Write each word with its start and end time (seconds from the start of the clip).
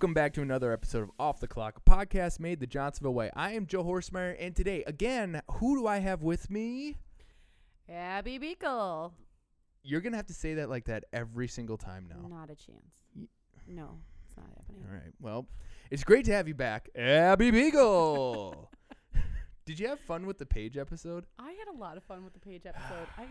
Welcome 0.00 0.14
back 0.14 0.32
to 0.32 0.40
another 0.40 0.72
episode 0.72 1.02
of 1.02 1.10
Off 1.18 1.40
the 1.40 1.46
Clock, 1.46 1.76
a 1.76 1.90
podcast 1.90 2.40
made 2.40 2.58
the 2.58 2.66
Johnsonville 2.66 3.12
way. 3.12 3.28
I 3.36 3.52
am 3.52 3.66
Joe 3.66 3.84
Horsemeyer, 3.84 4.34
and 4.40 4.56
today, 4.56 4.82
again, 4.86 5.42
who 5.56 5.76
do 5.78 5.86
I 5.86 5.98
have 5.98 6.22
with 6.22 6.48
me? 6.48 6.96
Abby 7.86 8.38
Beekle. 8.38 9.12
You're 9.82 10.00
gonna 10.00 10.16
have 10.16 10.28
to 10.28 10.32
say 10.32 10.54
that 10.54 10.70
like 10.70 10.86
that 10.86 11.04
every 11.12 11.48
single 11.48 11.76
time 11.76 12.08
now. 12.08 12.26
Not 12.26 12.44
a 12.48 12.54
chance. 12.54 13.04
Ye- 13.14 13.28
No, 13.68 13.98
it's 14.26 14.34
not 14.38 14.46
happening. 14.56 14.86
All 14.88 14.94
right. 14.94 15.12
Well, 15.20 15.46
it's 15.90 16.02
great 16.02 16.24
to 16.24 16.32
have 16.32 16.48
you 16.48 16.54
back, 16.54 16.88
Abby 16.96 17.50
Beagle. 17.50 18.70
Did 19.66 19.78
you 19.78 19.86
have 19.88 20.00
fun 20.00 20.24
with 20.24 20.38
the 20.38 20.46
page 20.46 20.78
episode? 20.78 21.26
I 21.38 21.52
had 21.52 21.68
a 21.68 21.76
lot 21.76 21.98
of 21.98 22.04
fun 22.04 22.24
with 22.24 22.32
the 22.32 22.40
page 22.40 22.64
episode. 22.64 23.06
I, 23.18 23.26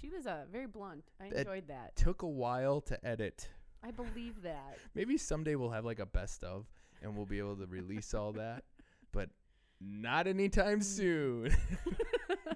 she 0.00 0.08
was 0.08 0.26
uh, 0.26 0.44
very 0.50 0.68
blunt. 0.68 1.04
I 1.20 1.26
enjoyed 1.26 1.68
that. 1.68 1.96
Took 1.96 2.22
a 2.22 2.26
while 2.26 2.80
to 2.80 3.06
edit. 3.06 3.50
I 3.84 3.90
believe 3.90 4.42
that. 4.42 4.78
Maybe 4.94 5.16
someday 5.18 5.54
we'll 5.54 5.70
have 5.70 5.84
like 5.84 5.98
a 5.98 6.06
best 6.06 6.44
of, 6.44 6.66
and 7.02 7.16
we'll 7.16 7.26
be 7.26 7.38
able 7.38 7.56
to 7.56 7.66
release 7.66 8.14
all 8.14 8.32
that, 8.32 8.64
but 9.12 9.30
not 9.80 10.26
anytime 10.26 10.82
soon. 10.82 11.54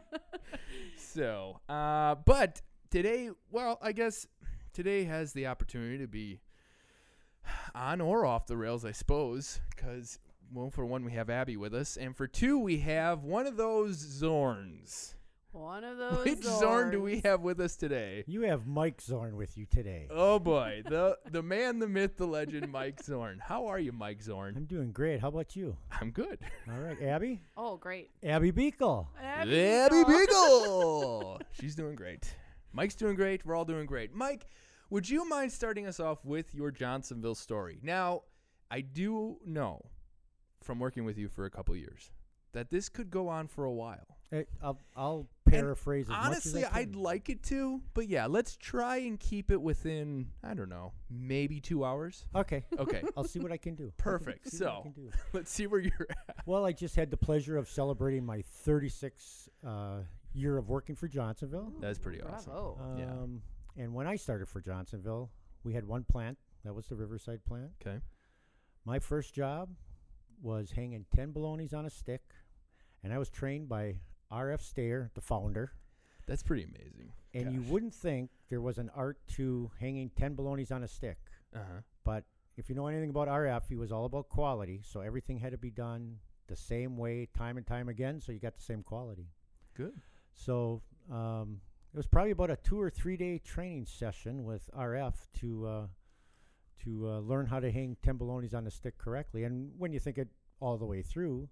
so, 0.97 1.61
uh, 1.69 2.17
but 2.25 2.61
today, 2.91 3.31
well, 3.51 3.79
I 3.81 3.93
guess 3.93 4.27
today 4.73 5.05
has 5.05 5.33
the 5.33 5.47
opportunity 5.47 5.99
to 5.99 6.09
be 6.09 6.41
on 7.75 8.01
or 8.01 8.25
off 8.25 8.47
the 8.47 8.57
rails, 8.57 8.85
I 8.85 8.93
suppose, 8.93 9.61
because 9.75 10.19
well, 10.53 10.71
for 10.71 10.85
one, 10.85 11.05
we 11.05 11.13
have 11.13 11.31
Abby 11.31 11.57
with 11.57 11.75
us, 11.75 11.97
and 11.97 12.17
for 12.17 12.27
two, 12.27 12.59
we 12.59 12.79
have 12.81 13.25
one 13.25 13.47
of 13.47 13.57
those 13.57 13.97
Zorns. 14.05 15.15
One 15.53 15.85
of 15.85 15.99
those. 15.99 16.25
Which 16.25 16.43
Zorn 16.43 16.91
do 16.91 17.03
we 17.03 17.21
have 17.25 17.43
with 17.43 17.61
us 17.61 17.77
today? 17.77 18.25
You 18.27 18.43
have 18.43 18.67
Mike 18.67 19.01
Zorn 19.01 19.37
with 19.37 19.57
you 19.57 19.67
today. 19.67 20.09
Oh 20.11 20.39
boy, 20.39 20.83
the 20.89 21.19
the 21.31 21.43
man, 21.43 21.79
the 21.79 21.89
myth, 21.89 22.17
the 22.17 22.27
legend, 22.27 22.71
Mike 22.73 23.03
Zorn. 23.03 23.39
How 23.43 23.67
are 23.67 23.79
you, 23.79 23.93
Mike 23.93 24.23
Zorn? 24.23 24.55
I'm 24.57 24.65
doing 24.65 24.93
great. 24.93 25.21
How 25.21 25.29
about 25.29 25.55
you? 25.55 25.77
I'm 26.01 26.11
good. 26.11 26.39
All 26.71 26.79
right, 26.79 27.01
Abby? 27.03 27.41
Oh, 27.57 27.77
great. 27.77 28.11
Abby 28.23 28.51
Beagle. 28.51 29.09
Abby 29.23 29.61
Abby 29.63 30.05
Beagle. 30.05 31.41
She's 31.53 31.75
doing 31.75 31.95
great. 31.97 32.35
Mike's 32.73 32.95
doing 32.95 33.15
great. 33.15 33.45
We're 33.45 33.55
all 33.55 33.67
doing 33.67 33.85
great. 33.85 34.15
Mike, 34.15 34.47
would 34.89 35.09
you 35.09 35.29
mind 35.29 35.53
starting 35.53 35.87
us 35.87 36.01
off 36.01 36.25
with 36.25 36.55
your 36.55 36.71
Johnsonville 36.71 37.35
story? 37.35 37.79
Now, 37.83 38.23
I 38.71 38.81
do 38.81 39.37
know 39.45 39.85
from 40.63 40.79
working 40.79 41.05
with 41.05 41.19
you 41.19 41.29
for 41.29 41.45
a 41.45 41.51
couple 41.51 41.77
years 41.77 42.11
that 42.53 42.71
this 42.71 42.89
could 42.89 43.11
go 43.11 43.29
on 43.29 43.49
for 43.49 43.65
a 43.65 43.73
while. 43.73 44.07
Eh, 44.33 44.45
I'll, 44.63 44.79
I'll 44.97 45.29
And 45.59 45.69
as 45.71 46.09
Honestly, 46.11 46.63
much 46.63 46.71
as 46.71 46.77
I 46.77 46.81
I'd 46.81 46.97
like 46.97 47.29
it 47.31 47.43
to, 47.45 47.81
but 47.95 48.09
yeah, 48.09 48.27
let's 48.27 48.57
try 48.57 48.99
and 48.99 49.19
keep 49.19 49.51
it 49.51 49.61
within, 49.61 50.29
I 50.43 50.55
don't 50.55 50.69
know, 50.69 50.93
maybe 51.11 51.61
two 51.61 51.85
hours. 51.85 52.27
Okay. 52.35 52.65
Okay, 52.79 53.03
I'll 53.17 53.25
see 53.25 53.39
what 53.41 53.53
I 53.53 53.57
can 53.57 53.75
do. 53.75 53.85
I 53.99 54.03
can 54.03 54.13
Perfect. 54.13 54.51
see 54.51 54.57
So- 54.59 54.81
can 54.83 54.93
do. 54.93 55.11
let's 55.33 55.51
see 55.51 55.67
where 55.67 55.81
you're 55.81 56.07
at. 56.29 56.37
Well, 56.47 56.65
I 56.65 56.73
just 56.73 56.97
had 56.97 57.11
the 57.11 57.17
pleasure 57.17 57.57
of 57.57 57.69
celebrating 57.69 58.25
my 58.25 58.43
36th 58.67 59.49
uh, 59.67 59.99
year 60.35 60.57
of 60.59 60.69
working 60.69 60.95
for 60.97 61.09
Johnsonville. 61.09 61.73
That's 61.81 61.99
pretty 61.99 62.21
awesome. 62.23 62.53
Bravo. 62.53 62.97
Yeah. 62.99 63.05
Um, 63.11 63.43
And 63.77 63.95
when 63.95 64.07
I 64.07 64.17
started 64.17 64.49
for 64.49 64.61
Johnsonville, 64.61 65.31
we 65.65 65.73
had 65.75 65.87
one 65.87 66.05
plant. 66.05 66.39
That 66.65 66.75
was 66.75 66.87
the 66.87 66.97
Riverside 66.97 67.45
plant. 67.45 67.71
Okay. 67.81 67.99
My 68.85 68.99
first 68.99 69.35
job 69.35 69.71
was 70.43 70.73
hanging 70.73 71.05
10 71.15 71.33
balonies 71.33 71.73
on 71.73 71.87
a 71.87 71.91
stick, 71.91 72.23
and 73.05 73.13
I 73.13 73.19
was 73.19 73.31
trained 73.31 73.69
by 73.69 73.97
R.F. 74.33 74.63
Stayer, 74.63 75.11
the 75.15 75.21
founder. 75.21 75.73
That's 76.27 76.43
pretty 76.43 76.65
amazing. 76.65 77.13
And 77.35 77.53
you 77.53 77.63
wouldn't 77.63 77.95
think 77.95 78.31
there 78.49 78.61
was 78.61 78.79
an 78.79 78.91
art 78.95 79.19
to 79.37 79.71
hanging 79.81 80.11
10 80.17 80.35
balonies 80.35 80.71
on 80.71 80.83
a 80.83 80.89
stick. 80.89 81.19
Uh 81.55 81.59
huh. 81.59 81.81
But 82.05 82.25
if 82.57 82.69
you 82.69 82.75
know 82.75 82.87
anything 82.87 83.11
about 83.11 83.29
RF, 83.29 83.63
he 83.69 83.77
was 83.77 83.93
all 83.93 84.05
about 84.05 84.29
quality. 84.29 84.81
So 84.85 85.01
everything 85.01 85.39
had 85.39 85.53
to 85.53 85.59
be 85.59 85.71
done 85.71 86.17
the 86.49 86.57
same 86.57 86.97
way, 86.97 87.29
time 87.37 87.57
and 87.57 87.67
time 87.67 87.89
again, 87.89 88.21
so 88.21 88.33
you 88.33 88.39
got 88.39 88.57
the 88.57 88.63
same 88.63 88.83
quality. 88.83 89.27
Good. 89.75 89.95
So 90.35 90.83
um, 91.11 91.61
it 91.93 91.97
was 91.97 92.07
probably 92.07 92.33
about 92.33 92.51
a 92.51 92.57
two 92.57 92.81
or 92.81 92.91
three 92.91 93.17
day 93.17 93.39
training 93.39 93.87
session 93.87 94.45
with 94.45 94.69
RF 94.77 95.15
to 95.41 95.67
uh, 95.67 95.87
to 96.85 97.09
uh, 97.09 97.19
learn 97.21 97.47
how 97.47 97.61
to 97.61 97.71
hang 97.71 97.97
10 98.03 98.17
balonies 98.17 98.55
on 98.55 98.67
a 98.67 98.71
stick 98.71 98.99
correctly. 98.99 99.45
And 99.45 99.71
when 99.79 99.93
you 99.93 100.01
think 100.01 100.19
it 100.19 100.29
all 100.61 100.77
the 100.77 100.85
way 100.85 101.03
through, 101.03 101.49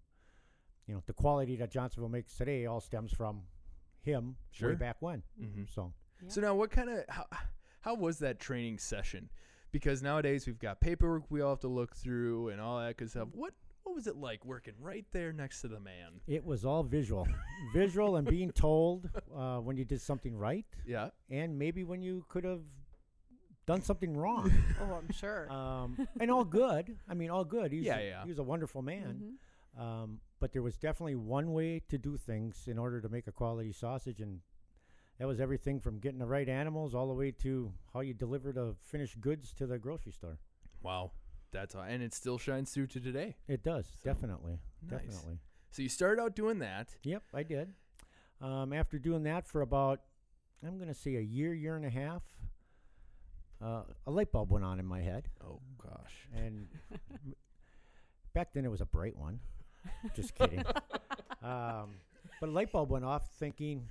you 0.90 0.96
know, 0.96 1.02
the 1.06 1.12
quality 1.12 1.54
that 1.54 1.70
Johnsonville 1.70 2.08
makes 2.08 2.34
today 2.36 2.66
all 2.66 2.80
stems 2.80 3.12
from 3.12 3.42
him 4.02 4.34
Sure. 4.50 4.70
way 4.70 4.74
back 4.74 4.96
when. 4.98 5.22
Mm-hmm. 5.40 5.62
So 5.72 5.92
So 6.26 6.40
now, 6.40 6.56
what 6.56 6.72
kind 6.72 6.90
of 6.90 7.04
how, 7.08 7.26
how 7.82 7.94
was 7.94 8.18
that 8.18 8.40
training 8.40 8.78
session? 8.78 9.30
Because 9.70 10.02
nowadays 10.02 10.48
we've 10.48 10.58
got 10.58 10.80
paperwork 10.80 11.22
we 11.30 11.42
all 11.42 11.50
have 11.50 11.60
to 11.60 11.68
look 11.68 11.94
through 11.94 12.48
and 12.48 12.60
all 12.60 12.80
that 12.80 12.96
good 12.96 13.08
stuff. 13.08 13.28
What 13.32 13.52
what 13.84 13.94
was 13.94 14.08
it 14.08 14.16
like 14.16 14.44
working 14.44 14.74
right 14.80 15.06
there 15.12 15.32
next 15.32 15.60
to 15.60 15.68
the 15.68 15.78
man? 15.78 16.20
It 16.26 16.44
was 16.44 16.64
all 16.64 16.82
visual, 16.82 17.28
visual, 17.72 18.16
and 18.16 18.26
being 18.26 18.50
told 18.50 19.08
uh, 19.34 19.58
when 19.58 19.76
you 19.76 19.84
did 19.84 20.00
something 20.00 20.36
right, 20.36 20.66
Yeah. 20.84 21.10
and 21.30 21.56
maybe 21.56 21.84
when 21.84 22.02
you 22.02 22.24
could 22.28 22.42
have 22.44 22.62
done 23.66 23.80
something 23.80 24.16
wrong. 24.16 24.52
Oh, 24.80 24.94
I'm 24.94 25.10
sure. 25.12 25.50
um, 25.52 25.96
and 26.20 26.30
all 26.32 26.44
good. 26.44 26.96
I 27.08 27.14
mean, 27.14 27.30
all 27.30 27.44
good. 27.44 27.70
He's 27.72 27.84
Yeah, 27.84 27.98
a, 27.98 28.04
yeah. 28.08 28.22
He 28.24 28.28
was 28.28 28.38
a 28.40 28.42
wonderful 28.42 28.82
man. 28.82 29.38
Mhm. 29.78 29.80
Um, 29.80 30.20
but 30.40 30.52
there 30.52 30.62
was 30.62 30.76
definitely 30.76 31.16
one 31.16 31.52
way 31.52 31.82
to 31.88 31.98
do 31.98 32.16
things 32.16 32.64
in 32.66 32.78
order 32.78 33.00
to 33.00 33.08
make 33.08 33.26
a 33.26 33.32
quality 33.32 33.72
sausage, 33.72 34.20
and 34.20 34.40
that 35.18 35.28
was 35.28 35.40
everything 35.40 35.80
from 35.80 35.98
getting 35.98 36.18
the 36.18 36.26
right 36.26 36.48
animals 36.48 36.94
all 36.94 37.06
the 37.08 37.14
way 37.14 37.30
to 37.30 37.72
how 37.92 38.00
you 38.00 38.14
deliver 38.14 38.52
the 38.52 38.74
finished 38.82 39.20
goods 39.20 39.52
to 39.54 39.66
the 39.66 39.78
grocery 39.78 40.12
store. 40.12 40.38
Wow. 40.82 41.12
That's 41.52 41.74
all, 41.74 41.82
and 41.82 42.00
it 42.02 42.14
still 42.14 42.38
shines 42.38 42.70
through 42.72 42.86
to 42.88 43.00
today. 43.00 43.36
It 43.48 43.64
does 43.64 43.86
So, 44.02 44.08
definitely, 44.12 44.60
nice. 44.88 45.00
definitely. 45.02 45.38
So 45.72 45.82
you 45.82 45.88
started 45.88 46.22
out 46.22 46.36
doing 46.36 46.60
that. 46.60 46.94
Yep, 47.02 47.22
I 47.34 47.42
did. 47.42 47.74
Um, 48.40 48.72
after 48.72 48.98
doing 49.00 49.24
that 49.24 49.46
for 49.48 49.60
about, 49.60 50.00
I'm 50.64 50.76
going 50.76 50.88
to 50.88 50.94
say 50.94 51.16
a 51.16 51.20
year, 51.20 51.52
year 51.52 51.74
and 51.76 51.84
a 51.84 51.90
half, 51.90 52.22
uh, 53.60 53.82
a 54.06 54.10
light 54.10 54.30
bulb 54.32 54.50
went 54.52 54.64
on 54.64 54.78
in 54.78 54.86
my 54.86 55.00
head. 55.00 55.28
Oh 55.44 55.60
gosh. 55.82 56.28
And 56.34 56.68
back 58.32 58.52
then 58.54 58.64
it 58.64 58.70
was 58.70 58.80
a 58.80 58.86
bright 58.86 59.16
one. 59.16 59.40
Just 60.14 60.34
kidding. 60.34 60.60
um, 61.42 61.91
but 62.41 62.48
a 62.48 62.52
light 62.52 62.72
bulb 62.72 62.91
went 62.91 63.04
off 63.04 63.28
thinking, 63.38 63.86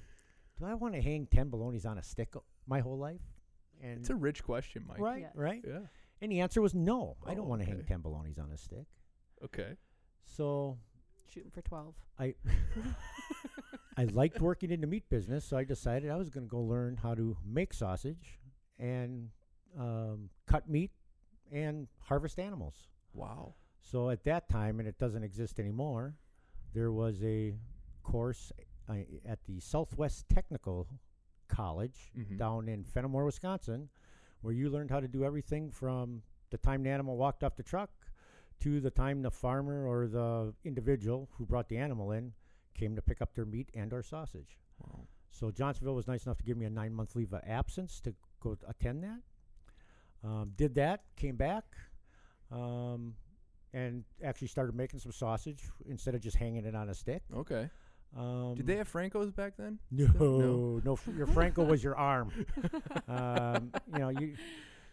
do 0.58 0.66
I 0.66 0.74
want 0.74 0.94
to 0.96 1.02
hang 1.02 1.26
10 1.28 1.50
balonies 1.50 1.86
on 1.86 1.98
a 1.98 2.04
stick 2.04 2.36
o- 2.36 2.44
my 2.68 2.80
whole 2.80 2.98
life? 2.98 3.22
And 3.82 4.00
It's 4.00 4.10
a 4.10 4.16
rich 4.16 4.44
question, 4.44 4.84
Mike. 4.88 5.00
right, 5.00 5.22
Yes. 5.22 5.32
right. 5.36 5.64
Yeah. 5.66 5.80
And 6.22 6.32
the 6.32 6.42
answer 6.42 6.62
was 6.62 6.74
no. 6.76 7.16
I 7.26 7.32
Oh, 7.32 7.36
don't 7.36 7.48
want 7.48 7.62
to 7.62 7.66
hang 7.68 7.78
okay. 7.78 7.88
10 7.88 8.02
balonies 8.02 8.38
on 8.40 8.52
a 8.52 8.58
stick. 8.58 8.86
Okay. 9.44 9.76
So 10.26 10.78
Shooting 11.34 11.52
for 11.52 11.62
12. 11.62 11.94
I 12.20 12.34
I 13.98 14.06
liked 14.06 14.40
working 14.42 14.72
in 14.72 14.82
the 14.82 14.88
meat 14.88 15.10
business, 15.10 15.44
so 15.46 15.58
I 15.58 15.64
decided 15.64 16.10
I 16.10 16.16
was 16.16 16.30
going 16.30 16.46
to 16.46 16.50
go 16.50 16.60
learn 16.62 16.98
how 16.98 17.14
to 17.16 17.36
make 17.46 17.74
sausage 17.74 18.40
and 18.80 19.30
um, 19.78 20.30
cut 20.48 20.70
meat 20.70 20.92
and 21.52 21.88
harvest 22.00 22.40
animals. 22.40 22.88
Wow. 23.14 23.54
So 23.92 24.12
at 24.12 24.24
that 24.26 24.50
time, 24.50 24.80
and 24.80 24.88
it 24.88 25.00
doesn't 25.00 25.24
exist 25.24 25.60
anymore, 25.60 26.14
there 26.74 26.92
was 26.92 27.24
a 27.24 27.56
course 28.04 28.52
uh, 28.88 28.94
at 29.26 29.44
the 29.46 29.60
Southwest 29.60 30.30
Technical 30.30 30.88
College 31.48 32.12
Mhm. 32.16 32.38
down 32.38 32.70
in 32.70 32.84
Fennimore, 32.84 33.26
Wisconsin, 33.26 33.90
where 34.42 34.54
you 34.54 34.70
learned 34.70 34.92
how 34.92 35.00
to 35.00 35.08
do 35.08 35.24
everything 35.24 35.72
from 35.72 36.22
the 36.52 36.58
time 36.60 36.84
the 36.84 36.90
animal 36.92 37.18
walked 37.18 37.44
off 37.44 37.56
the 37.56 37.64
truck 37.64 37.90
to 38.60 38.80
the 38.80 38.92
time 38.92 39.22
the 39.24 39.32
farmer 39.32 39.88
or 39.88 40.08
the 40.08 40.54
individual 40.64 41.28
who 41.34 41.46
brought 41.46 41.68
the 41.68 41.78
animal 41.78 42.12
in 42.12 42.34
came 42.76 42.96
to 42.96 43.02
pick 43.02 43.22
up 43.22 43.34
their 43.34 43.46
meat 43.46 43.70
and 43.74 43.92
or 43.92 44.04
sausage. 44.04 44.60
Wow. 44.80 45.08
So 45.32 45.50
Johnsonville 45.50 45.96
was 45.96 46.08
nice 46.08 46.26
enough 46.26 46.38
to 46.38 46.44
give 46.44 46.58
me 46.58 46.66
a 46.66 46.70
nine 46.70 46.94
month 46.94 47.16
leave 47.16 47.34
of 47.34 47.42
absence 47.44 48.00
to 48.02 48.14
go 48.40 48.56
attend 48.68 49.04
that. 49.04 49.22
Um, 50.24 50.54
did 50.56 50.76
that, 50.76 51.04
came 51.16 51.38
back, 51.38 51.64
um, 52.52 53.16
and 53.74 54.04
actually 54.24 54.48
started 54.48 54.76
making 54.76 55.00
some 55.00 55.12
sausage 55.12 55.64
instead 55.88 56.16
of 56.16 56.22
just 56.22 56.38
hanging 56.38 56.66
it 56.66 56.76
on 56.76 56.90
a 56.90 56.94
stick. 56.94 57.22
Okay. 57.36 57.70
Um, 58.18 58.56
Did 58.56 58.66
they 58.66 58.78
have 58.78 58.92
Francos 58.92 59.34
back 59.36 59.54
then? 59.58 59.78
No, 59.92 60.82
no. 60.84 60.94
f- 60.94 61.08
your 61.16 61.28
Franco 61.28 61.64
was 61.64 61.84
your 61.84 61.96
arm. 61.96 62.32
um, 63.08 63.72
you 63.94 64.00
know, 64.00 64.10
you 64.10 64.36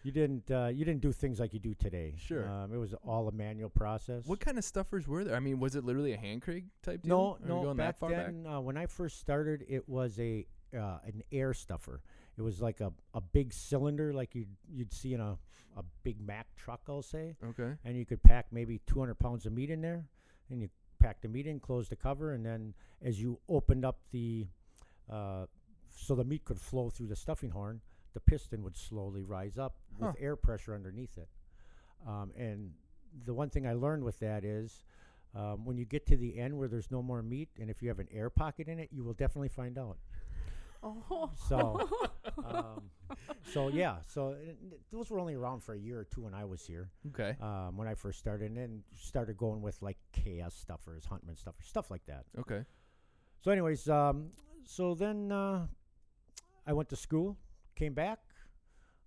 you 0.03 0.13
didn't 0.13 0.51
uh, 0.51 0.67
you 0.73 0.85
didn't 0.85 1.01
do 1.01 1.13
things 1.13 1.41
like 1.41 1.55
you 1.55 1.59
do 1.59 1.73
today. 1.75 2.15
Sure. 2.19 2.47
Um, 2.47 2.75
it 2.75 2.77
was 2.77 2.95
all 3.07 3.27
a 3.29 3.33
manual 3.33 3.71
process. 3.71 4.27
What 4.27 4.41
kind 4.41 4.59
of 4.59 4.65
stuffers 4.65 5.09
were 5.09 5.25
there? 5.25 5.35
I 5.35 5.41
mean, 5.41 5.59
was 5.59 5.77
it 5.77 5.85
literally 5.85 6.13
a 6.13 6.19
hand 6.19 6.43
crank 6.43 6.65
type 6.83 7.03
deal? 7.03 7.39
No, 7.43 7.59
Are 7.61 7.65
no. 7.65 7.75
back 7.75 7.97
far 7.99 8.11
back? 8.11 8.27
then, 8.27 8.47
Uh, 8.47 8.61
when 8.61 8.77
I 8.77 8.85
first 8.87 9.19
started, 9.19 9.65
it 9.67 9.89
was 9.89 10.19
a 10.21 10.47
uh, 10.77 10.99
an 11.07 11.23
air 11.33 11.55
stuffer. 11.55 12.03
It 12.39 12.43
was 12.43 12.61
like 12.61 12.81
a, 12.81 12.93
a 13.15 13.21
big 13.21 13.53
cylinder, 13.53 14.13
like 14.13 14.35
you'd 14.35 14.55
you'd 14.71 14.93
see 14.93 15.15
in 15.15 15.21
a, 15.21 15.39
a 15.77 15.83
Big 16.03 16.21
Mac 16.21 16.47
truck, 16.57 16.81
I'll 16.89 17.03
say, 17.03 17.35
Okay. 17.45 17.73
and 17.85 17.97
you 17.97 18.05
could 18.05 18.23
pack 18.23 18.47
maybe 18.53 18.81
200 18.87 19.15
pounds 19.19 19.47
of 19.47 19.53
meat 19.53 19.71
in 19.71 19.81
there, 19.81 20.05
and 20.51 20.61
you 20.61 20.69
pack 20.99 21.21
the 21.23 21.29
meat 21.29 21.47
in, 21.47 21.61
close 21.61 21.89
the 21.89 21.97
cover, 21.97 22.33
and 22.35 22.45
then 22.45 22.75
as 23.03 23.21
you 23.21 23.39
opened 23.49 23.85
up 23.85 23.99
the 24.13 24.47
uh, 25.11 25.47
so 25.95 26.15
the 26.15 26.25
meat 26.25 26.45
could 26.45 26.61
flow 26.61 26.91
through 26.91 27.07
the 27.07 27.17
stuffing 27.17 27.51
horn, 27.51 27.81
the 28.13 28.21
piston 28.21 28.63
would 28.63 28.77
slowly 28.77 29.23
rise 29.23 29.57
up 29.59 29.77
Huh. 30.01 30.09
with 30.09 30.17
air 30.21 30.37
pressure 30.37 30.75
underneath 30.75 31.17
it. 31.17 31.29
Um, 32.07 32.33
and 32.37 32.73
the 33.25 33.33
one 33.33 33.49
thing 33.49 33.67
I 33.67 33.73
learned 33.73 34.05
with 34.05 34.19
that 34.21 34.45
is 34.45 34.85
um, 35.35 35.65
when 35.65 35.79
you 35.79 35.87
get 35.87 36.07
to 36.09 36.17
the 36.19 36.39
end 36.39 36.57
where 36.57 36.69
there's 36.69 36.91
no 36.91 37.03
more 37.03 37.23
meat, 37.23 37.49
and 37.59 37.71
if 37.71 37.83
you 37.83 37.89
have 37.89 37.99
an 37.99 38.09
air 38.13 38.29
pocket 38.29 38.69
in 38.69 38.79
it, 38.79 38.91
you 38.93 39.05
will 39.05 39.15
definitely 39.15 39.49
find 39.49 39.79
out. 39.79 39.97
Oh. 40.83 41.31
So, 41.49 41.89
um, 42.45 42.83
so 43.53 43.69
yeah, 43.69 43.97
so 44.07 44.31
uh, 44.31 44.35
those 44.93 45.11
were 45.11 45.19
only 45.19 45.35
around 45.35 45.63
for 45.63 45.75
a 45.75 45.79
year 45.79 45.99
or 46.01 46.05
two 46.05 46.23
when 46.23 46.35
I 46.35 46.45
was 46.45 46.65
here. 46.65 46.91
Okay. 47.09 47.37
Um, 47.41 47.77
when 47.77 47.89
I 47.89 47.95
first 47.95 48.19
started, 48.19 48.49
and 48.49 48.57
then 48.57 48.83
started 48.95 49.37
going 49.37 49.63
with 49.63 49.81
like 49.83 49.97
KS 50.13 50.55
stuffers, 50.55 51.05
Handtmann 51.07 51.39
stuffers, 51.39 51.67
stuff 51.67 51.91
like 51.91 52.05
that. 52.07 52.25
Okay. 52.39 52.65
So, 53.41 53.51
anyways, 53.51 53.89
um, 53.89 54.31
so 54.65 54.95
then 54.95 55.31
uh, 55.31 55.67
I 56.67 56.73
went 56.73 56.89
to 56.91 56.97
school, 56.97 57.37
came 57.77 57.95
back, 57.95 58.19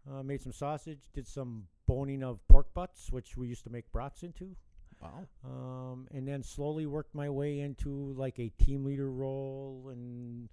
uh, 0.09 0.23
made 0.23 0.41
some 0.41 0.53
sausage, 0.53 1.09
did 1.13 1.27
some 1.27 1.67
boning 1.87 2.23
of 2.23 2.39
pork 2.47 2.73
butts, 2.73 3.11
which 3.11 3.35
we 3.35 3.47
used 3.47 3.63
to 3.63 3.69
make 3.69 3.91
brats 3.91 4.23
into, 4.23 4.55
Wow. 5.01 5.27
um, 5.43 6.07
and 6.11 6.27
then 6.27 6.43
slowly 6.43 6.85
worked 6.85 7.15
my 7.15 7.29
way 7.29 7.59
into 7.59 8.13
like 8.13 8.39
a 8.39 8.49
team 8.49 8.85
leader 8.85 9.11
role, 9.11 9.89
and 9.91 10.49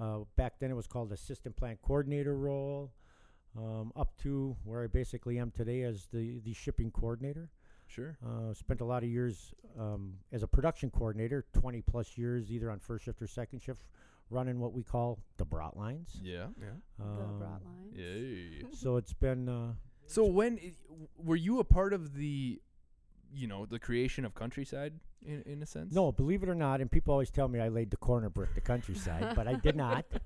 uh, 0.00 0.20
back 0.36 0.58
then 0.60 0.70
it 0.70 0.74
was 0.74 0.86
called 0.86 1.12
assistant 1.12 1.56
plant 1.56 1.80
coordinator 1.82 2.36
role, 2.36 2.92
um, 3.56 3.92
up 3.96 4.16
to 4.22 4.56
where 4.64 4.84
I 4.84 4.86
basically 4.86 5.38
am 5.38 5.50
today 5.50 5.82
as 5.82 6.06
the 6.12 6.38
the 6.40 6.52
shipping 6.54 6.90
coordinator. 6.90 7.50
Sure. 7.86 8.16
Uh, 8.24 8.52
spent 8.52 8.80
a 8.82 8.84
lot 8.84 9.02
of 9.02 9.08
years 9.08 9.54
um, 9.78 10.14
as 10.30 10.42
a 10.42 10.46
production 10.46 10.90
coordinator, 10.90 11.46
20 11.54 11.80
plus 11.82 12.18
years 12.18 12.50
either 12.52 12.70
on 12.70 12.78
first 12.78 13.06
shift 13.06 13.22
or 13.22 13.26
second 13.26 13.60
shift, 13.62 13.80
running 14.28 14.60
what 14.60 14.74
we 14.74 14.82
call 14.82 15.18
the 15.38 15.44
brat 15.46 15.74
lines. 15.74 16.20
Yeah. 16.22 16.48
Yeah. 16.60 16.66
the 16.98 17.04
Um, 17.04 17.38
brat 17.38 17.60
lines. 17.64 17.96
Yay. 17.96 18.62
So 18.74 18.96
it's 18.98 19.14
been 19.14 19.48
uh, 19.48 19.72
So 20.06 20.26
when 20.26 20.58
i- 20.58 20.74
w- 20.86 21.08
were 21.16 21.36
you 21.36 21.60
a 21.60 21.64
part 21.64 21.94
of 21.94 22.12
the, 22.14 22.60
you 23.32 23.46
know, 23.46 23.64
the 23.64 23.78
creation 23.78 24.26
of 24.26 24.34
Countryside 24.34 24.92
in 25.26 25.42
in 25.46 25.62
a 25.62 25.66
sense? 25.66 25.94
no, 25.94 26.12
believe 26.12 26.42
it 26.42 26.48
or 26.48 26.54
not, 26.54 26.80
and 26.80 26.90
people 26.90 27.12
always 27.12 27.30
tell 27.30 27.48
me 27.48 27.60
I 27.60 27.68
laid 27.68 27.90
the 27.90 27.96
corner 27.96 28.28
brick 28.28 28.54
to 28.54 28.60
countryside, 28.60 29.34
but 29.34 29.46
I 29.48 29.54
did 29.54 29.76
not. 29.76 30.04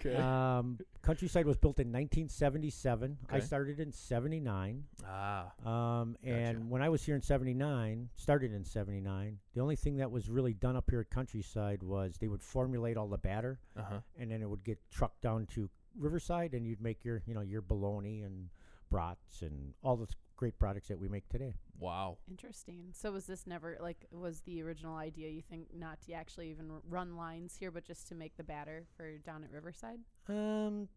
Okay. 0.00 0.14
Um, 0.14 0.78
countryside 1.02 1.44
was 1.44 1.56
built 1.56 1.80
in 1.80 1.88
1977. 1.88 3.18
I 3.30 3.40
started 3.40 3.80
in 3.80 3.90
79. 3.92 4.84
ah. 5.04 5.50
Um, 5.66 6.16
and 6.22 6.56
Gotcha. 6.58 6.68
when 6.68 6.82
I 6.82 6.88
was 6.88 7.02
here 7.04 7.16
in 7.16 7.20
79, 7.22 8.08
started 8.14 8.52
in 8.54 8.64
79, 8.64 9.38
the 9.54 9.60
only 9.60 9.74
thing 9.74 9.96
that 9.96 10.08
was 10.08 10.28
really 10.30 10.54
done 10.54 10.76
up 10.76 10.88
here 10.88 11.00
at 11.00 11.10
Countryside 11.10 11.82
was 11.82 12.16
they 12.20 12.28
would 12.28 12.44
formulate 12.44 12.96
all 12.96 13.08
the 13.08 13.18
batter 13.18 13.58
Uh 13.76 13.82
huh. 13.90 13.98
and 14.20 14.30
then 14.30 14.40
it 14.40 14.48
would 14.48 14.62
get 14.62 14.78
trucked 14.88 15.20
down 15.20 15.46
to 15.54 15.68
Riverside 15.98 16.54
and 16.54 16.64
you'd 16.64 16.80
make 16.80 17.04
your, 17.04 17.20
you 17.26 17.34
know, 17.34 17.40
your 17.40 17.60
bologna 17.62 18.22
and 18.22 18.50
brats 18.90 19.42
and 19.42 19.74
all 19.82 19.96
the 19.96 20.06
great 20.36 20.56
products 20.60 20.86
that 20.86 20.98
we 21.00 21.08
make 21.08 21.28
today. 21.28 21.54
Wow. 21.78 22.18
Interesting. 22.28 22.86
So 22.92 23.12
was 23.12 23.26
this 23.26 23.46
never 23.46 23.76
like 23.80 24.04
was 24.10 24.40
the 24.40 24.62
original 24.62 24.96
idea 24.96 25.28
you 25.28 25.42
think 25.42 25.68
not 25.74 26.00
to 26.02 26.12
actually 26.12 26.50
even 26.50 26.70
r- 26.70 26.80
run 26.88 27.16
lines 27.16 27.54
here, 27.56 27.70
but 27.70 27.84
just 27.84 28.08
to 28.08 28.14
make 28.14 28.36
the 28.36 28.42
batter 28.44 28.86
for 28.96 29.16
down 29.18 29.44
at 29.44 29.52
Riverside? 29.52 30.00
Um, 30.28 30.88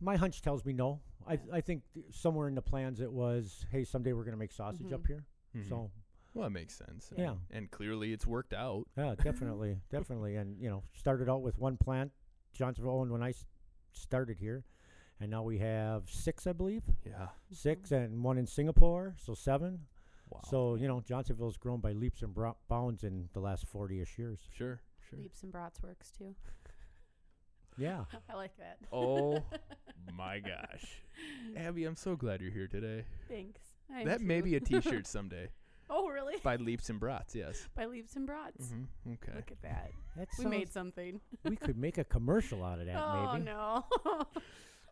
my 0.00 0.16
hunch 0.16 0.42
tells 0.42 0.64
me 0.64 0.72
no. 0.72 1.00
I, 1.26 1.34
Yeah. 1.34 1.38
I 1.52 1.60
think 1.60 1.82
th- 1.92 2.06
somewhere 2.10 2.48
in 2.48 2.54
the 2.54 2.62
plans 2.62 3.00
it 3.00 3.12
was, 3.12 3.66
hey, 3.70 3.84
someday 3.84 4.12
we're 4.12 4.24
going 4.24 4.32
to 4.32 4.38
make 4.38 4.52
sausage 4.52 4.92
up 4.92 5.02
Mhm. 5.02 5.06
here. 5.06 5.24
Mhm. 5.56 5.68
So, 5.68 5.90
well, 6.34 6.44
that 6.44 6.50
makes 6.50 6.74
sense. 6.74 7.12
Yeah. 7.16 7.30
And, 7.32 7.40
and 7.50 7.70
clearly 7.70 8.12
it's 8.12 8.26
worked 8.26 8.54
out. 8.54 8.86
yeah, 8.96 9.14
definitely, 9.14 9.80
definitely. 9.90 10.36
And, 10.36 10.58
you 10.60 10.70
know, 10.70 10.84
started 10.94 11.28
out 11.28 11.42
with 11.42 11.58
one 11.58 11.76
plant, 11.76 12.12
Johnsonville 12.54 12.92
owned 13.00 13.12
when 13.12 13.22
I 13.22 13.30
s- 13.30 13.44
started 13.92 14.38
here. 14.38 14.64
And 15.20 15.30
now 15.30 15.42
we 15.42 15.58
have 15.58 16.08
six, 16.08 16.46
I 16.46 16.52
believe, 16.52 16.82
Yeah. 17.04 17.28
six 17.50 17.90
and 17.92 18.22
one 18.22 18.38
in 18.38 18.46
Singapore, 18.46 19.14
so 19.18 19.34
seven. 19.34 19.86
Wow. 20.30 20.40
So, 20.48 20.74
you 20.76 20.86
know, 20.86 21.00
Johnsonville's 21.00 21.56
grown 21.56 21.80
by 21.80 21.92
leaps 21.92 22.22
and 22.22 22.32
bro- 22.34 22.56
bounds 22.68 23.02
in 23.02 23.28
the 23.32 23.40
last 23.40 23.66
40 23.66 24.00
ish 24.00 24.18
years. 24.18 24.38
sure. 24.52 24.80
Sure. 25.08 25.18
Leaps 25.18 25.42
and 25.42 25.50
brats 25.50 25.82
works 25.82 26.10
too. 26.10 26.34
Yeah. 27.80 28.04
I 28.28 28.34
like 28.34 28.56
that. 28.58 28.78
Oh 28.92 29.40
my 30.16 30.40
gosh. 30.40 30.84
Abby, 31.56 31.84
I'm 31.84 31.94
so 31.94 32.16
glad 32.16 32.40
you're 32.40 32.50
here 32.50 32.66
today. 32.66 33.04
Thanks. 33.28 33.60
I 33.94 34.00
am 34.00 34.06
that 34.08 34.20
may 34.20 34.38
too. 34.38 34.42
be 34.44 34.56
a 34.56 34.60
T-shirt 34.60 35.06
someday 35.06 35.48
Oh 35.88 36.08
really? 36.08 36.34
by 36.42 36.56
Leaps 36.56 36.90
and 36.90 36.98
Brats. 37.00 37.36
Yes. 37.36 37.68
By 37.76 37.86
leaps 37.86 38.16
and 38.16 38.26
brats. 38.26 38.66
Mm-hmm. 38.66 39.12
Okay. 39.12 39.32
Look 39.36 39.50
at 39.52 39.62
that. 39.62 39.92
That 40.16 40.28
We 40.40 40.46
made 40.46 40.72
something. 40.72 41.20
we 41.44 41.54
could 41.56 41.78
make 41.78 41.98
a 41.98 42.04
commercial 42.04 42.64
out 42.64 42.80
of 42.80 42.86
that, 42.86 42.94
maybe. 42.94 43.26
oh 43.26 43.32
maybe. 43.34 43.44
no. 43.44 43.84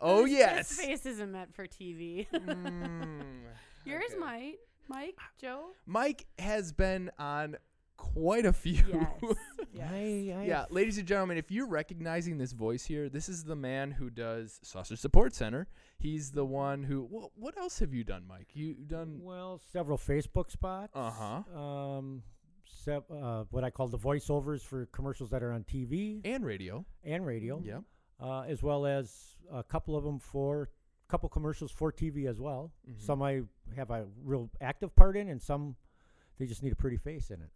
Oh 0.00 0.22
This- 0.25 0.32
yes. 0.32 0.69
This 0.69 0.81
face 0.87 1.06
isn't 1.06 1.32
meant 1.32 1.54
for 1.54 1.66
TV. 1.66 2.26
Mm, 2.31 3.40
Yours 3.84 4.04
okay. 4.10 4.19
might. 4.19 4.54
Mike, 4.88 5.19
Joe. 5.40 5.70
Mike 5.84 6.26
has 6.38 6.72
been 6.72 7.10
on 7.19 7.56
quite 7.96 8.46
a 8.46 8.52
few. 8.52 8.82
Yes. 8.88 9.08
yes. 9.72 9.88
I, 9.90 10.34
I 10.38 10.44
yeah, 10.44 10.64
ladies 10.70 10.98
and 10.98 11.08
gentlemen, 11.08 11.38
if 11.38 11.50
you're 11.50 11.66
recognizing 11.66 12.38
this 12.38 12.52
voice 12.52 12.84
here, 12.84 13.08
this 13.08 13.28
is 13.28 13.43
the 13.43 13.56
man 13.56 13.90
who 13.90 14.10
does 14.10 14.60
Sausage 14.62 15.00
Support 15.00 15.34
Center. 15.34 15.66
He's 15.98 16.31
the 16.31 16.44
one 16.44 16.82
who. 16.84 17.08
Well, 17.10 17.32
what 17.34 17.58
else 17.58 17.78
have 17.81 17.93
you 17.94 18.04
done, 18.04 18.25
Mike? 18.28 18.50
You 18.54 18.75
done? 18.75 19.19
Well, 19.22 19.60
several 19.72 19.98
Facebook 19.98 20.50
spots. 20.52 20.93
Uh-huh. 20.94 21.58
Um, 21.60 22.22
sep- 22.66 23.10
uh, 23.10 23.44
what 23.50 23.64
I 23.64 23.70
call 23.70 23.88
the 23.88 23.98
voiceovers 23.98 24.60
for 24.62 24.87
commercials 24.87 25.31
that 25.31 25.43
are 25.43 25.52
on 25.52 25.64
TV 25.64 26.20
And 26.25 26.44
radio. 26.44 26.84
and 27.03 27.26
radio. 27.26 27.60
Yeah. 27.65 27.79
Uh, 28.20 28.41
as 28.43 28.63
well 28.63 28.87
as 28.87 29.37
a 29.53 29.63
couple 29.63 29.94
of 29.96 30.05
them 30.05 30.19
for 30.19 30.70
couple 31.08 31.29
commercials 31.29 31.70
for 31.70 31.93
TV 31.93 32.27
as 32.27 32.41
well. 32.41 32.73
Mhm. 32.91 33.01
Some 33.01 33.23
I 33.23 33.43
have 33.77 33.91
a 33.91 34.06
real 34.25 34.51
active 34.61 34.94
part 34.96 35.17
in, 35.17 35.29
and 35.29 35.41
some 35.41 35.77
they 36.39 36.46
just 36.46 36.63
need 36.63 36.73
a 36.73 36.77
pretty 36.77 36.96
face 36.96 37.31
in 37.31 37.41
it. 37.43 37.51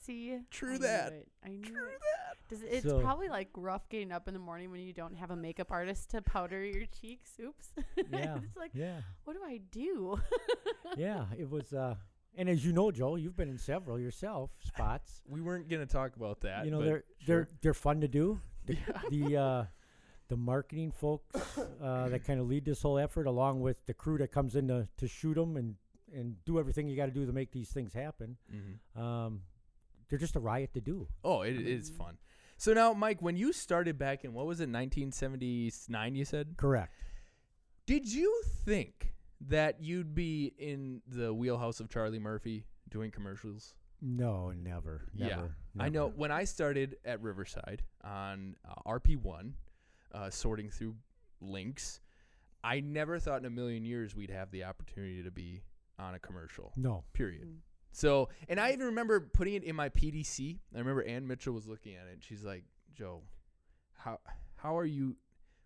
See. 0.00 0.38
True 0.50 0.70
I 0.70 0.72
knew 0.72 0.78
that. 0.80 1.12
it. 1.12 1.28
I 1.44 1.48
knew 1.50 1.62
True 1.62 1.86
it. 1.86 2.00
Does 2.48 2.62
it, 2.62 2.66
it's 2.66 2.86
So- 2.86 3.00
probably 3.00 3.28
like 3.28 3.48
rough 3.56 3.88
getting 3.88 4.12
up 4.12 4.28
in 4.28 4.34
the 4.34 4.40
morning 4.40 4.70
when 4.70 4.80
you 4.80 4.92
don't 4.92 5.14
have 5.16 5.30
a 5.30 5.36
makeup 5.36 5.70
artist 5.70 6.10
to 6.10 6.20
powder 6.22 6.62
your 6.64 6.86
cheeks. 6.86 7.38
Oops. 7.40 7.72
Yeah. 8.10 8.38
it's 8.42 8.56
like, 8.56 8.72
Yeah, 8.74 9.00
what 9.24 9.34
do 9.34 9.42
I 9.44 9.58
do? 9.70 10.20
yeah. 10.96 11.26
It 11.38 11.48
was. 11.48 11.72
Uh, 11.72 11.94
and 12.36 12.48
as 12.48 12.64
you 12.66 12.72
know, 12.72 12.90
Joe, 12.90 13.14
you've 13.16 13.36
been 13.36 13.48
in 13.48 13.58
several 13.58 13.98
yourself 13.98 14.50
spots. 14.60 15.22
We 15.26 15.40
weren't 15.40 15.68
gonna 15.68 15.86
talk 15.86 16.16
about 16.16 16.40
that. 16.40 16.64
you 16.64 16.70
know, 16.70 16.78
but 16.80 16.84
they're 16.84 17.04
sure. 17.20 17.26
they're 17.26 17.48
they're 17.62 17.74
fun 17.74 18.00
to 18.00 18.08
do. 18.08 18.40
The 18.66 18.76
the 19.10 19.36
uh, 19.36 19.64
the 20.28 20.36
marketing 20.36 20.90
folks 20.90 21.58
uh, 21.82 22.08
that 22.08 22.24
kind 22.26 22.40
of 22.40 22.46
lead 22.48 22.64
this 22.64 22.82
whole 22.82 22.98
effort, 22.98 23.26
along 23.26 23.60
with 23.60 23.84
the 23.86 23.94
crew 23.94 24.18
that 24.18 24.32
comes 24.32 24.56
in 24.56 24.68
to, 24.68 24.88
to 24.98 25.06
shoot 25.08 25.34
them 25.34 25.56
and 25.56 25.74
and 26.14 26.36
do 26.44 26.58
everything 26.58 26.88
you 26.88 26.96
got 26.96 27.06
to 27.06 27.12
do 27.12 27.26
to 27.26 27.32
make 27.32 27.50
these 27.52 27.70
things 27.70 27.92
happen. 27.92 28.36
Mhm. 28.54 29.00
Um, 29.00 29.42
they're 30.08 30.18
just 30.18 30.36
a 30.36 30.40
riot 30.40 30.72
to 30.74 30.80
do. 30.80 31.08
Oh, 31.24 31.42
it 31.42 31.56
is 31.56 31.90
Mhm. 31.90 31.96
fun. 31.96 32.18
So 32.56 32.72
now, 32.72 32.92
Mike, 32.92 33.20
when 33.20 33.36
you 33.36 33.52
started 33.52 33.98
back 33.98 34.24
in 34.24 34.32
what 34.32 34.46
was 34.46 34.60
it, 34.60 34.68
1979? 34.68 36.14
You 36.14 36.24
said. 36.24 36.54
Correct. 36.56 36.92
Did 37.86 38.10
you 38.12 38.42
think 38.64 39.12
that 39.40 39.80
you'd 39.82 40.14
be 40.14 40.54
in 40.58 41.02
the 41.06 41.34
wheelhouse 41.34 41.80
of 41.80 41.88
Charlie 41.90 42.18
Murphy 42.20 42.66
doing 42.88 43.10
commercials? 43.10 43.74
No, 44.06 44.52
never, 44.52 45.06
Yeah, 45.14 45.28
never. 45.28 45.54
I 45.80 45.88
know 45.88 46.12
when 46.14 46.30
I 46.30 46.44
started 46.44 46.98
at 47.06 47.22
Riverside 47.22 47.82
on 48.02 48.54
uh, 48.68 48.74
RP1, 48.86 49.52
uh, 50.12 50.28
sorting 50.28 50.68
through 50.68 50.94
links, 51.40 52.00
I 52.62 52.80
never 52.80 53.18
thought 53.18 53.40
in 53.40 53.46
a 53.46 53.50
million 53.50 53.82
years 53.84 54.14
we'd 54.14 54.30
have 54.30 54.50
the 54.50 54.64
opportunity 54.64 55.22
to 55.22 55.30
be 55.30 55.62
on 55.98 56.14
a 56.14 56.18
commercial. 56.18 56.72
No. 56.76 57.04
Period. 57.14 57.48
Mm. 57.48 57.56
So, 57.92 58.28
and 58.48 58.60
I 58.60 58.72
even 58.72 58.86
remember 58.86 59.20
putting 59.20 59.54
it 59.54 59.64
in 59.64 59.74
my 59.74 59.88
PDC. 59.88 60.58
I 60.74 60.78
remember 60.78 61.02
Ann 61.04 61.26
Mitchell 61.26 61.54
was 61.54 61.66
looking 61.66 61.94
at 61.94 62.06
it. 62.08 62.14
and 62.14 62.24
She's 62.24 62.44
like, 62.44 62.64
"Joe, 62.92 63.22
how 63.94 64.18
how 64.56 64.76
are 64.76 64.84
you? 64.84 65.16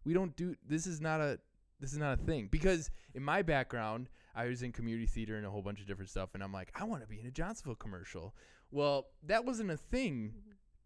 We 0.05 0.13
don't 0.13 0.37
do 0.37 0.55
this. 0.69 0.87
Is 0.87 1.01
not 1.01 1.21
a 1.21 1.39
this 1.81 1.93
is 1.93 1.99
not 1.99 2.21
a 2.21 2.23
thing 2.23 2.49
because 2.51 2.91
in 3.15 3.23
my 3.23 3.43
background, 3.43 4.11
I 4.35 4.47
was 4.47 4.63
in 4.63 4.73
community 4.73 5.07
theater 5.07 5.37
and 5.37 5.45
a 5.47 5.51
whole 5.51 5.63
bunch 5.63 5.81
of 5.81 5.87
different 5.87 6.11
stuff, 6.11 6.31
and 6.35 6.43
I'm 6.43 6.53
like, 6.53 6.71
I 6.81 6.85
want 6.85 7.03
to 7.03 7.09
be 7.09 7.21
in 7.21 7.27
a 7.27 7.31
Johnsonville 7.31 7.75
commercial. 7.77 8.35
Well, 8.71 9.07
that 9.27 9.45
wasn't 9.45 9.71
a 9.71 9.77
thing, 9.77 10.33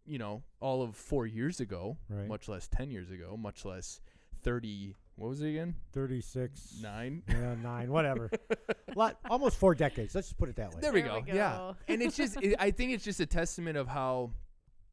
you 0.07 0.19
know, 0.19 0.43
all 0.61 0.83
of 0.83 0.97
four 0.97 1.27
years 1.27 1.61
ago, 1.61 1.97
Right. 2.09 2.27
much 2.29 2.49
less 2.49 2.69
10 2.69 2.91
years 2.91 3.11
ago, 3.11 3.37
much 3.37 3.65
less 3.65 4.01
30, 4.43 4.95
what 5.17 5.29
was 5.29 5.43
it 5.43 5.51
again? 5.51 5.75
36, 5.93 6.79
Nine? 6.83 7.23
yeah, 7.29 7.55
nine, 7.63 7.91
whatever. 7.93 8.31
Lot, 8.97 9.19
almost 9.31 9.57
four 9.59 9.75
decades. 9.75 10.15
Let's 10.15 10.29
just 10.29 10.39
put 10.39 10.49
it 10.49 10.57
that 10.57 10.73
way. 10.75 10.81
There 10.81 10.93
we, 10.93 11.03
There 11.03 11.11
go. 11.11 11.21
we 11.27 11.33
Yeah. 11.33 11.73
and 11.89 12.03
it's 12.03 12.17
just, 12.17 12.41
it, 12.43 12.55
I 12.61 12.71
think 12.71 12.93
it's 12.93 13.05
just 13.05 13.21
a 13.21 13.27
testament 13.27 13.77
of 13.77 13.89
how, 13.89 14.33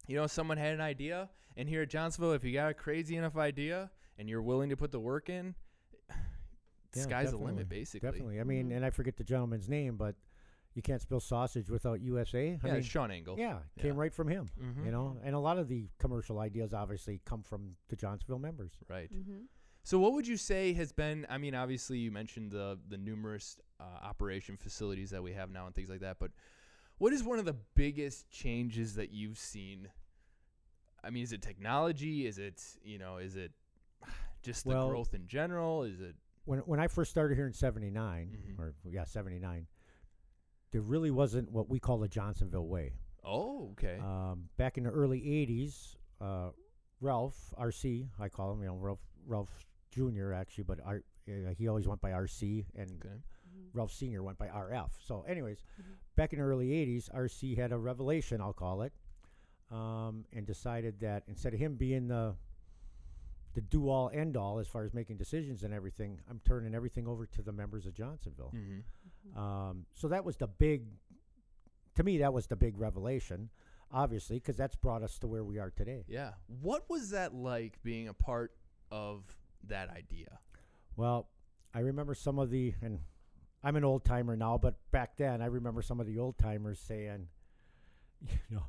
you 0.08 0.16
know, 0.16 0.28
someone 0.28 0.58
had 0.58 0.74
an 0.74 0.82
idea. 0.82 1.30
And 1.58 1.68
here 1.68 1.82
at 1.84 1.90
Johnsonville, 1.90 2.34
if 2.34 2.44
you 2.44 2.54
got 2.54 2.70
a 2.72 2.74
crazy 2.74 3.16
enough 3.18 3.38
idea 3.38 3.90
and 4.18 4.30
you're 4.30 4.42
willing 4.42 4.70
to 4.70 4.78
put 4.78 4.92
the 4.92 5.00
work 5.00 5.30
in, 5.30 5.56
Yeah, 6.96 7.04
sky's 7.04 7.26
the 7.28 7.32
definitely, 7.38 7.46
limit, 7.54 7.70
basically. 7.70 8.08
Definitely. 8.08 8.40
I 8.40 8.44
mean, 8.44 8.70
Mhm. 8.70 8.76
and 8.78 8.86
I 8.86 8.90
forget 8.90 9.18
the 9.18 9.24
gentleman's 9.24 9.70
name, 9.70 9.96
but 9.98 10.16
you 10.74 10.82
can't 10.82 11.02
spill 11.02 11.20
sausage 11.20 11.70
without 11.70 12.00
USA. 12.02 12.60
I 12.64 12.68
Yeah, 12.68 12.74
mean, 12.74 12.84
Sean 12.84 13.12
Engel. 13.12 13.38
yeah, 13.38 13.62
Yeah. 13.76 13.82
came 13.84 13.96
right 13.96 14.14
from 14.14 14.28
him. 14.28 14.50
Mhm. 14.60 14.86
You 14.86 14.92
know, 14.92 15.20
and 15.24 15.36
a 15.36 15.40
lot 15.40 15.58
of 15.58 15.68
the 15.68 15.90
commercial 16.00 16.40
ideas 16.40 16.74
obviously 16.74 17.20
come 17.26 17.44
from 17.44 17.76
the 17.90 17.96
Johnsonville 17.96 18.40
members. 18.40 18.74
Right. 18.88 19.12
Mm-hmm. 19.14 19.46
So, 19.84 19.98
what 20.00 20.14
would 20.14 20.28
you 20.28 20.38
say 20.38 20.74
has 20.74 20.92
been? 20.92 21.26
I 21.30 21.38
mean, 21.38 21.56
obviously, 21.56 21.98
you 22.00 22.12
mentioned 22.12 22.52
the 22.52 22.80
the 22.88 22.98
numerous 22.98 23.58
uh, 23.80 23.84
operation 23.84 24.58
facilities 24.58 25.10
that 25.12 25.24
we 25.24 25.34
have 25.34 25.50
now 25.52 25.66
and 25.66 25.74
things 25.76 25.90
like 25.90 26.02
that. 26.02 26.20
But 26.20 26.32
what 26.98 27.14
is 27.14 27.24
one 27.24 27.40
of 27.40 27.46
the 27.46 27.54
biggest 27.76 28.30
changes 28.30 28.96
that 28.96 29.12
you've 29.12 29.38
seen? 29.40 29.90
I 31.04 31.10
mean, 31.12 31.24
is 31.24 31.32
it 31.32 31.42
technology? 31.42 32.26
Is 32.28 32.38
it 32.38 32.62
you 32.84 32.98
know? 33.00 33.18
Is 33.18 33.36
it 33.36 33.54
just 34.44 34.64
the 34.66 34.70
Well- 34.72 34.90
growth 34.90 35.14
in 35.14 35.28
general? 35.28 35.84
Is 35.84 36.00
it 36.02 36.16
When 36.50 36.60
when 36.62 36.80
I 36.80 36.88
first 36.88 37.12
started 37.12 37.36
here 37.36 37.46
in 37.46 37.54
'79, 37.54 38.36
Mhm. 38.36 38.60
or 38.60 38.74
yeah, 38.84 39.04
'79, 39.04 39.68
there 40.72 40.82
really 40.82 41.12
wasn't 41.12 41.52
what 41.52 41.70
we 41.70 41.80
call 41.80 42.00
the 42.00 42.08
Johnsonville 42.08 42.68
way. 42.68 42.94
oh 43.24 43.70
okay 43.74 44.00
Um, 44.00 44.50
back 44.58 44.76
in 44.80 44.84
the 44.86 44.90
early 44.90 45.22
'80s, 45.22 45.96
uh, 46.20 46.50
Ralph 47.02 47.54
RC, 47.56 48.10
I 48.18 48.30
call 48.30 48.54
him, 48.54 48.62
you 48.62 48.68
know, 48.68 48.78
Ralph 48.78 49.06
Ralph 49.28 49.64
Jr. 49.92 50.34
actually, 50.34 50.64
but 50.64 50.80
R, 50.84 51.04
uh, 51.28 51.54
he 51.56 51.68
always 51.68 51.88
went 51.88 52.02
by 52.02 52.12
RC, 52.14 52.66
and 52.74 52.90
okay 52.94 53.22
Mm-hmm. 53.50 53.78
Ralph 53.78 53.92
Sr. 53.92 54.24
went 54.24 54.38
by 54.40 54.48
RF. 54.48 54.92
So, 55.02 55.22
anyways, 55.24 55.62
Mhm. 55.80 55.98
back 56.16 56.34
in 56.34 56.40
the 56.40 56.46
early 56.46 56.72
80s, 56.72 57.10
RC 57.14 57.56
had 57.56 57.72
a 57.72 57.78
revelation, 57.78 58.42
I'll 58.42 58.54
call 58.54 58.82
it, 58.84 58.94
um, 59.70 60.26
and 60.34 60.46
decided 60.48 61.00
that 61.02 61.24
instead 61.28 61.54
of 61.54 61.60
him 61.60 61.76
being 61.76 62.08
the 62.08 62.36
the 63.56 63.62
do 63.62 63.90
all 63.90 64.12
end 64.14 64.38
all 64.38 64.60
as 64.60 64.68
far 64.68 64.84
as 64.84 64.94
making 64.94 65.18
decisions 65.18 65.64
and 65.64 65.74
everything, 65.74 66.20
I'm 66.30 66.40
turning 66.46 66.76
everything 66.76 67.08
over 67.08 67.26
to 67.26 67.42
the 67.42 67.52
members 67.52 67.86
of 67.86 67.94
Johnsonville. 67.94 68.54
mm-hmm. 68.56 69.40
Um, 69.40 69.86
so 69.94 70.08
that 70.08 70.24
was 70.24 70.38
the 70.38 70.48
big, 70.48 70.84
to 71.96 72.04
me, 72.04 72.20
that 72.20 72.34
was 72.34 72.48
the 72.48 72.56
big 72.56 72.78
revelation, 72.78 73.50
obviously, 73.92 74.38
because 74.38 74.56
that's 74.56 74.76
brought 74.76 75.04
us 75.04 75.20
to 75.20 75.28
where 75.28 75.44
we 75.44 75.60
are 75.60 75.72
today. 75.72 76.06
yeah. 76.08 76.32
What 76.62 76.90
was 76.90 77.12
that 77.12 77.34
like 77.34 77.82
being 77.84 78.08
a 78.08 78.14
part 78.14 78.52
of 78.92 79.24
that 79.68 79.90
idea? 79.90 80.40
Well, 80.96 81.28
I 81.74 81.80
remember 81.80 82.16
some 82.16 82.40
of 82.40 82.50
the, 82.50 82.74
and 82.82 83.00
I'm 83.64 83.76
an 83.76 83.84
old 83.84 84.06
timer 84.06 84.36
now, 84.36 84.58
but 84.58 84.76
back 84.92 85.18
then 85.18 85.42
I 85.42 85.48
remember 85.48 85.82
some 85.82 86.00
of 86.00 86.08
the 86.08 86.18
old 86.18 86.38
timers 86.38 86.80
saying, 86.80 87.28
you 88.28 88.38
know, 88.56 88.66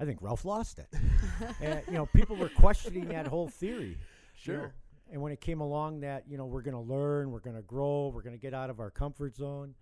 I 0.00 0.04
think 0.04 0.20
Ralph 0.22 0.44
lost 0.44 0.78
it. 0.78 0.88
and, 1.60 1.82
you 1.86 1.92
know, 1.94 2.06
people 2.06 2.36
were 2.36 2.48
questioning 2.48 3.08
that 3.08 3.26
whole 3.26 3.48
theory. 3.48 3.98
you 4.44 4.52
know. 4.54 4.70
And 5.12 5.20
when 5.20 5.30
it 5.32 5.40
came 5.40 5.60
along 5.60 6.00
that, 6.00 6.24
you 6.28 6.38
know, 6.38 6.46
we're 6.46 6.62
going 6.62 6.74
to 6.74 6.80
learn, 6.92 7.30
we're 7.30 7.40
going 7.40 7.56
to 7.56 7.62
grow, 7.62 8.10
we're 8.14 8.22
going 8.22 8.34
to 8.34 8.40
get 8.40 8.54
out 8.54 8.70
of 8.70 8.80
our 8.80 8.90
comfort 8.90 9.36
zone. 9.36 9.74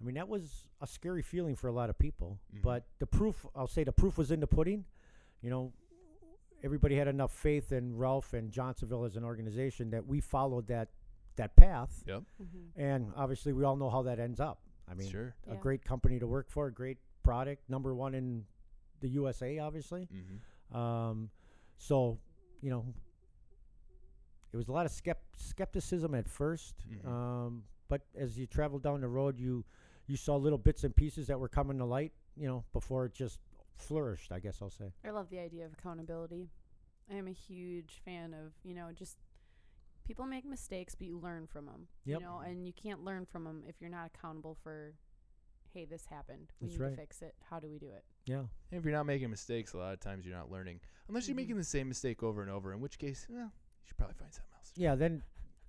I 0.00 0.04
mean, 0.04 0.14
that 0.14 0.28
was 0.28 0.68
a 0.80 0.86
scary 0.86 1.22
feeling 1.22 1.56
for 1.56 1.68
a 1.68 1.72
lot 1.72 1.90
of 1.90 1.98
people. 1.98 2.38
Mhm. 2.54 2.62
But 2.62 2.84
the 3.00 3.06
proof, 3.06 3.44
I'll 3.54 3.66
say 3.66 3.84
the 3.84 3.92
proof 3.92 4.16
was 4.16 4.30
in 4.30 4.40
the 4.40 4.46
pudding. 4.46 4.84
You 5.42 5.50
know, 5.50 5.72
everybody 6.62 6.96
had 6.96 7.08
enough 7.08 7.32
faith 7.32 7.72
in 7.72 7.96
Ralph 7.96 8.32
and 8.32 8.50
Johnsonville 8.50 9.04
as 9.04 9.16
an 9.16 9.24
organization 9.24 9.90
that 9.90 10.06
we 10.06 10.20
followed 10.20 10.66
that 10.68 10.88
that 11.36 11.56
path. 11.56 12.02
Yep. 12.06 12.22
Mm-hmm. 12.42 12.80
And 12.80 13.12
obviously, 13.16 13.52
we 13.52 13.64
all 13.64 13.76
know 13.76 13.88
how 13.90 14.02
that 14.02 14.18
ends 14.20 14.40
up. 14.40 14.60
I 14.90 14.94
mean, 14.94 15.10
sure. 15.10 15.34
a 15.48 15.54
Yeah. 15.54 15.60
great 15.60 15.84
company 15.84 16.18
to 16.18 16.26
work 16.26 16.48
for, 16.50 16.66
a 16.66 16.72
great 16.72 16.98
product, 17.22 17.68
number 17.70 17.94
one 17.94 18.14
in 18.14 18.44
the 19.00 19.08
USA, 19.08 19.58
obviously. 19.58 20.08
Mm-hmm. 20.12 20.76
Um, 20.76 21.30
so, 21.76 22.18
you 22.60 22.70
know, 22.70 22.84
it 24.52 24.56
was 24.56 24.68
a 24.68 24.72
lot 24.72 24.86
of 24.86 24.92
skept- 24.92 25.36
skepticism 25.36 26.14
at 26.14 26.26
1st 26.28 26.74
Mhm. 26.88 27.06
Um, 27.06 27.64
but 27.88 28.02
as 28.14 28.38
you 28.38 28.46
traveled 28.46 28.82
down 28.82 29.00
the 29.00 29.08
road, 29.08 29.38
you 29.38 29.64
you 30.06 30.16
saw 30.16 30.36
little 30.36 30.58
bits 30.58 30.82
and 30.84 30.94
pieces 30.94 31.26
that 31.28 31.38
were 31.38 31.48
coming 31.48 31.78
to 31.78 31.84
light. 31.84 32.12
You 32.36 32.46
know, 32.48 32.64
before 32.72 33.06
it 33.06 33.12
just 33.12 33.38
flourished. 33.76 34.32
I 34.32 34.40
guess 34.40 34.60
I'll 34.62 34.70
say. 34.70 34.92
I 35.04 35.10
love 35.10 35.28
the 35.30 35.38
idea 35.38 35.66
of 35.66 35.72
accountability. 35.72 36.50
I 37.10 37.14
am 37.14 37.26
a 37.26 37.32
huge 37.32 38.00
fan 38.04 38.34
of, 38.34 38.52
you 38.62 38.74
know, 38.74 38.92
just 38.92 39.16
people 40.04 40.26
make 40.26 40.44
mistakes, 40.44 40.94
but 40.94 41.06
you 41.06 41.18
learn 41.18 41.46
from 41.46 41.66
them. 41.66 41.88
Yep. 42.04 42.20
You 42.20 42.24
know, 42.26 42.38
and 42.38 42.66
you 42.66 42.72
can't 42.72 43.02
learn 43.04 43.26
from 43.26 43.44
them 43.44 43.64
if 43.66 43.80
you're 43.80 43.90
not 43.90 44.10
accountable 44.14 44.56
for, 44.62 44.94
hey, 45.72 45.84
this 45.84 46.04
happened. 46.06 46.52
We 46.60 46.68
That's 46.68 46.78
need 46.78 46.84
right. 46.84 46.90
to 46.90 46.96
fix 46.96 47.22
it. 47.22 47.34
How 47.48 47.60
do 47.60 47.68
we 47.68 47.78
do 47.78 47.86
it? 47.90 48.04
Yeah. 48.26 48.38
And 48.38 48.78
if 48.78 48.84
you're 48.84 48.92
not 48.94 49.06
making 49.06 49.30
mistakes, 49.30 49.72
a 49.72 49.78
lot 49.78 49.92
of 49.92 50.00
times 50.00 50.26
you're 50.26 50.36
not 50.36 50.50
learning, 50.50 50.80
unless 51.08 51.28
you're 51.28 51.34
Mhm. 51.34 51.38
making 51.38 51.56
the 51.56 51.64
same 51.64 51.88
mistake 51.88 52.22
over 52.22 52.42
and 52.42 52.50
over. 52.50 52.72
In 52.72 52.80
which 52.80 52.98
case, 52.98 53.26
well, 53.28 53.44
you 53.44 53.86
should 53.86 53.96
probably 53.96 54.14
find 54.14 54.32
something 54.32 54.52
else. 54.56 54.72
Yeah. 54.76 54.94
Then, 54.96 55.22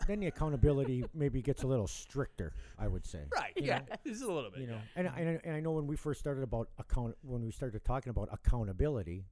then 0.07 0.19
the 0.19 0.27
accountability 0.27 1.03
maybe 1.13 1.41
gets 1.41 1.63
a 1.63 1.67
little 1.67 1.87
stricter. 1.87 2.53
I 2.79 2.87
would 2.87 3.05
say. 3.05 3.25
Right. 3.31 3.53
You 3.55 3.63
yeah. 3.65 3.79
know, 3.79 3.95
Just 4.05 4.23
a 4.23 4.31
little 4.33 4.49
bit. 4.51 4.61
you 4.61 4.67
know, 4.67 4.81
yeah. 4.95 5.13
and, 5.15 5.27
and 5.29 5.41
and 5.43 5.55
I 5.55 5.59
know 5.59 5.71
when 5.73 5.85
we 5.87 5.95
first 5.95 6.19
started 6.19 6.41
about 6.43 6.69
account 6.79 7.15
when 7.21 7.43
we 7.43 7.51
started 7.51 7.83
talking 7.85 8.09
about 8.09 8.29
accountability, 8.31 9.25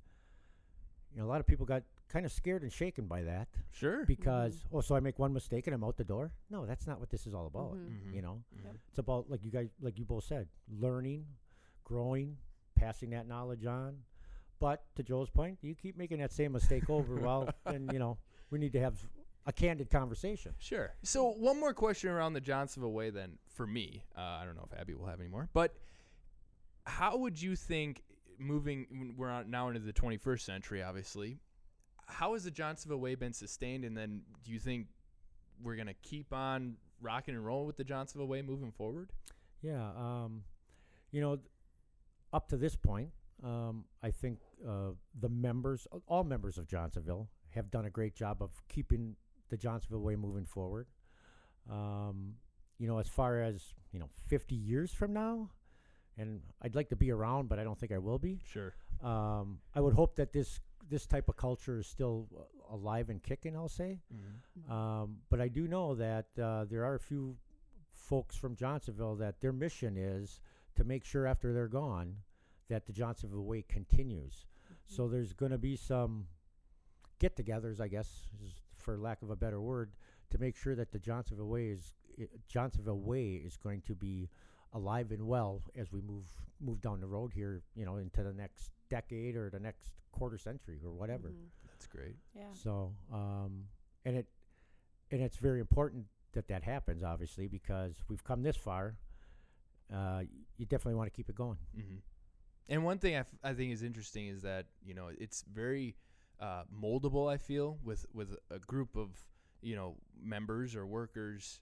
you 1.11 1.19
know, 1.19 1.25
a 1.25 1.29
lot 1.29 1.39
of 1.39 1.47
people 1.47 1.65
got 1.65 1.83
kind 2.09 2.25
of 2.25 2.31
scared 2.31 2.63
and 2.63 2.73
shaken 2.73 3.05
by 3.05 3.21
that 3.23 3.47
Sure. 3.71 4.03
because 4.05 4.65
oh, 4.73 4.81
so 4.81 4.95
I 4.95 4.99
make 4.99 5.19
one 5.19 5.31
mistake 5.31 5.67
and 5.67 5.73
I'm 5.75 5.83
out 5.83 5.95
the 5.97 6.03
door. 6.03 6.31
No, 6.49 6.65
that's 6.65 6.87
not 6.87 6.99
what 6.99 7.09
this 7.09 7.25
is 7.27 7.33
all 7.33 7.45
about. 7.47 7.75
Mhm. 7.75 8.09
Mhm. 8.09 8.13
You 8.15 8.21
know, 8.23 8.43
Mhm. 8.55 8.63
Yep. 8.65 8.75
it's 8.89 8.97
about 8.99 9.29
like 9.29 9.43
you 9.45 9.51
guys, 9.51 9.69
like 9.79 9.97
you 9.99 10.05
both 10.05 10.23
said, 10.23 10.47
learning, 10.67 11.25
growing, 11.83 12.37
passing 12.75 13.11
that 13.11 13.27
knowledge 13.27 13.65
on. 13.65 14.03
But 14.59 14.83
to 14.95 15.03
Joe's 15.03 15.29
point, 15.29 15.59
you 15.61 15.75
keep 15.75 15.95
making 15.97 16.17
that 16.19 16.31
same 16.31 16.51
mistake 16.51 16.89
over. 16.89 17.15
well, 17.31 17.49
then 17.65 17.87
you 17.93 17.99
know 17.99 18.17
we 18.49 18.57
need 18.59 18.73
to 18.73 18.79
have 18.79 19.07
a 19.45 19.53
candid 19.53 19.89
conversation. 19.89 20.53
Sure. 20.59 20.93
So 21.03 21.29
one 21.31 21.59
more 21.59 21.73
question 21.73 22.09
around 22.09 22.33
the 22.33 22.41
Johnsonville 22.41 22.91
way, 22.91 23.09
then, 23.09 23.37
for 23.47 23.65
me. 23.65 24.03
Uh, 24.17 24.21
I 24.21 24.45
don't 24.45 24.55
know 24.55 24.67
if 24.71 24.77
Abby 24.77 24.93
will 24.95 25.05
have 25.07 25.19
any 25.19 25.29
more, 25.29 25.47
but 25.53 25.75
how 26.85 27.17
would 27.17 27.41
you 27.41 27.55
think 27.55 28.03
moving? 28.37 29.13
We're 29.17 29.29
on, 29.29 29.49
now 29.49 29.67
into 29.69 29.79
the 29.79 29.93
21st 29.93 30.41
century, 30.41 30.81
obviously. 30.83 31.39
How 32.09 32.33
has 32.33 32.43
the 32.43 32.51
Johnsonville 32.51 32.99
way 32.99 33.15
been 33.15 33.33
sustained? 33.33 33.85
And 33.85 33.95
then, 33.95 34.21
do 34.43 34.51
you 34.51 34.59
think 34.59 34.87
we're 35.61 35.75
gonna 35.75 35.93
keep 36.01 36.33
on 36.33 36.75
rocking 37.01 37.35
and 37.35 37.45
rolling 37.45 37.67
with 37.67 37.77
the 37.77 37.83
Johnsonville 37.83 38.27
way 38.27 38.41
moving 38.41 38.71
forward? 38.71 39.09
Yeah, 39.61 39.89
um, 39.95 40.43
you 41.11 41.21
know, 41.21 41.39
up 42.33 42.49
to 42.49 42.57
this 42.57 42.75
point, 42.75 43.09
um, 43.43 43.85
I 44.03 44.11
think 44.11 44.39
uh, 44.67 44.91
the 45.19 45.29
members, 45.29 45.87
all 46.07 46.23
members 46.23 46.57
of 46.57 46.67
Johnsonville, 46.67 47.29
have 47.51 47.71
done 47.71 47.85
a 47.85 47.89
great 47.89 48.15
job 48.15 48.41
of 48.41 48.51
keeping 48.67 49.15
the 49.49 49.57
Johnsonville 49.57 50.01
way 50.01 50.15
moving 50.15 50.45
forward. 50.45 50.87
Um, 51.69 52.35
you 52.77 52.87
know, 52.87 52.99
as 52.99 53.07
far 53.07 53.41
as 53.41 53.73
you 53.91 53.99
know, 53.99 54.09
50 54.27 54.55
years 54.55 54.93
from 54.93 55.13
now, 55.13 55.49
and 56.17 56.41
I'd 56.61 56.75
like 56.75 56.89
to 56.89 56.95
be 56.95 57.11
around, 57.11 57.49
but 57.49 57.59
I 57.59 57.63
don't 57.63 57.79
think 57.79 57.91
I 57.91 57.97
will 57.97 58.19
be. 58.19 58.39
Sure. 58.45 58.73
Um, 59.03 59.59
I 59.73 59.81
would 59.81 59.93
hope 59.93 60.15
that 60.17 60.33
this 60.33 60.59
this 60.89 61.05
type 61.05 61.29
of 61.29 61.38
culture 61.38 61.79
is 61.79 61.88
still 61.88 62.27
uh, 62.38 62.75
alive 62.75 63.10
and 63.10 63.22
kicking. 63.22 63.55
I'll 63.55 63.69
say. 63.69 64.00
Mm-hmm. 64.13 64.72
Um, 64.72 65.17
but 65.29 65.41
I 65.41 65.48
do 65.48 65.67
know 65.67 65.96
that 65.96 66.27
uh, 66.41 66.65
there 66.65 66.84
are 66.84 66.96
a 66.96 67.00
few 67.00 67.36
folks 67.93 68.36
from 68.36 68.55
Johnsonville 68.55 69.15
that 69.17 69.41
their 69.41 69.53
mission 69.53 69.96
is 69.98 70.41
to 70.75 70.84
make 70.84 71.05
sure 71.05 71.27
after 71.27 71.53
they're 71.53 71.67
gone 71.67 72.15
that 72.69 72.86
the 72.86 72.93
Johnsonville 72.93 73.43
way 73.43 73.63
continues. 73.67 74.46
So 74.86 75.08
there's 75.08 75.34
going 75.34 75.51
to 75.51 75.58
be 75.58 75.75
some 75.75 76.25
get-togethers, 77.19 77.79
I 77.79 77.88
guess, 77.88 78.08
is 78.43 78.53
for 78.77 78.98
lack 78.98 79.22
of 79.22 79.29
a 79.29 79.36
better 79.36 79.62
word, 79.62 79.91
to 80.31 80.39
make 80.39 80.55
sure 80.55 80.75
that 80.75 80.91
the 80.91 81.00
Johnsonville 81.00 81.48
way 81.48 81.67
is 81.67 81.93
i 82.19 82.25
Johnsonville 82.48 83.00
way 83.00 83.34
is 83.34 83.55
going 83.58 83.81
to 83.81 83.96
be 83.96 84.29
alive 84.74 85.12
and 85.12 85.27
well 85.27 85.62
as 85.77 85.91
we 85.91 86.01
move 86.01 86.25
move 86.60 86.81
down 86.81 87.00
the 87.00 87.08
road 87.08 87.31
here, 87.34 87.62
you 87.75 87.86
know, 87.86 87.98
into 87.98 88.24
the 88.24 88.34
next 88.34 88.72
decade 88.89 89.36
or 89.36 89.50
the 89.50 89.60
next 89.60 89.91
quarter 90.19 90.38
century 90.38 90.79
or 90.83 90.91
whatever. 90.91 91.29
Mhm. 91.29 91.47
That's 91.67 91.88
great. 91.88 92.15
Yeah. 92.35 92.51
So, 92.53 92.93
um, 93.11 93.69
and 94.05 94.15
it 94.17 94.27
and 95.11 95.21
it's 95.21 95.38
very 95.38 95.59
important 95.59 96.05
that 96.33 96.47
that 96.49 96.63
happens, 96.63 97.01
obviously, 97.03 97.47
because 97.47 97.95
we've 98.09 98.23
come 98.23 98.43
this 98.43 98.55
far. 98.57 98.97
Uh, 99.91 100.21
you 100.57 100.65
definitely 100.67 100.93
want 100.95 101.07
to 101.11 101.15
keep 101.15 101.29
it 101.29 101.35
going. 101.35 101.57
Mm-hmm. 101.75 101.95
And 102.67 102.83
one 102.83 102.99
thing 102.99 103.15
I, 103.15 103.19
f- 103.19 103.35
I 103.43 103.53
think 103.53 103.71
is 103.73 103.81
interesting 103.81 104.27
is 104.27 104.43
that 104.43 104.67
you 104.85 104.93
know 104.93 105.07
it's 105.17 105.43
very 105.51 105.95
uh, 106.39 106.63
moldable. 106.71 107.31
I 107.31 107.38
feel 107.38 107.79
with 107.83 108.05
with 108.13 108.35
a 108.51 108.59
group 108.59 108.95
of 108.95 109.09
you 109.61 109.75
know 109.75 109.95
members 110.21 110.75
or 110.75 110.85
workers 110.85 111.61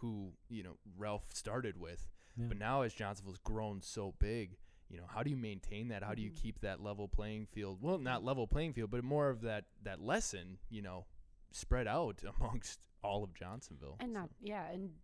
who 0.00 0.32
you 0.48 0.62
know 0.62 0.76
Ralph 0.96 1.26
started 1.34 1.78
with, 1.78 2.08
Yeah. 2.36 2.46
but 2.48 2.56
now 2.58 2.82
as 2.82 2.94
Johnsonville's 2.94 3.38
grown 3.44 3.82
so 3.82 4.14
big, 4.18 4.56
you 4.90 4.98
know, 4.98 5.06
how 5.06 5.22
do 5.22 5.30
you 5.30 5.36
maintain 5.36 5.88
that? 5.88 6.02
How 6.02 6.14
do 6.14 6.22
you 6.22 6.30
Mhm. 6.30 6.36
keep 6.36 6.60
that 6.60 6.80
level 6.80 7.08
playing 7.08 7.46
field? 7.46 7.82
Well, 7.82 7.98
not 7.98 8.24
level 8.24 8.46
playing 8.46 8.72
field, 8.72 8.90
but 8.90 9.04
more 9.04 9.28
of 9.28 9.40
that 9.42 9.66
that 9.82 10.00
lesson, 10.00 10.58
you 10.70 10.82
know, 10.82 11.06
spread 11.50 11.86
out 11.86 12.22
amongst 12.40 12.80
all 13.02 13.22
of 13.24 13.32
Johnsonville. 13.34 13.96
and 14.00 14.10
So- 14.10 14.20
not 14.20 14.30
yeah 14.40 14.70
and 14.70 14.98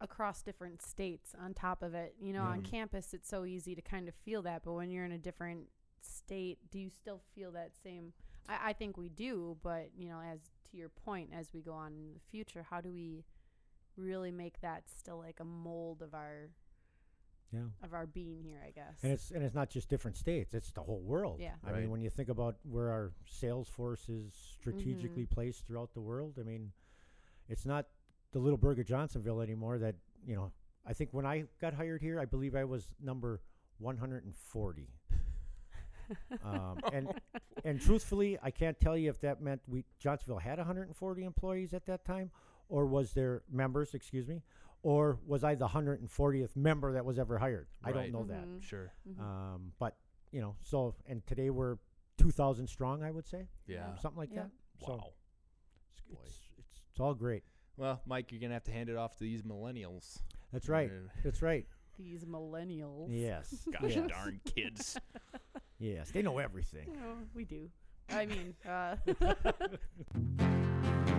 across 0.00 0.42
different 0.42 0.80
states 0.82 1.34
on 1.34 1.52
top 1.54 1.82
of 1.82 1.92
it 1.94 2.14
you 2.20 2.32
know 2.32 2.42
on 2.44 2.62
Mhm. 2.62 2.70
campus 2.70 3.12
it's 3.14 3.28
so 3.28 3.44
easy 3.44 3.74
to 3.74 3.82
kind 3.82 4.08
of 4.08 4.14
feel 4.14 4.42
that 4.42 4.62
but 4.62 4.74
when 4.74 4.90
you're 4.90 5.04
in 5.04 5.10
a 5.12 5.18
different 5.18 5.68
state 6.02 6.70
do 6.70 6.78
you 6.78 6.88
still 6.88 7.18
feel 7.34 7.50
that 7.52 7.76
same 7.76 8.12
I, 8.48 8.68
I 8.70 8.72
think 8.74 8.96
we 8.96 9.08
do 9.08 9.58
but 9.62 9.90
you 9.96 10.08
know 10.08 10.20
as 10.20 10.40
to 10.70 10.76
your 10.76 10.88
point 10.88 11.32
as 11.32 11.52
we 11.52 11.62
go 11.62 11.72
on 11.72 11.94
in 11.94 12.14
the 12.14 12.20
future 12.20 12.62
how 12.64 12.80
do 12.80 12.92
we 12.92 13.24
really 13.96 14.30
make 14.30 14.60
that 14.60 14.88
still 14.88 15.18
like 15.18 15.40
a 15.40 15.44
mold 15.44 16.00
of 16.02 16.14
our 16.14 16.50
Yeah. 17.52 17.60
of 17.82 17.94
our 17.94 18.06
being 18.06 18.42
here 18.44 18.62
i 18.66 18.70
guess 18.70 19.02
And 19.02 19.10
it's 19.12 19.30
and 19.30 19.42
it's 19.42 19.54
not 19.54 19.70
just 19.70 19.88
different 19.88 20.16
states; 20.18 20.52
it's 20.54 20.70
the 20.70 20.82
whole 20.82 21.00
world. 21.00 21.40
Yeah. 21.40 21.54
I 21.64 21.70
Right. 21.70 21.80
mean, 21.80 21.90
when 21.90 22.02
you 22.02 22.10
think 22.10 22.28
about 22.28 22.56
where 22.62 22.90
our 22.90 23.12
sales 23.26 23.68
force 23.68 24.08
is 24.08 24.34
strategically 24.60 25.22
Mm-hmm. 25.24 25.34
placed 25.34 25.66
throughout 25.66 25.94
the 25.94 26.00
world, 26.00 26.38
I 26.38 26.42
mean, 26.42 26.72
it's 27.48 27.64
not 27.64 27.86
the 28.32 28.38
little 28.38 28.58
burg 28.58 28.78
of 28.80 28.86
Johnsonville 28.86 29.40
anymore. 29.40 29.78
That 29.78 29.94
you 30.26 30.34
know, 30.36 30.52
I 30.86 30.92
think 30.92 31.10
when 31.12 31.24
I 31.24 31.44
got 31.60 31.72
hired 31.74 32.02
here, 32.02 32.20
I 32.20 32.26
believe 32.26 32.54
I 32.54 32.64
was 32.64 32.86
number 33.00 33.40
140. 33.78 34.88
um, 36.44 36.78
and 36.92 37.08
and 37.64 37.80
truthfully, 37.80 38.38
I 38.42 38.50
can't 38.50 38.78
tell 38.80 38.96
you 38.96 39.08
if 39.10 39.20
that 39.20 39.40
meant 39.40 39.60
we 39.66 39.84
Johnsonville 39.98 40.38
had 40.38 40.58
140 40.58 41.24
employees 41.24 41.72
at 41.72 41.86
that 41.86 42.04
time, 42.04 42.30
or 42.68 42.86
was 42.86 43.12
there 43.12 43.42
members? 43.50 43.94
Excuse 43.94 44.26
me, 44.28 44.42
or 44.82 45.18
was 45.26 45.44
I 45.44 45.54
the 45.54 45.68
140th 45.68 46.56
member 46.56 46.92
that 46.92 47.04
was 47.04 47.18
ever 47.18 47.38
hired? 47.38 47.68
I 47.82 47.90
Right. 47.90 48.12
don't 48.12 48.28
know 48.28 48.34
that. 48.34 48.46
Mhm. 48.46 48.62
Sure. 48.62 48.92
Mhm. 49.08 49.20
Um, 49.20 49.72
but 49.78 49.96
you 50.30 50.40
know, 50.40 50.56
so 50.60 50.94
and 51.06 51.26
today 51.26 51.50
we're 51.50 51.78
2,000 52.18 52.66
strong, 52.66 53.02
I 53.02 53.10
would 53.10 53.26
say, 53.26 53.48
Yeah. 53.66 53.94
something 53.96 54.18
like 54.18 54.32
Yep. 54.32 54.50
that. 54.50 54.86
So 54.86 54.96
Wow. 54.96 55.12
it's, 55.92 56.00
Boy. 56.02 56.18
it's, 56.24 56.40
it's 56.58 56.80
it's 56.90 57.00
all 57.00 57.14
great. 57.14 57.44
Well, 57.76 58.02
Mike, 58.06 58.32
you're 58.32 58.40
gonna 58.40 58.54
have 58.54 58.64
to 58.64 58.72
hand 58.72 58.88
it 58.88 58.96
off 58.96 59.14
to 59.16 59.24
these 59.24 59.42
millennials. 59.42 60.22
That's 60.52 60.68
right. 60.68 60.90
That's 61.22 61.42
right. 61.42 61.66
these 61.96 62.24
millennials 62.24 63.08
Yes. 63.10 63.66
Gosh 63.72 63.96
yes. 63.96 64.08
darn 64.10 64.40
kids. 64.44 64.98
Yes. 65.80 66.10
They 66.10 66.22
know 66.22 66.38
everything. 66.38 66.88
Oh, 67.04 67.18
we 67.34 67.44
do 67.44 67.70
i 68.10 68.26
mean 68.26 68.56
uh 68.66 68.96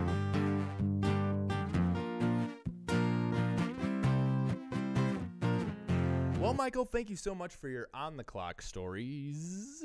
Well, 6.49 6.55
Michael, 6.57 6.85
thank 6.85 7.11
you 7.11 7.15
so 7.15 7.35
much 7.35 7.53
for 7.57 7.69
your 7.69 7.89
on 7.93 8.17
the 8.17 8.23
clock 8.23 8.63
stories. 8.63 9.83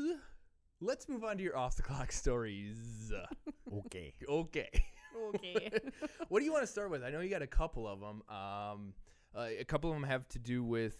Let's 0.80 1.10
move 1.10 1.22
on 1.22 1.36
to 1.36 1.42
your 1.42 1.58
off 1.58 1.76
the 1.76 1.82
clock 1.82 2.10
stories. 2.10 3.12
Okay. 3.86 4.14
Okay. 4.28 4.68
okay 5.28 5.68
what 6.28 6.38
do 6.38 6.44
you 6.46 6.52
want 6.52 6.62
to 6.62 6.66
start 6.66 6.90
with? 6.90 7.02
I 7.02 7.10
know 7.10 7.20
you 7.20 7.28
got 7.28 7.42
a 7.42 7.46
couple 7.46 7.86
of 7.88 7.98
them. 8.00 8.22
Um, 8.34 8.94
uh, 9.36 9.48
a 9.58 9.64
couple 9.64 9.90
of 9.90 9.96
them 9.96 10.04
have 10.04 10.26
to 10.28 10.38
do 10.38 10.62
with 10.62 10.96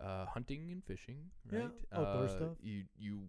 uh, 0.00 0.24
hunting 0.26 0.70
and 0.70 0.82
fishing, 0.84 1.16
right? 1.50 1.58
Yeah, 1.58 1.64
right? 1.64 1.72
outdoor 2.06 2.24
Uh, 2.24 2.28
stuff. 2.28 2.48
You 2.62 2.84
you 2.96 3.22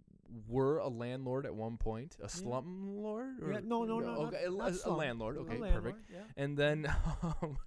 were 0.48 0.77
a 0.77 0.88
landlord 0.88 1.46
at 1.46 1.55
one 1.55 1.77
point, 1.77 2.15
a 2.22 2.27
slumlord? 2.27 3.39
Yeah, 3.41 3.60
no, 3.63 3.84
no, 3.84 4.00
no, 4.00 4.00
not- 4.00 4.17
Okay, 4.34 4.44
a, 4.46 4.51
not 4.51 4.70
a 4.72 4.74
slum. 4.75 4.98
landlord. 4.98 5.38
A 5.38 5.39
Okay, 5.39 5.58
landlord, 5.58 5.84
perfect. 5.84 6.10
Yeah. 6.13 6.20
And 6.44 6.55
then, 6.58 6.86
um, 7.24 7.58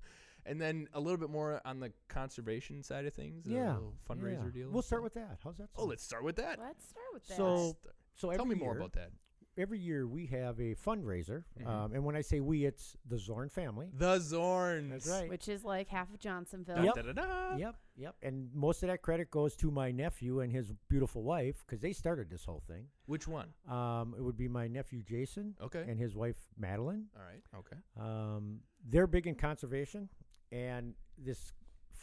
and 0.46 0.60
then 0.60 0.88
a 0.94 1.00
little 1.00 1.18
bit 1.18 1.30
more 1.30 1.60
on 1.64 1.80
the 1.80 1.92
conservation 2.08 2.82
side 2.82 3.06
of 3.06 3.14
things. 3.14 3.46
a 3.46 3.50
Yeah. 3.50 3.74
little 3.74 3.94
fundraiser 4.08 4.46
yeah. 4.46 4.50
deal. 4.62 4.70
We'll 4.70 4.82
start 4.82 5.02
with 5.02 5.14
that. 5.14 5.38
How's 5.44 5.56
that? 5.58 5.68
Oh, 5.76 5.84
let's 5.84 6.02
start 6.02 6.24
with 6.24 6.36
that. 6.36 6.58
let's 6.58 6.86
start 6.88 7.06
with 7.12 7.26
that 7.28 7.36
So- 7.36 7.72
Start- 7.80 7.94
So 8.14 8.30
Tell 8.32 8.42
every 8.42 8.56
me 8.56 8.60
more 8.64 8.76
about 8.76 8.94
that. 8.94 9.12
Every 9.56 9.78
year 9.78 10.06
we 10.06 10.26
have 10.26 10.58
a 10.60 10.74
fundraiser, 10.76 11.44
Mhm. 11.58 11.66
um, 11.66 11.92
and 11.92 12.04
when 12.04 12.14
I 12.16 12.20
say 12.20 12.38
we, 12.40 12.64
it's 12.64 12.96
the 13.06 13.18
Zorn 13.18 13.48
family. 13.48 13.90
The 13.92 14.18
Zorns. 14.18 14.90
That's 14.90 15.08
right. 15.08 15.28
which 15.28 15.48
is 15.48 15.64
like 15.64 15.88
half 15.88 16.12
of 16.12 16.18
Johnsonville. 16.20 16.76
Da, 16.76 16.82
Yep. 16.82 16.94
da, 16.94 17.02
da, 17.02 17.12
da. 17.12 17.56
Yep, 17.56 17.76
yep. 17.96 18.16
And 18.22 18.52
most 18.54 18.82
of 18.84 18.88
that 18.88 19.02
credit 19.02 19.30
goes 19.32 19.56
to 19.56 19.70
my 19.72 19.90
nephew 19.92 20.40
and 20.40 20.52
his 20.52 20.72
beautiful 20.88 21.22
wife 21.24 21.64
because 21.66 21.80
they 21.80 21.92
started 21.92 22.28
this 22.30 22.44
whole 22.44 22.60
thing. 22.60 22.88
Which 23.06 23.26
one? 23.28 23.52
Um, 23.66 24.14
it 24.16 24.22
would 24.22 24.36
be 24.36 24.46
my 24.48 24.66
nephew 24.68 25.02
Jason 25.02 25.56
Okay. 25.60 25.84
and 25.88 25.98
his 25.98 26.14
wife 26.16 26.48
Madeline. 26.56 27.08
All 27.16 27.22
right. 27.22 27.42
Okay. 27.54 27.76
Um, 27.96 28.62
they're 28.84 29.06
big 29.08 29.26
in 29.26 29.34
conservation, 29.36 30.08
and 30.52 30.94
this 31.16 31.52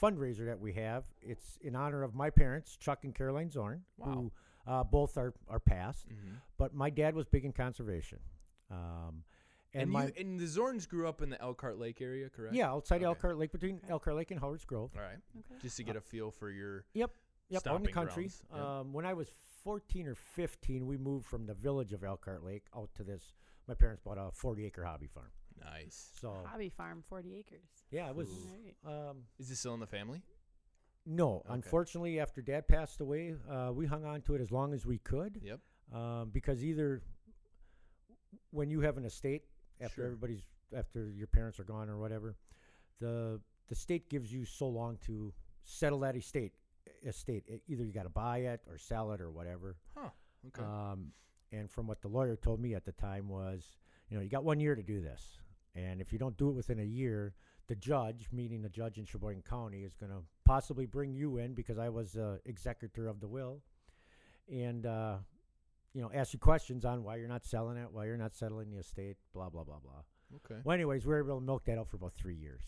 fundraiser 0.02 0.46
that 0.46 0.60
we 0.60 0.74
have, 0.74 1.04
it's 1.22 1.58
in 1.62 1.76
honor 1.76 2.04
of 2.04 2.14
my 2.16 2.30
parents, 2.30 2.76
Chuck 2.78 3.04
and 3.04 3.14
Caroline 3.16 3.50
Zorn, 3.50 3.82
Wow. 3.98 4.08
who 4.08 4.32
uh, 4.68 4.84
both 4.84 5.18
are 5.18 5.34
are 5.48 5.60
passed. 5.60 6.08
Mm-hmm. 6.10 6.36
But 6.58 6.74
my 6.74 6.90
dad 6.90 7.16
was 7.16 7.26
big 7.28 7.46
in 7.46 7.52
conservation. 7.52 8.20
Um, 8.72 9.24
and, 9.74 9.84
And, 9.84 9.92
my 9.92 10.06
you 10.06 10.14
and 10.18 10.40
the 10.40 10.46
Zorns 10.46 10.88
grew 10.88 11.08
up 11.08 11.22
in 11.22 11.30
the 11.30 11.40
Elkhart 11.42 11.78
Lake 11.78 12.02
area, 12.02 12.30
correct? 12.30 12.56
yeah, 12.56 12.70
outside 12.72 12.98
Okay. 12.98 13.06
Elkhart 13.06 13.38
Lake, 13.38 13.52
between 13.52 13.78
Okay. 13.78 13.88
Elkhart 13.92 14.16
Lake 14.16 14.32
and 14.32 14.40
Howard's 14.40 14.66
Grove. 14.66 14.92
All 14.96 15.02
right. 15.02 15.18
Okay. 15.38 15.62
Just 15.62 15.78
to 15.78 15.84
get 15.84 15.96
a 15.96 16.02
feel 16.02 16.32
for 16.32 16.50
your 16.50 16.86
Yep, 16.94 17.12
out 17.68 17.76
in 17.78 17.84
the 17.84 17.92
country. 17.92 18.32
Yep. 18.54 18.60
Um, 18.62 18.94
when 18.94 19.06
I 19.06 19.14
was 19.14 19.28
14 19.64 20.08
or 20.08 20.16
15, 20.16 20.88
we 20.88 20.98
moved 20.98 21.26
from 21.26 21.46
the 21.46 21.54
village 21.54 21.94
of 21.94 22.04
Elkhart 22.04 22.44
Lake 22.44 22.64
out 22.76 22.90
to 22.96 23.04
this. 23.04 23.34
My 23.68 23.74
parents 23.74 24.02
bought 24.04 24.18
a 24.18 24.32
40 24.32 24.66
acre 24.66 24.84
hobby 24.84 25.08
farm. 25.08 25.30
Nice. 25.64 26.12
So 26.20 26.34
Hobby 26.46 26.70
farm, 26.70 27.04
40 27.08 27.36
acres. 27.38 27.68
yeah, 27.92 28.10
it 28.10 28.16
was. 28.16 28.30
Ooh. 28.30 28.90
Um, 28.90 29.18
Is 29.40 29.50
this 29.50 29.60
still 29.60 29.74
in 29.74 29.80
the 29.80 29.88
family? 29.88 30.22
no, 31.06 31.38
Okay. 31.46 31.54
unfortunately, 31.54 32.20
after 32.20 32.42
Dad 32.42 32.68
passed 32.68 33.00
away, 33.02 33.36
uh, 33.50 33.72
we 33.74 33.86
hung 33.86 34.06
on 34.06 34.22
to 34.24 34.36
it 34.36 34.42
as 34.42 34.52
long 34.52 34.74
as 34.74 34.86
we 34.86 34.98
could. 34.98 35.40
Yep. 35.44 35.60
Um, 35.94 36.30
because 36.32 36.64
either 36.64 37.02
when 38.52 38.70
you 38.70 38.82
have 38.82 38.98
an 38.98 39.06
estate 39.06 39.44
after 39.82 39.96
Sure. 39.96 40.06
everybody's 40.06 40.44
after 40.74 41.10
your 41.12 41.28
parents 41.28 41.60
are 41.60 41.64
gone 41.64 41.90
or 41.90 41.98
whatever, 41.98 42.36
the 43.00 43.40
the 43.68 43.76
state 43.76 44.10
gives 44.10 44.32
you 44.32 44.46
so 44.46 44.68
long 44.68 44.98
to 45.00 45.34
settle 45.64 46.00
that 46.00 46.16
estate. 46.16 46.54
Estate. 47.04 47.44
E- 47.50 47.62
Either 47.68 47.84
you 47.84 47.92
got 47.92 48.04
to 48.04 48.10
buy 48.10 48.40
it 48.40 48.62
or 48.68 48.78
sell 48.78 49.12
it 49.12 49.22
or 49.22 49.32
whatever. 49.32 49.76
Huh. 49.96 50.10
Okay. 50.48 50.62
Um, 50.64 51.12
and 51.52 51.70
from 51.70 51.88
what 51.88 52.02
the 52.02 52.08
lawyer 52.08 52.36
told 52.36 52.60
me 52.60 52.76
at 52.76 52.86
the 52.86 52.92
time 52.92 53.28
was, 53.28 53.78
you 54.10 54.18
know, 54.18 54.24
you 54.24 54.30
got 54.30 54.44
one 54.44 54.60
year 54.60 54.76
to 54.76 54.84
do 54.84 55.02
this, 55.02 55.40
and 55.76 56.02
if 56.02 56.12
you 56.14 56.20
don't 56.20 56.38
do 56.38 56.50
it 56.50 56.54
within 56.54 56.80
a 56.80 56.84
year, 56.84 57.34
the 57.68 57.76
judge, 57.76 58.28
meaning 58.32 58.62
the 58.62 58.70
judge 58.70 58.98
in 58.98 59.06
Sheboygan 59.06 59.44
County, 59.50 59.84
is 59.84 59.94
going 59.96 60.12
to 60.12 60.20
possibly 60.46 60.86
bring 60.86 61.14
you 61.14 61.38
in 61.38 61.54
because 61.54 61.78
I 61.78 61.90
was 61.90 62.16
uh, 62.16 62.38
executor 62.46 63.08
of 63.08 63.20
the 63.20 63.28
will, 63.28 63.62
and 64.52 64.86
uh, 64.86 65.16
you 65.94 66.02
know, 66.02 66.12
ask 66.14 66.34
you 66.34 66.40
questions 66.40 66.86
on 66.86 67.04
why 67.04 67.16
you're 67.16 67.28
not 67.28 67.44
selling 67.46 67.78
it, 67.78 67.88
why 67.92 68.06
you're 68.06 68.18
not 68.18 68.36
settling 68.36 68.70
the 68.72 68.78
estate, 68.78 69.18
blah 69.34 69.50
blah 69.50 69.64
blah 69.64 69.80
blah. 69.84 70.04
okay. 70.46 70.62
Well, 70.64 70.74
anyways, 70.76 71.06
we 71.06 71.14
were 71.14 71.20
able 71.20 71.40
to 71.40 71.46
milk 71.46 71.66
that 71.66 71.78
out 71.78 71.88
for 71.90 71.96
about 71.98 72.14
three 72.14 72.36
years. 72.36 72.62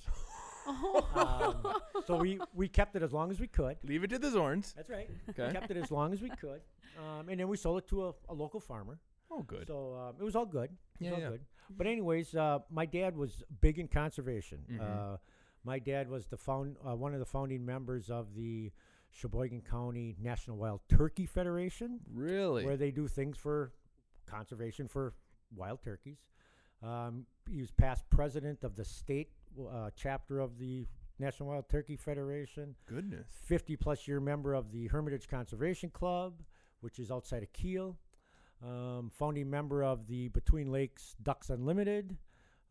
um, 1.16 1.56
so 2.06 2.18
we 2.18 2.40
we 2.54 2.68
kept 2.68 2.96
it 2.96 3.04
as 3.04 3.14
long 3.14 3.32
as 3.32 3.40
we 3.40 3.48
could. 3.48 3.78
Leave 3.84 4.04
it 4.04 4.10
to 4.10 4.20
the 4.20 4.30
Zorns. 4.30 4.74
That's 4.76 4.90
right. 4.90 5.10
Okay. 5.30 5.52
kept 5.52 5.72
it 5.72 5.78
as 5.78 5.92
long 5.92 6.14
as 6.14 6.22
we 6.22 6.30
could, 6.30 6.62
um, 6.98 7.30
and 7.30 7.40
then 7.40 7.48
we 7.48 7.58
sold 7.58 7.78
it 7.80 7.88
to 7.90 8.08
a, 8.08 8.14
a 8.30 8.34
local 8.34 8.60
farmer. 8.60 9.00
Oh, 9.30 9.44
good. 9.44 9.68
So 9.68 9.96
um, 9.96 10.16
it 10.20 10.24
was 10.24 10.36
all 10.36 10.46
good. 10.46 10.70
It 10.72 10.72
was 10.72 11.08
Yeah, 11.10 11.12
all 11.12 11.20
yeah. 11.20 11.30
good. 11.30 11.42
But 11.70 11.88
anyways, 11.88 12.36
uh, 12.36 12.60
my 12.70 12.86
dad 12.86 13.16
was 13.18 13.44
big 13.62 13.80
in 13.80 13.88
conservation. 13.88 14.64
Mhm. 14.70 14.80
Uh, 14.82 15.18
my 15.64 15.80
dad 15.80 16.10
was 16.10 16.28
the 16.28 16.38
found 16.38 16.78
uh, 16.88 16.96
one 16.96 17.14
of 17.14 17.20
the 17.20 17.26
founding 17.26 17.66
members 17.66 18.10
of 18.10 18.36
the 18.36 18.72
Sheboygan 19.12 19.62
County 19.64 20.16
National 20.20 20.58
Wild 20.58 20.82
Turkey 20.90 21.26
Federation, 21.26 22.00
really? 22.14 22.66
where 22.66 22.78
they 22.78 22.92
do 22.92 23.08
things 23.08 23.38
for 23.38 23.74
conservation 24.26 24.88
for 24.88 25.14
wild 25.56 25.82
turkeys. 25.82 26.20
Um, 26.84 27.26
he 27.50 27.62
was 27.62 27.72
past 27.72 28.08
president 28.10 28.64
of 28.64 28.76
the 28.76 28.86
state 28.86 29.32
uh, 29.60 29.90
chapter 29.96 30.40
of 30.40 30.60
the 30.60 30.86
National 31.20 31.50
Wild 31.50 31.68
Turkey 31.70 31.96
Federation. 31.96 32.76
Goodness. 32.86 33.28
50 33.44 33.76
plus 33.78 34.08
year 34.08 34.20
member 34.20 34.54
of 34.54 34.72
the 34.72 34.88
Hermitage 34.88 35.28
Conservation 35.28 35.90
Club, 35.90 36.44
which 36.82 37.00
is 37.00 37.10
outside 37.10 37.42
of 37.44 37.52
Kiel. 37.54 37.98
Um, 38.64 39.12
founding 39.14 39.50
member 39.50 39.84
of 39.84 40.08
the 40.08 40.30
Between 40.30 40.72
Lakes 40.72 41.16
Ducks 41.22 41.50
Unlimited, 41.52 42.18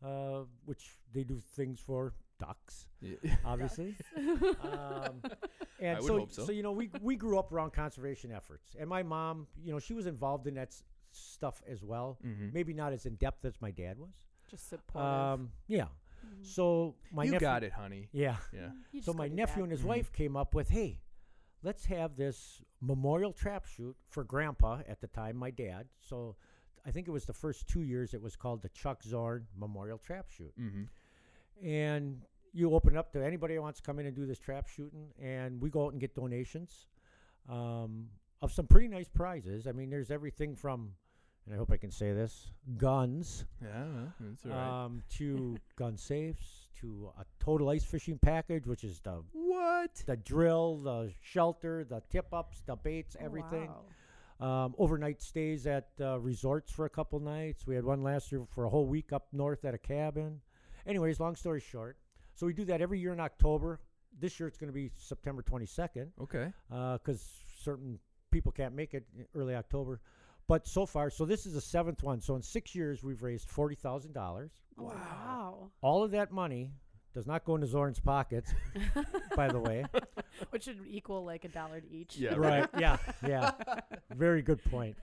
uh, 0.05 0.41
which 0.65 0.97
they 1.13 1.23
do 1.23 1.39
things 1.55 1.79
for 1.79 2.13
ducks, 2.39 2.87
obviously. 3.45 3.95
um, 4.17 5.21
and 5.79 5.97
I 5.97 5.99
would 6.01 6.07
so, 6.07 6.19
hope 6.19 6.31
so. 6.33 6.51
you 6.51 6.61
know, 6.61 6.73
we 6.73 6.89
we 7.01 7.15
grew 7.15 7.39
up 7.39 7.51
around 7.53 7.71
conservation 7.71 8.31
efforts, 8.33 8.75
and 8.77 8.89
my 8.89 9.01
mom, 9.01 9.47
you 9.63 9.71
know, 9.71 9.79
she 9.79 9.93
was 9.93 10.07
involved 10.07 10.45
in 10.47 10.55
that 10.55 10.67
s- 10.69 10.83
stuff 11.11 11.61
as 11.67 11.83
well. 11.83 12.17
mm-hmm. 12.25 12.49
Maybe 12.53 12.73
not 12.73 12.91
as 12.91 13.05
in 13.05 13.15
depth 13.15 13.45
as 13.45 13.53
my 13.61 13.71
dad 13.71 13.97
was. 13.97 14.13
Just 14.51 14.69
supportive. 14.69 15.09
Um, 15.09 15.51
yeah. 15.67 15.85
Mhm. 16.25 16.45
So 16.45 16.95
my 17.13 17.23
you 17.23 17.31
nephew, 17.31 17.47
got 17.47 17.63
it, 17.63 17.71
honey. 17.71 18.09
Yeah. 18.11 18.35
Yeah. 18.53 18.69
So 19.01 19.13
my 19.13 19.29
nephew 19.29 19.57
that. 19.57 19.63
and 19.63 19.71
his 19.71 19.81
Mhm. 19.81 19.85
wife 19.85 20.11
came 20.11 20.35
up 20.35 20.53
with, 20.53 20.67
"Hey, 20.69 20.99
let's 21.67 21.85
have 21.85 22.15
this 22.15 22.61
memorial 22.81 23.33
trap 23.33 23.65
shoot 23.65 23.95
for 24.13 24.23
Grandpa 24.23 24.79
at 24.87 24.99
the 25.01 25.07
time, 25.07 25.35
my 25.35 25.51
dad." 25.51 25.83
So 26.09 26.35
I 26.87 26.91
think 26.91 27.07
it 27.07 27.11
was 27.11 27.25
the 27.25 27.33
first 27.43 27.67
two 27.67 27.81
years. 27.81 28.13
It 28.13 28.21
was 28.21 28.35
called 28.35 28.61
the 28.61 28.69
Chuck 28.69 29.03
Zorn 29.03 29.45
Memorial 29.63 29.97
Trap 30.07 30.27
Shoot, 30.35 30.53
Mm-hmm. 30.59 30.83
and 31.67 32.21
you 32.53 32.73
open 32.73 32.95
it 32.95 32.97
up 32.99 33.11
to 33.13 33.23
anybody 33.23 33.55
who 33.55 33.61
wants 33.61 33.79
to 33.81 33.85
come 33.85 33.99
in 33.99 34.05
and 34.05 34.15
do 34.15 34.25
this 34.25 34.39
trap 34.39 34.67
shooting, 34.67 35.05
and 35.21 35.61
we 35.61 35.69
go 35.69 35.85
out 35.85 35.91
and 35.91 36.01
get 36.01 36.15
donations. 36.15 36.87
um, 37.49 38.09
of 38.41 38.51
some 38.51 38.67
pretty 38.67 38.87
nice 38.87 39.07
prizes. 39.07 39.65
I 39.67 39.71
mean, 39.71 39.89
there's 39.89 40.11
everything 40.11 40.55
from, 40.55 40.91
and 41.45 41.55
I 41.55 41.57
hope 41.57 41.71
I 41.71 41.77
can 41.77 41.89
say 41.91 42.13
this, 42.13 42.51
guns 42.77 43.45
Yeah, 43.61 43.85
that's 44.19 44.45
all 44.45 44.51
right. 44.51 44.85
um, 44.85 45.01
to 45.17 45.57
gun 45.75 45.97
safes 45.97 46.66
to 46.81 47.11
a 47.19 47.25
total 47.43 47.69
ice 47.69 47.83
fishing 47.83 48.19
package, 48.21 48.65
which 48.67 48.83
is 48.83 48.99
the 49.01 49.21
what? 49.33 49.91
the 50.05 50.17
drill, 50.17 50.77
the 50.77 51.11
shelter, 51.21 51.83
the 51.83 52.01
tip 52.09 52.33
ups, 52.33 52.61
the 52.65 52.75
baits, 52.75 53.15
Oh, 53.19 53.25
everything. 53.25 53.69
wow. 53.69 53.85
Um, 54.65 54.75
overnight 54.77 55.21
stays 55.21 55.65
at 55.65 55.87
uh, 55.99 56.19
resorts 56.19 56.71
for 56.71 56.85
a 56.85 56.89
couple 56.89 57.19
nights. 57.19 57.65
We 57.65 57.73
had 57.75 57.83
one 57.83 58.03
last 58.03 58.31
year 58.31 58.45
for 58.53 58.65
a 58.65 58.69
whole 58.69 58.85
week 58.85 59.11
up 59.11 59.27
north 59.31 59.65
at 59.65 59.73
a 59.73 59.79
cabin. 59.79 60.41
Anyways, 60.85 61.19
long 61.19 61.35
story 61.35 61.59
short, 61.59 61.97
so 62.35 62.45
we 62.45 62.53
do 62.53 62.63
that 62.65 62.81
every 62.81 62.99
year 62.99 63.13
in 63.13 63.19
October. 63.19 63.79
This 64.19 64.39
year 64.39 64.47
it's 64.47 64.57
going 64.57 64.69
to 64.69 64.73
be 64.73 64.91
September 64.97 65.41
22nd 65.43 66.09
Okay. 66.21 66.51
because 66.69 67.23
certain 67.61 67.99
people 68.31 68.51
can't 68.51 68.75
make 68.75 68.93
it 68.93 69.05
early 69.35 69.55
October. 69.55 70.01
But 70.47 70.67
so 70.67 70.85
far, 70.85 71.09
so 71.09 71.25
this 71.25 71.45
is 71.45 71.53
the 71.53 71.61
seventh 71.61 72.03
one. 72.03 72.21
So 72.21 72.35
in 72.35 72.41
six 72.41 72.73
years, 72.73 73.03
we've 73.03 73.21
raised 73.21 73.49
forty 73.49 73.75
thousand 73.75 74.13
dollars. 74.13 74.51
Oh, 74.79 74.83
wow. 74.83 75.71
All 75.81 76.03
of 76.03 76.11
that 76.11 76.31
money 76.31 76.71
does 77.13 77.27
not 77.27 77.43
go 77.43 77.55
into 77.55 77.67
Zorn's 77.67 77.99
pockets, 77.99 78.53
by 79.35 79.47
the 79.47 79.59
way. 79.59 79.83
Which 80.51 80.63
should 80.65 80.79
equal 80.87 81.25
like 81.25 81.43
a 81.45 81.49
dollar 81.49 81.81
to 81.81 81.91
each. 81.91 82.15
Yeah. 82.17 82.35
right. 82.35 82.69
Yeah. 82.77 82.97
Yeah. 83.27 83.51
Very 84.15 84.41
good 84.41 84.63
point. 84.65 84.95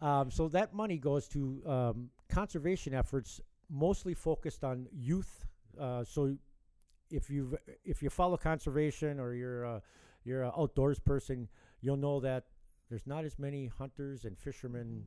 Um, 0.00 0.30
so 0.30 0.48
that 0.48 0.74
money 0.74 0.96
goes 0.96 1.28
to 1.28 1.62
um, 1.66 2.10
conservation 2.28 2.94
efforts, 2.94 3.40
mostly 3.68 4.14
focused 4.14 4.64
on 4.64 4.86
youth. 4.92 5.44
Uh, 5.78 6.02
so 6.02 6.34
if 7.10 7.30
you 7.30 7.58
if 7.84 8.02
you 8.02 8.10
follow 8.10 8.36
conservation 8.36 9.20
or 9.20 9.34
you're 9.34 9.64
a, 9.64 9.82
you're 10.24 10.42
an 10.42 10.52
outdoors 10.56 10.98
person, 10.98 11.48
you'll 11.80 11.96
know 11.96 12.20
that 12.20 12.44
there's 12.90 13.06
not 13.06 13.24
as 13.24 13.38
many 13.38 13.66
hunters 13.66 14.24
and 14.24 14.36
fishermen 14.38 15.04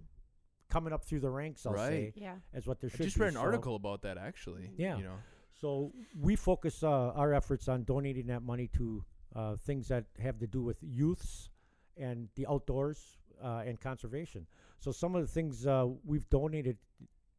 coming 0.70 0.94
up 0.94 1.04
through 1.06 1.20
the 1.20 1.30
ranks. 1.30 1.66
I'll 1.66 1.76
say 1.78 2.04
Right. 2.06 2.14
Yeah. 2.16 2.36
as 2.54 2.66
what 2.66 2.80
there 2.80 2.90
I 2.92 2.96
should 2.98 3.06
just 3.06 3.18
be. 3.18 3.22
read 3.22 3.28
an 3.30 3.34
So- 3.36 3.42
article 3.42 3.76
about 3.76 4.02
that 4.04 4.18
actually. 4.18 4.72
Yeah. 4.78 4.98
You 4.98 5.04
know. 5.04 5.16
so 5.54 5.94
we 6.20 6.36
focus 6.36 6.82
uh, 6.84 6.90
our 7.12 7.34
efforts 7.34 7.68
on 7.68 7.84
donating 7.84 8.28
that 8.28 8.42
money 8.42 8.68
to 8.70 9.04
uh, 9.36 9.56
things 9.58 9.88
that 9.90 10.06
have 10.20 10.40
to 10.40 10.48
do 10.48 10.62
with 10.64 10.78
youths 10.82 11.50
and 11.98 12.30
the 12.36 12.48
outdoors 12.48 13.18
uh, 13.44 13.64
and 13.66 13.80
conservation. 13.80 14.48
So 14.80 14.92
some 14.92 15.16
of 15.16 15.22
the 15.22 15.28
things 15.28 15.66
uh, 15.68 15.88
we've 16.06 16.28
donated 16.30 16.78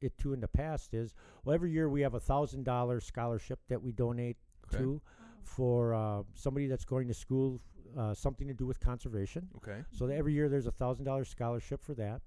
it 0.00 0.16
to 0.18 0.32
in 0.34 0.40
the 0.40 0.48
past 0.48 0.92
is 0.94 1.14
well 1.44 1.54
every 1.54 1.70
year 1.70 1.88
we 1.88 2.02
have 2.02 2.14
a 2.14 2.20
thousand 2.20 2.64
dollar 2.64 3.00
scholarship 3.00 3.58
that 3.68 3.80
we 3.80 3.90
donate 3.92 4.36
Okay. 4.66 4.78
to 4.78 5.00
for 5.42 5.94
uh, 5.94 6.22
somebody 6.34 6.66
that's 6.66 6.84
going 6.84 7.06
to 7.08 7.14
school 7.14 7.60
uh, 7.96 8.14
something 8.14 8.48
to 8.48 8.54
do 8.54 8.66
with 8.66 8.80
conservation. 8.80 9.48
Okay. 9.56 9.82
So 9.92 10.06
every 10.06 10.32
year 10.32 10.48
there's 10.48 10.66
a 10.66 10.72
thousand 10.72 11.04
dollar 11.04 11.24
scholarship 11.24 11.82
for 11.82 11.94
that. 11.94 12.20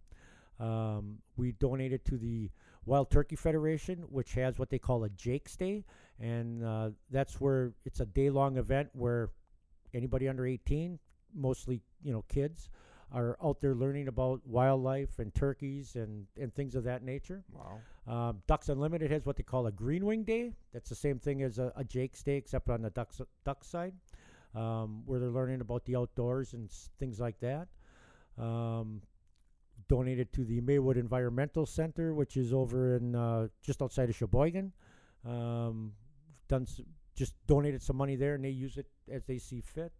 Um, 0.59 1.19
we 1.35 1.51
donated 1.53 2.03
to 2.05 2.17
the 2.17 2.49
Wild 2.85 3.11
Turkey 3.11 3.35
Federation, 3.35 3.99
which 4.09 4.33
has 4.33 4.57
what 4.57 4.69
they 4.69 4.79
call 4.79 5.03
a 5.03 5.09
Jake's 5.09 5.55
Day, 5.55 5.85
and 6.19 6.63
uh, 6.63 6.89
that's 7.11 7.39
where 7.39 7.73
it's 7.85 7.99
a 7.99 8.05
day 8.05 8.29
long 8.29 8.57
event 8.57 8.89
where 8.93 9.29
anybody 9.93 10.27
under 10.27 10.45
18, 10.47 10.97
mostly 11.35 11.81
you 12.03 12.11
know 12.11 12.23
kids, 12.27 12.69
are 13.11 13.37
out 13.43 13.61
there 13.61 13.75
learning 13.75 14.07
about 14.07 14.41
wildlife 14.45 15.19
and 15.19 15.33
turkeys 15.33 15.95
and 15.95 16.25
and 16.39 16.53
things 16.55 16.75
of 16.75 16.83
that 16.85 17.03
nature. 17.03 17.43
Wow. 17.51 17.79
Um, 18.07 18.41
Ducks 18.47 18.69
Unlimited 18.69 19.11
has 19.11 19.25
what 19.25 19.35
they 19.35 19.43
call 19.43 19.67
a 19.67 19.71
Green 19.71 20.05
Wing 20.05 20.23
Day. 20.23 20.53
That's 20.73 20.89
the 20.89 20.95
same 20.95 21.19
thing 21.19 21.43
as 21.43 21.59
a, 21.59 21.73
a 21.75 21.83
Jake's 21.83 22.23
Day, 22.23 22.37
except 22.37 22.69
on 22.69 22.81
the 22.81 22.89
ducks 22.89 23.21
duck 23.43 23.63
side, 23.63 23.93
um, 24.57 25.03
where 25.05 25.19
they're 25.19 25.29
learning 25.29 25.61
about 25.61 25.85
the 25.85 25.95
outdoors 25.95 26.53
and 26.53 26.69
s- 26.69 26.89
things 26.99 27.19
like 27.19 27.39
that. 27.41 27.67
Um, 28.37 29.01
donated 29.87 30.33
to 30.33 30.43
the 30.43 30.59
Maywood 30.61 30.97
Environmental 30.97 31.65
Center, 31.65 32.13
which 32.13 32.35
is 32.37 32.53
over 32.53 32.97
in 32.97 33.15
uh, 33.15 33.47
just 33.63 33.81
outside 33.81 34.09
of 34.09 34.15
Sheboygan. 34.15 34.73
Um, 35.25 35.93
done 36.47 36.63
s- 36.63 36.81
just 37.15 37.35
donated 37.47 37.81
some 37.81 37.95
money 37.97 38.15
there, 38.15 38.35
and 38.35 38.43
they 38.43 38.49
use 38.49 38.77
it 38.77 38.87
as 39.11 39.25
they 39.25 39.37
see 39.37 39.61
fit. 39.61 39.93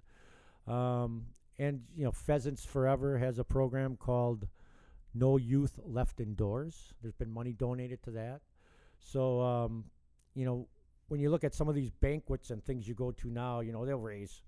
Um, 0.67 1.27
and 1.59 1.81
you 1.95 2.03
know, 2.03 2.11
Pheasants 2.11 2.65
Forever 2.65 3.17
has 3.17 3.39
a 3.39 3.43
program 3.43 3.97
called 3.97 4.47
no 5.13 5.37
youth 5.37 5.79
left 5.85 6.19
indoors. 6.19 6.93
There's 7.01 7.15
been 7.15 7.31
money 7.31 7.53
donated 7.53 8.03
to 8.03 8.11
that. 8.11 8.41
So, 8.99 9.41
um, 9.41 9.85
you 10.35 10.45
know, 10.45 10.67
when 11.07 11.19
you 11.19 11.29
look 11.29 11.43
at 11.43 11.55
some 11.55 11.69
of 11.69 11.75
these 11.75 11.89
banquets 11.91 12.51
and 12.51 12.63
things 12.63 12.87
you 12.87 12.93
go 12.93 13.11
to 13.11 13.29
now, 13.29 13.61
you 13.61 13.71
know, 13.71 13.85
they'll 13.85 13.97
raise, 13.99 14.41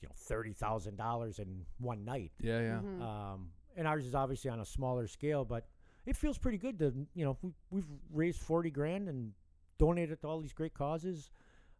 you 0.00 0.08
know, 0.08 0.14
thirty 0.16 0.52
thousand 0.52 0.96
dollars 0.96 1.38
in 1.38 1.64
one 1.78 2.04
night. 2.04 2.32
Yeah. 2.40 2.60
Yeah. 2.60 2.80
Mhm. 2.82 3.02
Um, 3.02 3.50
and 3.76 3.86
ours 3.86 4.04
is 4.06 4.14
obviously 4.14 4.50
on 4.50 4.60
a 4.60 4.64
smaller 4.64 5.06
scale, 5.06 5.44
but 5.44 5.66
it 6.06 6.16
feels 6.16 6.38
pretty 6.38 6.58
good 6.58 6.78
to, 6.80 6.92
you 7.14 7.24
know, 7.24 7.36
we, 7.42 7.52
we've 7.70 7.88
raised 8.12 8.40
forty 8.40 8.70
grand 8.70 9.08
and 9.08 9.32
donated 9.78 10.20
to 10.22 10.28
all 10.28 10.40
these 10.40 10.52
great 10.52 10.74
causes. 10.74 11.30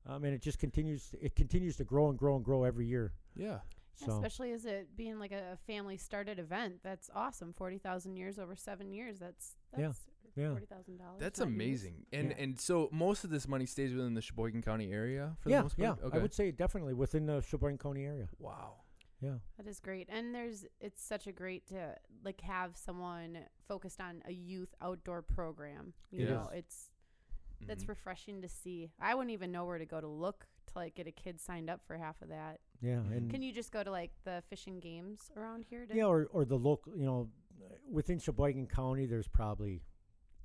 Um, 0.06 0.24
and 0.24 0.32
it 0.34 0.40
just 0.40 0.58
continues. 0.58 1.14
It 1.20 1.34
continues 1.36 1.76
to 1.76 1.84
grow 1.84 2.08
and 2.08 2.18
grow 2.18 2.36
and 2.36 2.44
grow 2.44 2.64
every 2.64 2.86
year. 2.86 3.12
Yeah. 3.34 3.58
So 3.94 4.12
Especially 4.12 4.52
as 4.52 4.64
it 4.64 4.96
being 4.96 5.18
like 5.18 5.32
a 5.32 5.58
family 5.66 5.96
started 5.96 6.38
event. 6.38 6.76
That's 6.84 7.10
awesome. 7.14 7.52
40,000 7.52 8.14
years 8.14 8.38
over 8.38 8.54
seven 8.54 8.92
years. 8.92 9.18
That's, 9.18 9.56
that's 9.72 9.80
yeah. 9.80 9.92
$40,000. 10.38 11.18
That's 11.18 11.38
not 11.40 11.48
used. 11.48 11.54
amazing. 11.56 12.06
And 12.12 12.30
Yeah. 12.30 12.36
and 12.38 12.60
so 12.60 12.88
most 12.92 13.24
of 13.24 13.30
this 13.30 13.46
money 13.48 13.66
stays 13.66 13.92
within 13.94 14.14
the 14.14 14.20
Sheboygan 14.22 14.62
County 14.62 14.92
area 14.92 15.36
for 15.40 15.50
yeah, 15.50 15.58
the 15.58 15.62
most 15.64 15.78
yeah, 15.78 15.92
part. 15.94 16.04
Okay. 16.04 16.18
I 16.18 16.22
would 16.22 16.32
say 16.34 16.50
definitely 16.50 16.94
within 16.94 17.26
the 17.26 17.40
Sheboygan 17.42 17.78
County 17.78 18.04
area. 18.04 18.28
wow. 18.38 18.74
Yeah. 19.20 19.38
That 19.56 19.66
is 19.66 19.80
great. 19.80 20.08
And 20.10 20.32
there's 20.32 20.64
it's 20.80 21.02
such 21.02 21.26
a 21.26 21.32
great 21.32 21.66
to 21.68 21.96
like 22.24 22.40
have 22.42 22.76
someone 22.76 23.38
focused 23.66 24.00
on 24.00 24.22
a 24.26 24.32
youth 24.32 24.74
outdoor 24.80 25.22
program. 25.22 25.92
You 26.12 26.26
It 26.26 26.30
know, 26.30 26.48
is. 26.52 26.58
it's 26.60 26.90
that's 27.66 27.82
Mhm. 27.84 27.88
refreshing 27.88 28.42
to 28.42 28.48
see. 28.48 28.92
I 29.00 29.16
wouldn't 29.16 29.32
even 29.32 29.50
know 29.50 29.64
where 29.64 29.78
to 29.78 29.86
go 29.86 30.00
to 30.00 30.06
look 30.06 30.46
to 30.66 30.72
like 30.78 30.94
get 30.94 31.08
a 31.08 31.10
kid 31.10 31.40
signed 31.40 31.68
up 31.68 31.84
for 31.84 31.96
half 31.96 32.22
of 32.22 32.28
that. 32.28 32.60
Yeah, 32.80 33.00
and 33.00 33.28
Can 33.28 33.42
you 33.42 33.52
just 33.52 33.72
go 33.72 33.82
to 33.82 33.90
like 33.90 34.12
the 34.22 34.44
fishing 34.48 34.78
games 34.78 35.32
around 35.36 35.64
here? 35.64 35.84
To 35.84 35.96
yeah, 35.96 36.04
or 36.04 36.26
or 36.26 36.44
the 36.44 36.56
local, 36.56 36.96
you 36.96 37.04
know, 37.04 37.28
uh, 37.60 37.74
within 37.90 38.20
Sheboygan 38.20 38.68
County, 38.68 39.06
there's 39.06 39.26
probably 39.26 39.82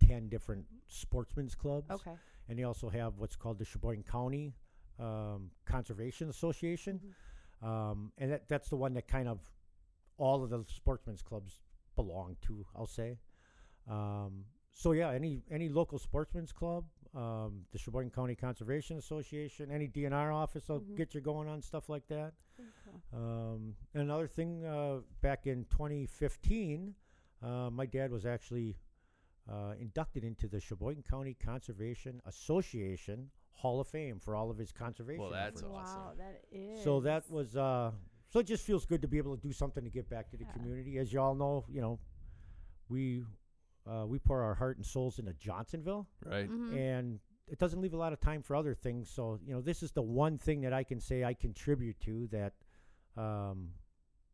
ten 0.08 0.30
different 0.30 0.66
sportsmen's 0.88 1.56
clubs. 1.56 1.90
Okay. 1.92 2.12
and 2.50 2.60
they 2.60 2.64
also 2.64 2.90
have 2.90 3.18
what's 3.20 3.36
called 3.38 3.58
the 3.58 3.64
Sheboygan 3.66 4.04
County 4.04 4.54
um, 5.00 5.50
Conservation 5.66 6.30
Association, 6.30 7.00
Mhm. 7.64 7.66
um, 7.68 8.12
and 8.18 8.32
that, 8.32 8.48
that's 8.50 8.70
the 8.70 8.76
one 8.76 8.94
that 8.96 9.08
kind 9.08 9.28
of 9.30 9.40
all 10.18 10.44
of 10.44 10.50
the 10.50 10.64
sportsmen's 10.68 11.22
clubs 11.22 11.62
belong 11.96 12.36
to. 12.42 12.66
I'll 12.76 12.86
say. 12.86 13.18
Um, 13.88 14.46
so 14.74 14.92
yeah, 14.92 15.12
any 15.12 15.42
any 15.50 15.70
local 15.70 15.98
sportsman's 16.00 16.52
club, 16.52 16.86
um, 17.16 17.66
the 17.72 17.78
Sheboygan 17.80 18.12
County 18.12 18.36
Conservation 18.36 18.98
Association, 18.98 19.72
any 19.72 19.88
DNR 19.88 20.32
office 20.34 20.68
will 20.70 20.82
Mhm. 20.82 20.96
get 20.98 21.14
you 21.16 21.22
going 21.22 21.48
on 21.48 21.62
stuff 21.62 21.88
like 21.90 22.08
that. 22.08 22.34
Um, 23.14 23.76
and 23.94 24.04
another 24.04 24.28
thing, 24.28 24.64
uh, 24.66 25.02
back 25.22 25.48
in 25.48 25.66
2015, 25.66 26.96
uh, 27.42 27.70
my 27.72 27.86
dad 27.86 28.12
was 28.12 28.26
actually 28.26 28.78
uh, 29.52 29.74
inducted 29.80 30.24
into 30.24 30.48
the 30.48 30.60
Sheboygan 30.60 31.04
County 31.10 31.36
Conservation 31.44 32.22
Association 32.26 33.30
Hall 33.52 33.80
of 33.82 33.88
Fame 33.88 34.20
for 34.20 34.36
all 34.36 34.50
of 34.50 34.58
his 34.58 34.72
conservation. 34.72 35.22
Well, 35.22 35.32
that's 35.32 35.62
efforts. 35.62 35.74
awesome. 35.76 36.02
Wow, 36.02 36.14
that 36.18 36.42
is. 36.52 36.84
So 36.84 37.00
that 37.02 37.30
was 37.30 37.56
uh, 37.56 37.92
so 38.30 38.40
it 38.40 38.48
just 38.48 38.66
feels 38.66 38.86
good 38.86 39.02
to 39.02 39.08
be 39.08 39.18
able 39.18 39.36
to 39.36 39.42
do 39.42 39.52
something 39.54 39.84
to 39.84 39.90
give 39.90 40.10
back 40.10 40.30
to 40.32 40.38
the 40.38 40.46
Yeah. 40.46 40.52
community. 40.54 40.98
As 40.98 41.12
you 41.14 41.20
all 41.20 41.36
know, 41.36 41.66
you 41.70 41.82
know, 41.82 42.00
we 42.90 43.24
uh, 43.86 44.06
we 44.08 44.18
pour 44.18 44.42
our 44.42 44.54
heart 44.56 44.78
and 44.78 44.86
souls 44.86 45.20
into 45.20 45.34
Johnsonville, 45.34 46.08
Right. 46.26 46.50
Mhm. 46.50 46.74
and 46.74 47.20
it 47.48 47.60
doesn't 47.60 47.82
leave 47.82 47.94
a 47.94 47.98
lot 47.98 48.14
of 48.14 48.22
time 48.22 48.42
for 48.42 48.56
other 48.56 48.74
things. 48.74 49.10
So 49.10 49.40
you 49.46 49.54
know, 49.54 49.62
this 49.62 49.84
is 49.84 49.92
the 49.92 50.02
one 50.02 50.38
thing 50.38 50.62
that 50.62 50.72
I 50.74 50.84
can 50.86 51.00
say 51.02 51.24
I 51.26 51.34
contribute 51.34 52.00
to 52.02 52.28
that, 52.28 52.54
um, 53.18 53.74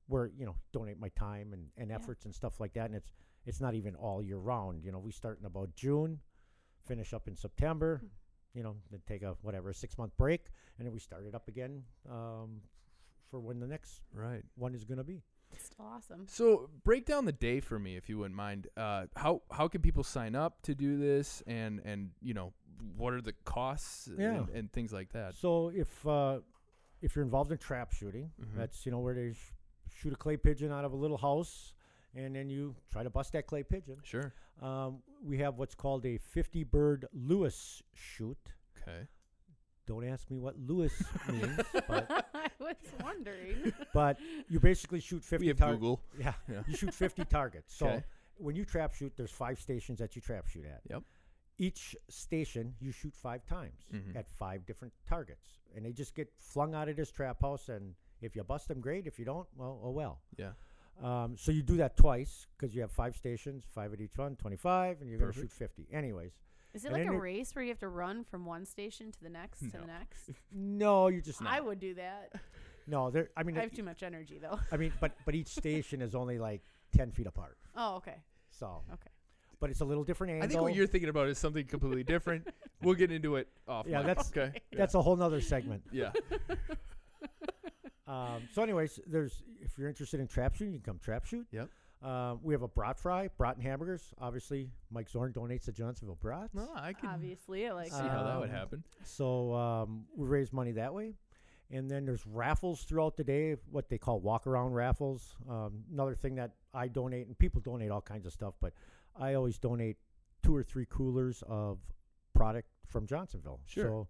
where 0.08 0.28
you 0.28 0.45
know 0.45 0.56
donate 0.72 1.00
my 1.00 1.10
time 1.10 1.52
and, 1.54 1.72
and 1.78 1.89
Yeah. 1.89 1.95
efforts 1.95 2.26
and 2.26 2.34
stuff 2.34 2.60
like 2.60 2.74
that. 2.74 2.86
And 2.86 2.95
it's 2.95 3.12
it's 3.45 3.62
not 3.62 3.73
even 3.75 3.95
all 3.95 4.21
year 4.21 4.38
round. 4.38 4.84
You 4.84 4.91
know, 4.91 4.99
we 4.99 5.12
start 5.12 5.39
in 5.39 5.45
about 5.45 5.73
June, 5.75 6.19
finish 6.88 7.13
up 7.13 7.28
in 7.28 7.36
September. 7.36 8.02
Mm. 8.04 8.10
You 8.56 8.63
know, 8.63 8.75
then 8.91 9.02
take 9.08 9.21
a 9.21 9.36
whatever 9.41 9.69
a 9.69 9.73
six 9.73 9.97
month 9.97 10.15
break, 10.17 10.45
and 10.78 10.86
then 10.88 10.93
we 10.93 10.99
start 10.99 11.25
it 11.25 11.36
up 11.36 11.47
again 11.47 11.84
um, 12.10 12.62
for 13.30 13.39
when 13.39 13.60
the 13.60 13.67
next 13.67 14.02
Right. 14.13 14.43
one 14.56 14.73
is 14.73 14.84
going 14.84 14.97
to 14.97 15.04
be. 15.04 15.21
Still 15.58 15.86
awesome. 15.86 16.25
So 16.28 16.69
break 16.84 17.06
down 17.06 17.25
the 17.25 17.32
day 17.32 17.60
for 17.60 17.78
me, 17.80 17.95
if 17.95 18.10
you 18.10 18.17
wouldn't 18.17 18.36
mind. 18.36 18.67
Uh, 18.75 19.06
how 19.15 19.41
how 19.52 19.67
can 19.67 19.82
people 19.82 20.04
sign 20.04 20.36
up 20.36 20.62
to 20.63 20.73
do 20.75 20.97
this, 20.97 21.41
and 21.47 21.80
and 21.86 22.10
you 22.21 22.34
know 22.34 22.54
what 22.97 23.13
are 23.13 23.21
the 23.21 23.34
costs 23.45 24.10
Yeah. 24.17 24.32
and, 24.36 24.49
and 24.49 24.71
things 24.73 24.91
like 24.93 25.12
that. 25.13 25.36
So 25.38 25.69
if 25.73 26.06
uh, 26.08 26.39
if 27.02 27.15
you're 27.15 27.25
involved 27.25 27.52
in 27.52 27.58
trap 27.60 27.91
shooting, 27.93 28.32
Mhm. 28.41 28.56
that's 28.58 28.86
you 28.86 28.91
know 28.91 28.99
where 28.99 29.13
they 29.13 29.34
sh- 29.34 29.54
shoot 29.93 30.13
a 30.13 30.15
clay 30.15 30.38
pigeon 30.38 30.71
out 30.71 30.86
of 30.86 30.91
a 30.93 30.95
little 30.95 31.17
house, 31.17 31.73
and 32.15 32.36
then 32.36 32.50
you 32.50 32.76
try 32.91 33.04
to 33.04 33.10
bust 33.10 33.34
that 33.34 33.48
clay 33.48 33.63
pigeon. 33.63 33.98
Sure. 34.04 34.34
Um, 34.62 35.02
we 35.24 35.38
have 35.39 35.58
what's 35.58 35.76
called 35.76 36.06
a 36.06 36.17
50 36.17 36.63
bird 36.65 37.06
Lewis 37.13 37.82
shoot. 37.93 38.38
Okay. 38.82 39.08
Don't 39.88 40.06
ask 40.06 40.30
me 40.30 40.38
what 40.39 40.56
Lewis 40.60 41.02
means, 41.30 41.60
but 41.88 42.06
I 42.34 42.50
was 42.60 42.76
wondering. 43.04 43.74
but 43.93 44.17
you 44.48 44.60
basically 44.60 45.00
shoot 45.00 45.24
50 45.24 45.43
We 45.43 45.48
have 45.48 45.58
tar- 45.58 45.74
Google. 45.74 46.02
Yeah, 46.19 46.34
Yeah. 46.52 46.62
you 46.67 46.76
shoot 46.78 46.93
50 46.93 47.26
targets. 47.26 47.74
So 47.76 47.86
'Kay. 47.88 48.04
when 48.38 48.56
you 48.56 48.65
trap 48.65 48.93
shoot, 48.93 49.13
there's 49.15 49.32
five 49.32 49.60
stations 49.60 49.98
that 50.00 50.15
you 50.15 50.22
trap 50.22 50.48
shoot 50.48 50.65
at. 50.65 50.82
Yep. 50.89 51.04
Each 51.58 51.95
station 52.08 52.74
you 52.80 52.91
shoot 52.91 53.13
five 53.15 53.45
times 53.45 53.86
Mhm. 53.93 54.15
at 54.15 54.30
five 54.30 54.65
different 54.65 54.93
targets, 55.08 55.60
and 55.76 55.84
they 55.86 55.91
just 55.91 56.13
get 56.15 56.32
flung 56.38 56.74
out 56.76 56.88
of 56.88 56.95
this 56.95 57.12
trap 57.12 57.41
house. 57.41 57.67
And 57.69 57.95
if 58.22 58.36
you 58.36 58.43
bust 58.43 58.67
them, 58.67 58.80
great. 58.82 59.08
If 59.08 59.17
you 59.19 59.26
don't, 59.26 59.48
well, 59.58 59.80
oh 59.84 59.91
well. 59.91 60.22
Yeah. 60.38 60.52
Um, 61.04 61.36
so 61.38 61.52
you 61.52 61.62
do 61.64 61.78
that 61.78 61.96
twice 61.96 62.48
because 62.58 62.76
you 62.76 62.82
have 62.82 62.92
five 62.92 63.16
stations, 63.16 63.64
five 63.74 63.94
at 63.94 64.02
each 64.02 64.18
one, 64.18 64.36
25, 64.36 65.02
and 65.02 65.10
you're 65.10 65.20
going 65.20 65.32
to 65.32 65.40
shoot 65.40 65.52
50. 65.52 65.88
Anyways, 65.94 66.34
Is 66.74 66.84
it 66.86 66.92
And 66.92 66.98
like 67.06 67.08
a 67.08 67.18
race 67.18 67.56
where 67.56 67.64
you 67.64 67.70
have 67.70 67.80
to 67.80 67.88
run 67.88 68.24
from 68.26 68.46
one 68.46 68.66
station 68.66 69.12
to 69.12 69.24
the 69.24 69.30
next 69.30 69.60
to 69.60 69.72
the 69.72 69.86
next? 69.88 70.30
no, 70.52 71.08
you 71.08 71.22
just 71.22 71.42
I 71.42 71.62
would 71.62 71.80
do 71.80 71.94
that. 71.96 72.34
no. 72.88 73.10
There, 73.12 73.30
I 73.38 73.44
mean, 73.44 73.56
I 73.56 73.60
it- 73.60 73.64
have 73.64 73.74
too 73.74 73.84
much 73.84 74.04
energy 74.04 74.40
though. 74.42 74.60
I 74.72 74.78
mean, 74.78 74.92
but 75.00 75.14
but 75.26 75.36
each 75.36 75.48
station 75.48 76.02
is 76.02 76.16
only 76.16 76.38
like 76.38 76.62
10 76.98 77.12
feet 77.12 77.28
apart. 77.28 77.58
Oh, 77.76 77.96
okay. 77.98 78.18
So 78.52 78.82
Okay. 78.92 79.10
but 79.62 79.70
it's 79.70 79.80
a 79.80 79.86
little 79.86 80.04
different 80.04 80.34
angle. 80.34 80.46
I 80.46 80.48
think 80.50 80.62
what 80.62 80.76
you're 80.76 80.88
thinking 80.88 81.10
about 81.10 81.30
is 81.30 81.38
something 81.38 81.66
completely 81.66 82.04
different. 82.04 82.46
we'll 82.82 82.96
get 82.96 83.10
into 83.12 83.38
it 83.38 83.48
off. 83.70 83.86
Yeah, 83.88 84.00
mic, 84.00 84.08
that's- 84.08 84.32
okay. 84.36 84.60
That's 84.74 84.96
a 84.96 85.02
whole 85.02 85.16
nother 85.16 85.40
segment. 85.40 85.84
Yeah. 85.94 86.12
Um, 88.10 88.48
so, 88.54 88.63
anyways, 88.63 89.00
there's 89.06 89.43
if 89.62 89.78
you're 89.78 89.88
interested 89.88 90.19
in 90.19 90.28
trap 90.28 90.56
shooting, 90.56 90.74
you 90.74 90.80
can 90.80 90.93
come 90.93 91.00
trap 91.00 91.26
shoot. 91.26 91.45
Yep. 91.52 91.69
Uh, 92.02 92.36
we 92.41 92.54
have 92.54 92.62
a 92.62 92.67
brat 92.67 92.98
fry, 92.98 93.30
brat 93.38 93.56
and 93.58 93.63
hamburgers. 93.63 94.13
Obviously, 94.19 94.69
Mike 94.89 95.10
Zorn 95.10 95.34
donates 95.34 95.65
to 95.65 95.72
Johnsonville 95.74 96.17
Brats. 96.19 96.54
No, 96.56 96.69
I 96.76 96.93
can 96.93 97.10
Obviously, 97.10 97.67
I 97.67 97.74
like 97.74 97.91
see 97.91 97.98
how 97.98 98.24
that 98.24 98.39
would 98.39 98.50
Um, 98.50 98.56
happen. 98.56 98.84
So 99.04 99.54
um, 99.54 100.06
we 100.15 100.28
raise 100.28 100.52
money 100.54 100.72
that 100.74 100.93
way. 100.93 101.13
And 101.72 101.91
then 101.91 102.06
there's 102.06 102.26
raffles 102.26 102.84
throughout 102.84 103.15
the 103.15 103.24
day, 103.24 103.58
what 103.69 103.89
they 103.89 103.98
call 104.00 104.19
walk 104.22 104.48
around 104.48 104.74
raffles. 104.74 105.36
Um, 105.48 105.84
another 105.91 106.15
thing 106.15 106.36
that 106.36 106.52
I 106.74 106.88
donate, 106.88 107.28
and 107.28 107.38
people 107.38 107.62
donate 107.62 107.91
all 107.91 108.02
kinds 108.02 108.26
of 108.26 108.34
stuff, 108.34 108.56
but 108.60 108.74
I 109.15 109.36
always 109.36 109.60
donate 109.60 109.98
two 110.41 110.56
or 110.56 110.63
three 110.63 110.88
coolers 110.89 111.43
of 111.48 111.78
product 112.34 112.69
from 112.88 113.06
Johnsonville. 113.06 113.60
Sure. 113.67 113.84
So 113.84 114.08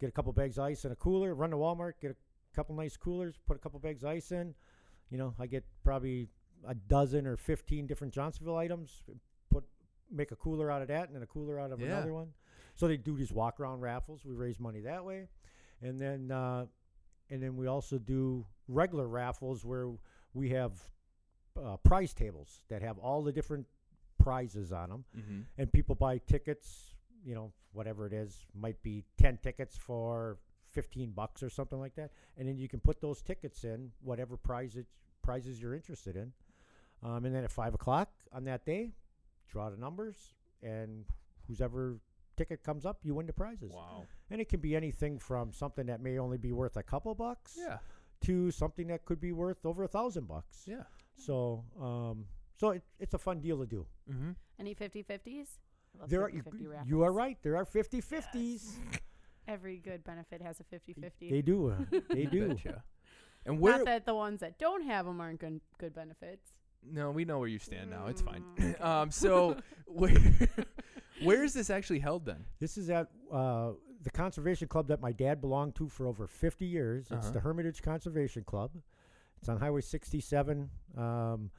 get 0.00 0.08
a 0.08 0.12
couple 0.12 0.32
bags 0.32 0.56
of 0.58 0.64
ice 0.64 0.84
in 0.86 0.92
a 0.92 0.96
cooler, 0.96 1.34
run 1.34 1.50
to 1.50 1.56
Walmart, 1.56 1.94
get 2.00 2.12
a 2.12 2.16
couple 2.54 2.74
nice 2.74 2.96
coolers, 2.96 3.34
put 3.46 3.56
a 3.56 3.60
couple 3.60 3.78
bags 3.80 4.02
of 4.02 4.10
ice 4.10 4.32
in. 4.32 4.54
You 5.10 5.18
know, 5.18 5.34
I 5.38 5.46
get 5.46 5.64
probably 5.84 6.28
a 6.66 6.74
dozen 6.74 7.26
or 7.26 7.36
15 7.36 7.86
different 7.86 8.12
Johnsonville 8.14 8.56
items, 8.56 9.02
put 9.50 9.64
make 10.10 10.30
a 10.30 10.36
cooler 10.36 10.70
out 10.70 10.82
of 10.82 10.88
that 10.88 11.06
and 11.08 11.16
then 11.16 11.22
a 11.22 11.26
cooler 11.26 11.58
out 11.58 11.72
of 11.72 11.80
Yeah. 11.80 11.86
another 11.88 12.12
one. 12.12 12.32
So 12.74 12.86
they 12.88 12.96
do 12.96 13.16
these 13.16 13.32
walk 13.32 13.60
around 13.60 13.80
raffles. 13.80 14.24
We 14.24 14.34
raise 14.34 14.58
money 14.60 14.80
that 14.80 15.04
way, 15.04 15.28
and 15.82 16.00
then 16.00 16.30
uh, 16.30 16.66
and 17.30 17.42
then 17.42 17.56
we 17.56 17.66
also 17.66 17.98
do 17.98 18.46
regular 18.68 19.06
raffles 19.08 19.64
where 19.64 19.90
we 20.34 20.50
have 20.50 20.72
uh, 21.62 21.76
prize 21.78 22.14
tables 22.14 22.62
that 22.68 22.80
have 22.82 22.98
all 22.98 23.22
the 23.22 23.32
different 23.32 23.66
prizes 24.18 24.72
on 24.72 24.88
them, 24.88 25.04
Mm-hmm. 25.18 25.40
and 25.58 25.72
people 25.72 25.94
buy 25.94 26.18
tickets. 26.18 26.94
You 27.24 27.34
know, 27.34 27.52
whatever 27.72 28.06
it 28.06 28.12
is, 28.12 28.46
might 28.54 28.82
be 28.82 29.04
ten 29.18 29.36
tickets 29.38 29.76
for 29.76 30.38
fifteen 30.72 31.10
bucks 31.10 31.42
or 31.42 31.50
something 31.50 31.78
like 31.78 31.94
that, 31.96 32.10
and 32.36 32.48
then 32.48 32.58
you 32.58 32.68
can 32.68 32.80
put 32.80 33.00
those 33.00 33.22
tickets 33.22 33.64
in 33.64 33.90
whatever 34.02 34.36
prize 34.36 34.76
it, 34.76 34.86
prizes 35.22 35.60
you're 35.60 35.74
interested 35.74 36.16
in. 36.16 36.32
Um, 37.02 37.24
and 37.24 37.34
then 37.34 37.44
at 37.44 37.50
five 37.50 37.74
o'clock 37.74 38.08
on 38.32 38.44
that 38.44 38.64
day, 38.64 38.90
draw 39.48 39.70
the 39.70 39.76
numbers, 39.76 40.16
and 40.62 41.04
whoever 41.48 41.98
ticket 42.36 42.62
comes 42.62 42.86
up, 42.86 43.00
you 43.02 43.14
win 43.14 43.26
the 43.26 43.32
prizes. 43.32 43.72
Wow. 43.74 44.04
And 44.30 44.40
it 44.40 44.48
can 44.48 44.60
be 44.60 44.74
anything 44.76 45.18
from 45.18 45.52
something 45.52 45.86
that 45.86 46.00
may 46.00 46.18
only 46.18 46.38
be 46.38 46.52
worth 46.52 46.76
a 46.76 46.82
couple 46.82 47.14
bucks 47.14 47.58
Yeah. 47.58 47.78
to 48.22 48.50
something 48.50 48.86
that 48.86 49.04
could 49.04 49.20
be 49.20 49.32
worth 49.32 49.66
over 49.66 49.82
a 49.82 49.88
thousand 49.88 50.28
bucks. 50.28 50.64
Yeah. 50.66 50.84
So, 51.16 51.64
um, 51.80 52.24
so 52.56 52.70
it, 52.70 52.82
it's 52.98 53.14
a 53.14 53.18
fun 53.18 53.40
deal 53.40 53.58
to 53.58 53.66
do. 53.66 53.86
Mm-hmm. 54.10 54.30
Any 54.60 54.74
50 54.74 55.02
50s? 55.02 55.48
There 56.08 56.22
are, 56.22 56.30
you, 56.30 56.42
you 56.86 57.02
are 57.02 57.12
right. 57.12 57.36
There 57.42 57.56
are 57.56 57.66
50 57.66 58.00
50s. 58.00 58.70
Every 59.48 59.78
good 59.78 60.04
benefit 60.04 60.40
has 60.42 60.60
a 60.60 60.64
50 60.64 60.94
50. 60.94 61.30
They 61.30 61.42
do. 61.42 61.70
uh, 61.70 61.98
They 62.10 62.26
do. 62.26 62.48
Betcha. 62.48 62.82
And 63.44 63.58
where? 63.58 63.78
Not 63.78 63.86
that 63.86 64.06
the 64.06 64.14
ones 64.14 64.40
that 64.40 64.58
don't 64.58 64.84
have 64.86 65.04
them 65.06 65.20
aren't 65.20 65.40
good, 65.40 65.60
good 65.78 65.94
benefits. 65.94 66.52
no, 66.88 67.10
we 67.10 67.24
know 67.24 67.38
where 67.38 67.48
you 67.48 67.58
stand 67.58 67.90
now. 67.90 68.06
It's 68.06 68.20
fine. 68.22 68.44
Mm, 68.56 68.80
um. 68.84 69.10
So 69.10 69.56
where? 69.86 70.16
where 71.22 71.42
is 71.44 71.52
this 71.52 71.70
actually 71.70 71.98
held 71.98 72.24
then? 72.24 72.44
This 72.60 72.78
is 72.78 72.88
at 72.90 73.08
uh, 73.32 73.72
the 74.02 74.10
conservation 74.10 74.68
club 74.68 74.86
that 74.88 75.00
my 75.00 75.12
dad 75.12 75.40
belonged 75.40 75.74
to 75.76 75.88
for 75.88 76.06
over 76.06 76.26
50 76.28 76.64
years. 76.64 77.06
It's 77.10 77.26
Uh-huh. 77.26 77.30
the 77.32 77.40
Hermitage 77.40 77.82
Conservation 77.82 78.44
Club. 78.44 78.70
It's 79.40 79.48
on 79.48 79.58
Highway 79.58 79.80
67, 79.80 80.70
um, 80.96 81.50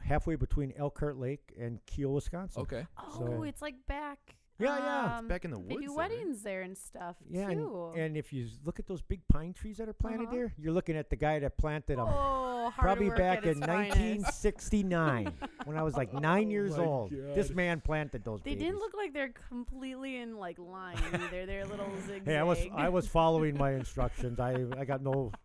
halfway 0.00 0.36
between 0.36 0.72
Elkhart 0.76 1.18
Lake 1.18 1.52
and 1.60 1.78
Kiel, 1.84 2.12
Wisconsin. 2.14 2.62
Okay. 2.62 2.86
Oh, 2.98 3.18
So- 3.18 3.42
it's 3.42 3.60
like 3.60 3.74
back. 3.86 4.36
Yeah, 4.58 4.78
yeah. 4.78 5.18
um, 5.18 5.26
Back 5.28 5.44
in 5.44 5.50
the 5.50 5.56
They 5.58 5.74
woods. 5.74 5.80
do 5.80 5.80
then, 5.80 5.88
right? 5.96 6.10
weddings 6.10 6.42
there 6.42 6.62
and 6.62 6.78
stuff 6.78 7.16
Yeah, 7.28 7.48
and, 7.50 7.60
too. 7.60 7.92
and 7.96 8.16
if 8.16 8.32
you 8.32 8.44
s- 8.46 8.60
look 8.64 8.78
at 8.78 8.86
those 8.86 9.02
big 9.02 9.20
pine 9.26 9.52
trees 9.52 9.78
that 9.78 9.88
are 9.88 9.92
planted 9.92 10.24
Uh-huh. 10.28 10.32
there, 10.36 10.54
you're 10.58 10.72
looking 10.72 10.96
at 10.96 11.10
the 11.10 11.16
guy 11.16 11.40
that 11.40 11.56
planted 11.58 11.98
them 11.98 12.06
oh, 12.08 12.70
hard 12.70 12.74
probably 12.78 13.08
work 13.08 13.18
back 13.18 13.38
at 13.38 13.44
in 13.44 13.50
its 13.50 13.60
finest. 13.66 13.98
1969 13.98 15.32
when 15.64 15.76
I 15.76 15.82
was 15.82 15.96
like 15.96 16.12
nine 16.12 16.50
years 16.50 16.76
my 16.76 16.84
old. 16.84 17.10
This 17.10 17.48
God. 17.48 17.56
man 17.56 17.80
planted 17.80 18.24
those. 18.24 18.42
They 18.42 18.50
didn't 18.54 18.66
babies. 18.66 18.78
look 18.80 18.94
like 18.96 19.12
they're 19.12 19.34
completely 19.48 20.18
in 20.18 20.36
like 20.36 20.58
line 20.60 20.98
either. 21.12 21.46
They're 21.46 21.62
a 21.62 21.66
little 21.66 21.90
zigzag. 22.06 22.24
Hey, 22.26 22.36
I 22.36 22.44
was 22.44 22.60
I 22.72 22.88
was 22.90 23.08
following 23.08 23.58
my 23.58 23.72
instructions. 23.72 24.38
I 24.38 24.64
I 24.78 24.84
got 24.84 25.02
no. 25.02 25.32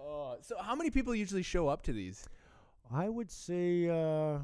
Oh, 0.00 0.36
so 0.40 0.56
how 0.58 0.74
many 0.74 0.90
people 0.90 1.14
usually 1.14 1.42
show 1.42 1.68
up 1.68 1.82
to 1.82 1.92
these? 1.92 2.28
I 2.92 3.08
would 3.08 3.30
say. 3.30 3.88
Uh, 3.88 4.38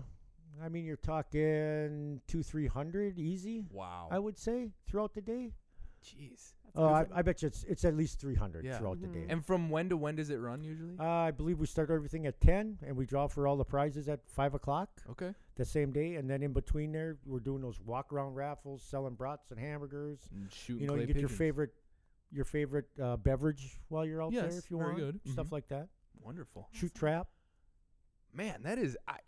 I 0.63 0.69
mean, 0.69 0.85
you're 0.85 0.97
talking 0.97 2.21
two, 2.27 2.43
three 2.43 2.67
hundred 2.67 3.19
easy. 3.19 3.65
Wow. 3.73 4.09
I 4.11 4.19
would 4.19 4.39
say 4.39 4.71
throughout 4.87 5.15
the 5.15 5.21
day. 5.21 5.53
Jeez. 6.05 6.53
Oh, 6.77 6.89
I, 6.89 7.07
I 7.15 7.23
bet 7.23 7.41
you 7.41 7.47
it's 7.47 7.63
it's 7.65 7.85
at 7.85 7.97
least 7.97 8.21
three 8.21 8.35
hundred 8.35 8.65
Yeah. 8.65 8.79
throughout 8.79 9.01
the 9.01 9.07
day. 9.07 9.27
And 9.29 9.45
from 9.45 9.71
when 9.71 9.89
to 9.91 9.97
when 9.97 10.17
does 10.17 10.31
it 10.31 10.37
run 10.37 10.63
usually? 10.65 10.97
Uh, 10.99 11.05
I 11.05 11.31
believe 11.31 11.61
we 11.61 11.67
start 11.67 11.89
everything 11.91 12.27
at 12.27 12.41
ten, 12.41 12.79
and 12.85 12.97
we 12.97 13.07
draw 13.07 13.29
for 13.29 13.47
all 13.47 13.57
the 13.57 13.65
prizes 13.65 14.09
at 14.09 14.21
five 14.29 14.55
o'clock 14.55 14.89
okay. 15.11 15.33
the 15.57 15.65
same 15.65 15.93
day. 15.93 16.17
And 16.17 16.29
then 16.29 16.43
in 16.43 16.53
between 16.53 16.91
there, 16.93 17.17
we're 17.25 17.39
doing 17.39 17.63
those 17.63 17.81
walk 17.81 18.13
around 18.13 18.35
raffles, 18.35 18.83
selling 18.83 19.15
brats 19.15 19.51
and 19.53 19.59
hamburgers. 19.61 20.19
And 20.33 20.53
shooting 20.53 20.83
you 20.83 20.89
know, 20.89 20.95
you 20.95 21.05
clay 21.05 21.13
get 21.13 21.21
your 21.21 21.29
favorite 21.29 21.71
your 22.33 22.45
favorite 22.45 22.87
uh, 23.01 23.17
beverage 23.19 23.79
while 23.89 24.05
you're 24.05 24.21
out 24.23 24.33
there 24.33 24.47
if 24.49 24.69
you 24.69 24.79
very 24.79 24.95
want. 24.95 24.99
good. 25.25 25.33
Stuff 25.33 25.47
Mhm. 25.47 25.53
like 25.53 25.69
that. 25.69 25.89
Wonderful. 26.21 26.69
Shoot 26.73 26.93
trap. 26.95 27.29
Man, 28.33 28.65
that 28.65 28.79
is. 28.79 28.97
I, 29.07 29.19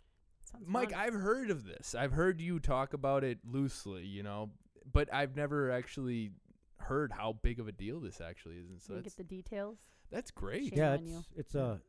Sounds 0.51 0.65
Mike, 0.67 0.91
fun. 0.91 0.99
I've 0.99 1.13
heard 1.13 1.49
of 1.49 1.65
this. 1.65 1.95
I've 1.95 2.13
heard 2.13 2.39
you 2.39 2.59
talk 2.59 2.93
about 2.93 3.23
it 3.23 3.39
loosely, 3.45 4.05
you 4.05 4.23
know, 4.23 4.51
but 4.91 5.13
I've 5.13 5.35
never 5.35 5.71
actually 5.71 6.31
heard 6.77 7.11
how 7.11 7.33
big 7.41 7.59
of 7.59 7.67
a 7.67 7.71
deal 7.71 7.99
this 7.99 8.21
actually 8.21 8.55
is. 8.55 8.69
And 8.69 8.81
so 8.81 8.87
Can 8.87 8.97
you 8.97 9.03
get 9.03 9.17
the 9.17 9.23
details. 9.23 9.77
that's 10.11 10.31
great. 10.31 10.69
Shame 10.69 10.77
yeah, 10.77 10.93
it's 10.93 11.03
you. 11.03 11.23
it's 11.35 11.55
a. 11.55 11.81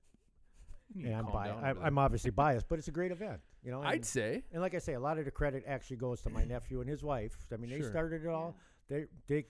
Yeah, 0.94 1.18
I'm 1.18 1.24
calm 1.24 1.32
biased. 1.32 1.58
I, 1.62 1.86
I'm 1.86 1.98
obviously 1.98 2.30
biased, 2.30 2.68
but 2.68 2.78
it's 2.78 2.88
a 2.88 2.92
great 2.92 3.12
event. 3.12 3.40
You 3.62 3.70
know, 3.70 3.82
I'd 3.82 4.06
say. 4.06 4.42
and 4.52 4.62
like 4.62 4.74
I 4.74 4.78
say, 4.78 4.94
a 4.94 5.00
lot 5.00 5.18
of 5.18 5.26
the 5.26 5.30
credit 5.30 5.64
actually 5.66 5.96
goes 5.96 6.22
to 6.22 6.30
my 6.30 6.44
nephew 6.48 6.80
and 6.80 6.88
his 6.88 7.02
wife. 7.02 7.36
I 7.52 7.56
mean, 7.56 7.70
they 7.70 7.82
started 7.82 8.24
it 8.24 8.28
all. 8.28 8.56
They 8.88 9.04
they 9.28 9.44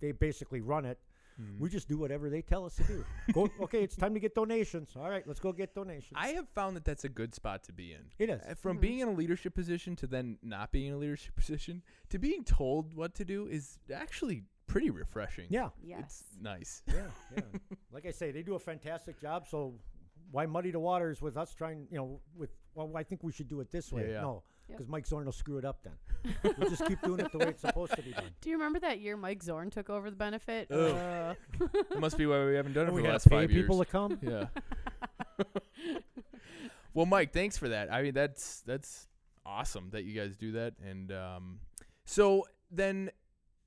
they 0.00 0.12
basically 0.12 0.60
run 0.60 0.84
it. 0.84 0.98
Mhm. 1.40 1.58
We 1.58 1.68
just 1.68 1.88
do 1.88 1.98
whatever 1.98 2.30
they 2.30 2.42
tell 2.42 2.64
us 2.64 2.76
to 2.76 2.84
do. 2.84 3.04
go, 3.32 3.48
okay, 3.60 3.82
it's 3.82 3.96
time 3.96 4.14
to 4.14 4.20
get 4.20 4.34
donations. 4.34 4.90
All 4.96 5.10
right, 5.10 5.26
let's 5.26 5.40
go 5.40 5.52
get 5.52 5.74
donations. 5.74 6.12
I 6.14 6.28
have 6.28 6.48
found 6.50 6.76
that 6.76 6.84
that's 6.84 7.04
a 7.04 7.08
good 7.08 7.34
spot 7.34 7.64
to 7.64 7.72
be 7.72 7.92
in. 7.92 8.10
it 8.18 8.30
is. 8.30 8.40
Uh, 8.42 8.54
From 8.54 8.78
Mhm. 8.78 8.80
being 8.80 8.98
in 9.00 9.08
a 9.08 9.12
leadership 9.12 9.54
position 9.54 9.96
to 9.96 10.06
then 10.06 10.38
not 10.42 10.70
being 10.72 10.86
in 10.88 10.94
a 10.94 10.98
leadership 10.98 11.34
position 11.42 11.82
to 12.10 12.18
being 12.18 12.44
told 12.44 12.94
what 12.94 13.14
to 13.16 13.24
do 13.24 13.46
is 13.48 13.78
actually 13.92 14.44
pretty 14.66 14.90
refreshing. 14.90 15.46
Yeah, 15.50 15.70
Yes. 15.82 16.24
It's 16.30 16.40
nice. 16.40 16.82
yeah, 16.86 17.10
yeah. 17.36 17.42
like 17.92 18.06
I 18.06 18.10
say, 18.12 18.30
they 18.30 18.42
do 18.42 18.54
a 18.54 18.58
fantastic 18.58 19.20
job. 19.20 19.46
So 19.46 19.78
why 20.30 20.46
muddy 20.46 20.70
the 20.70 20.80
waters 20.80 21.20
with 21.20 21.36
us 21.36 21.52
trying? 21.54 21.86
You 21.90 21.98
know, 21.98 22.20
with 22.34 22.50
well, 22.74 22.90
I 22.96 23.02
think 23.04 23.22
we 23.22 23.30
should 23.32 23.48
do 23.48 23.60
it 23.60 23.70
this 23.70 23.92
way. 23.92 24.02
Yeah, 24.06 24.12
yeah. 24.14 24.20
No, 24.22 24.42
Yep. 24.68 24.78
because 24.78 24.88
Mike 24.90 25.06
Zorn 25.06 25.26
will 25.26 25.32
screw 25.32 25.58
it 25.58 25.64
up. 25.66 25.82
Then 25.84 26.54
we'll 26.56 26.70
just 26.70 26.86
keep 26.86 27.00
doing 27.02 27.20
it 27.20 27.30
the 27.32 27.38
way 27.38 27.48
it's 27.48 27.60
supposed 27.60 27.94
to 27.96 28.02
be 28.02 28.12
done. 28.12 28.24
Do 28.40 28.48
you 28.48 28.56
remember 28.56 28.80
that 28.80 28.98
year 29.00 29.16
Mike 29.16 29.42
Zorn 29.42 29.68
took 29.70 29.90
over 29.90 30.08
the 30.08 30.16
benefit? 30.16 30.70
Uh, 30.70 31.34
It 31.90 31.98
must 32.00 32.16
be 32.16 32.24
why 32.26 32.44
we 32.46 32.54
haven't 32.54 32.72
done 32.72 32.84
it 32.86 32.88
And 32.88 32.92
for 32.92 32.94
we 32.96 33.02
the 33.02 33.08
had 33.08 33.12
last 33.14 33.22
to 33.24 33.30
pay 33.30 33.36
five 33.36 33.50
years. 33.50 33.62
people 33.64 33.78
to 33.78 33.84
come. 33.84 34.18
Yeah. 34.22 34.46
well, 36.94 37.06
Mike, 37.06 37.32
thanks 37.32 37.56
for 37.58 37.68
that. 37.68 37.92
I 37.92 38.02
mean, 38.02 38.14
that's 38.14 38.62
that's 38.66 39.08
awesome 39.44 39.90
that 39.90 40.04
you 40.04 40.18
guys 40.18 40.36
do 40.36 40.52
that. 40.52 40.74
And 40.82 41.12
um, 41.12 41.60
so 42.04 42.46
then 42.70 43.10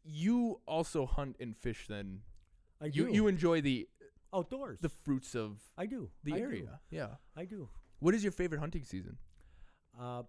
you 0.04 0.60
also 0.66 1.06
hunt 1.06 1.36
and 1.40 1.56
fish. 1.56 1.86
Then 1.88 2.22
I 2.82 2.86
you 2.88 3.06
do. 3.08 3.12
you 3.14 3.28
enjoy 3.28 3.62
the 3.62 3.88
outdoors. 4.34 4.80
the 4.82 4.90
fruits 4.90 5.36
of 5.36 5.60
I 5.78 5.86
do 5.86 6.10
the 6.24 6.34
I 6.34 6.38
do. 6.38 6.44
area. 6.44 6.80
Yeah. 6.90 7.08
I 7.36 7.46
do. 7.46 7.70
What 8.00 8.14
is 8.16 8.24
your 8.24 8.32
favorite 8.32 8.60
hunting 8.60 8.84
season? 8.84 9.18
Uh, 10.00 10.24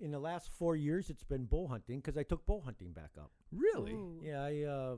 in 0.00 0.10
the 0.10 0.18
last 0.18 0.50
four 0.52 0.76
years, 0.76 1.10
it's 1.10 1.24
been 1.24 1.44
bow 1.44 1.66
hunting 1.66 1.98
because 2.00 2.16
I 2.16 2.22
took 2.22 2.44
bow 2.46 2.60
hunting 2.64 2.92
back 2.92 3.10
up. 3.18 3.30
Really? 3.52 3.92
Ooh. 3.92 4.20
Yeah, 4.22 4.42
I 4.42 4.62
uh, 4.62 4.96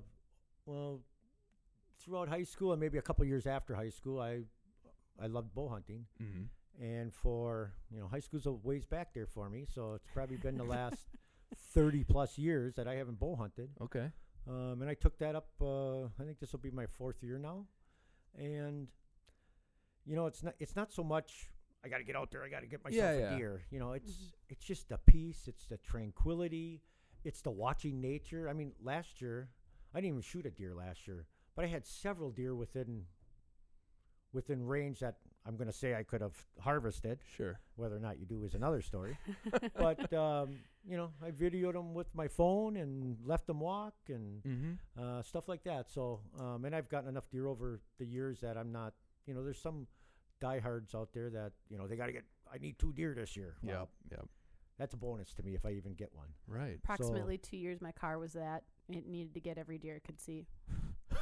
well, 0.67 1.01
throughout 1.99 2.29
high 2.29 2.45
school 2.45 2.73
and 2.73 2.81
maybe 2.81 2.99
a 2.99 3.03
couple 3.03 3.25
years 3.25 3.47
after 3.47 3.75
high 3.75 3.91
school, 3.91 4.21
I 4.21 4.41
I 5.23 5.27
loved 5.27 5.55
bow 5.55 5.69
hunting, 5.69 6.07
Mm-hmm. 6.23 6.85
and 6.85 7.13
for 7.13 7.73
you 7.91 8.01
know, 8.01 8.09
high 8.09 8.21
school's 8.21 8.47
a 8.47 8.53
ways 8.53 8.85
back 8.87 9.15
there 9.15 9.27
for 9.27 9.49
me, 9.49 9.65
so 9.73 9.95
it's 9.95 10.09
probably 10.13 10.37
been 10.37 10.57
the 10.57 10.65
last 10.65 10.99
thirty 11.75 12.03
plus 12.05 12.37
years 12.39 12.75
that 12.77 12.87
I 12.89 12.95
haven't 12.97 13.19
bow 13.21 13.37
hunted. 13.37 13.71
Okay. 13.81 14.11
Um, 14.49 14.83
and 14.83 14.91
I 14.91 14.95
took 14.95 15.19
that 15.21 15.35
up. 15.35 15.49
Uh, 15.61 16.05
I 16.21 16.25
think 16.27 16.39
this 16.39 16.53
will 16.53 16.59
be 16.61 16.71
my 16.71 16.87
fourth 16.87 17.23
year 17.23 17.39
now, 17.39 17.65
and 18.37 18.89
you 20.05 20.17
know, 20.17 20.27
it's 20.27 20.43
not 20.43 20.55
it's 20.59 20.77
not 20.77 20.93
so 20.93 21.03
much. 21.03 21.49
I 21.85 21.89
got 21.89 21.99
to 21.99 22.05
get 22.05 22.17
out 22.17 22.31
there. 22.31 22.43
I 22.43 22.49
got 22.49 22.61
to 22.61 22.67
get 22.67 22.83
myself 22.83 23.03
Yeah, 23.03 23.11
a 23.11 23.21
yeah. 23.33 23.37
deer. 23.37 23.63
You 23.71 23.79
know, 23.79 23.93
it's 23.93 24.13
Mhm. 24.13 24.33
it's 24.49 24.65
just 24.65 24.89
the 24.89 24.99
peace. 24.99 25.47
It's 25.49 25.67
the 25.67 25.77
tranquility. 25.79 26.81
It's 27.25 27.43
the 27.43 27.51
watching 27.51 28.01
nature. 28.01 28.49
I 28.49 28.53
mean, 28.55 28.73
last 28.83 29.21
year 29.21 29.51
I 29.93 29.99
didn't 29.99 30.09
even 30.09 30.21
shoot 30.23 30.47
a 30.47 30.51
deer 30.51 30.75
last 30.75 31.07
year, 31.07 31.27
but 31.55 31.65
I 31.65 31.69
had 31.69 31.87
several 31.87 32.31
deer 32.31 32.55
within 32.55 33.07
within 34.33 34.67
range 34.67 34.99
that 35.01 35.17
I'm 35.47 35.57
going 35.57 35.69
to 35.69 35.73
say 35.73 35.95
I 35.95 36.03
could 36.03 36.21
have 36.21 36.35
harvested. 36.59 37.21
Sure. 37.37 37.61
Whether 37.77 37.97
or 37.97 38.01
not 38.01 38.19
you 38.19 38.27
do 38.27 38.45
is 38.45 38.55
another 38.55 38.83
story. 38.83 39.17
but 39.77 40.13
um, 40.13 40.57
you 40.89 40.97
know, 40.97 41.13
I 41.23 41.31
videoed 41.31 41.75
them 41.75 41.95
with 41.95 42.13
my 42.15 42.29
phone 42.29 42.77
and 42.77 43.17
left 43.25 43.47
them 43.47 43.61
walk 43.61 43.95
and 44.09 44.43
Mm-hmm. 44.43 45.01
uh, 45.03 45.23
stuff 45.23 45.49
like 45.49 45.63
that. 45.65 45.91
So, 45.91 46.21
um, 46.41 46.65
and 46.65 46.75
I've 46.75 46.89
gotten 46.89 47.09
enough 47.09 47.29
deer 47.31 47.47
over 47.47 47.81
the 47.99 48.07
years 48.07 48.41
that 48.41 48.57
I'm 48.57 48.73
not, 48.73 48.95
you 49.27 49.35
know, 49.35 49.45
there's 49.45 49.61
some 49.61 49.87
diehards 50.41 50.95
out 50.95 51.11
there 51.13 51.31
that 51.31 51.53
you 51.69 51.79
know 51.79 51.87
they 51.87 51.97
got 51.97 52.07
to 52.07 52.13
get. 52.13 52.25
I 52.53 52.59
need 52.59 52.79
two 52.79 52.93
deer 52.93 53.15
this 53.15 53.37
year. 53.37 53.55
Well, 53.63 53.89
Yep. 54.11 54.19
Yep. 54.19 54.29
that's 54.79 54.95
a 54.95 54.97
bonus 54.97 55.33
to 55.35 55.43
me 55.43 55.55
if 55.55 55.65
I 55.67 55.71
even 55.73 55.95
get 55.95 56.11
one. 56.15 56.29
Right. 56.47 56.79
Approximately 56.85 57.39
two 57.39 57.57
years, 57.57 57.81
my 57.81 57.93
car 57.93 58.19
was 58.19 58.33
that. 58.35 58.63
It 58.89 59.07
needed 59.07 59.35
to 59.35 59.41
get 59.41 59.57
every 59.59 59.79
deer 59.79 59.97
it 59.97 60.05
could 60.05 60.21
see. 60.21 60.47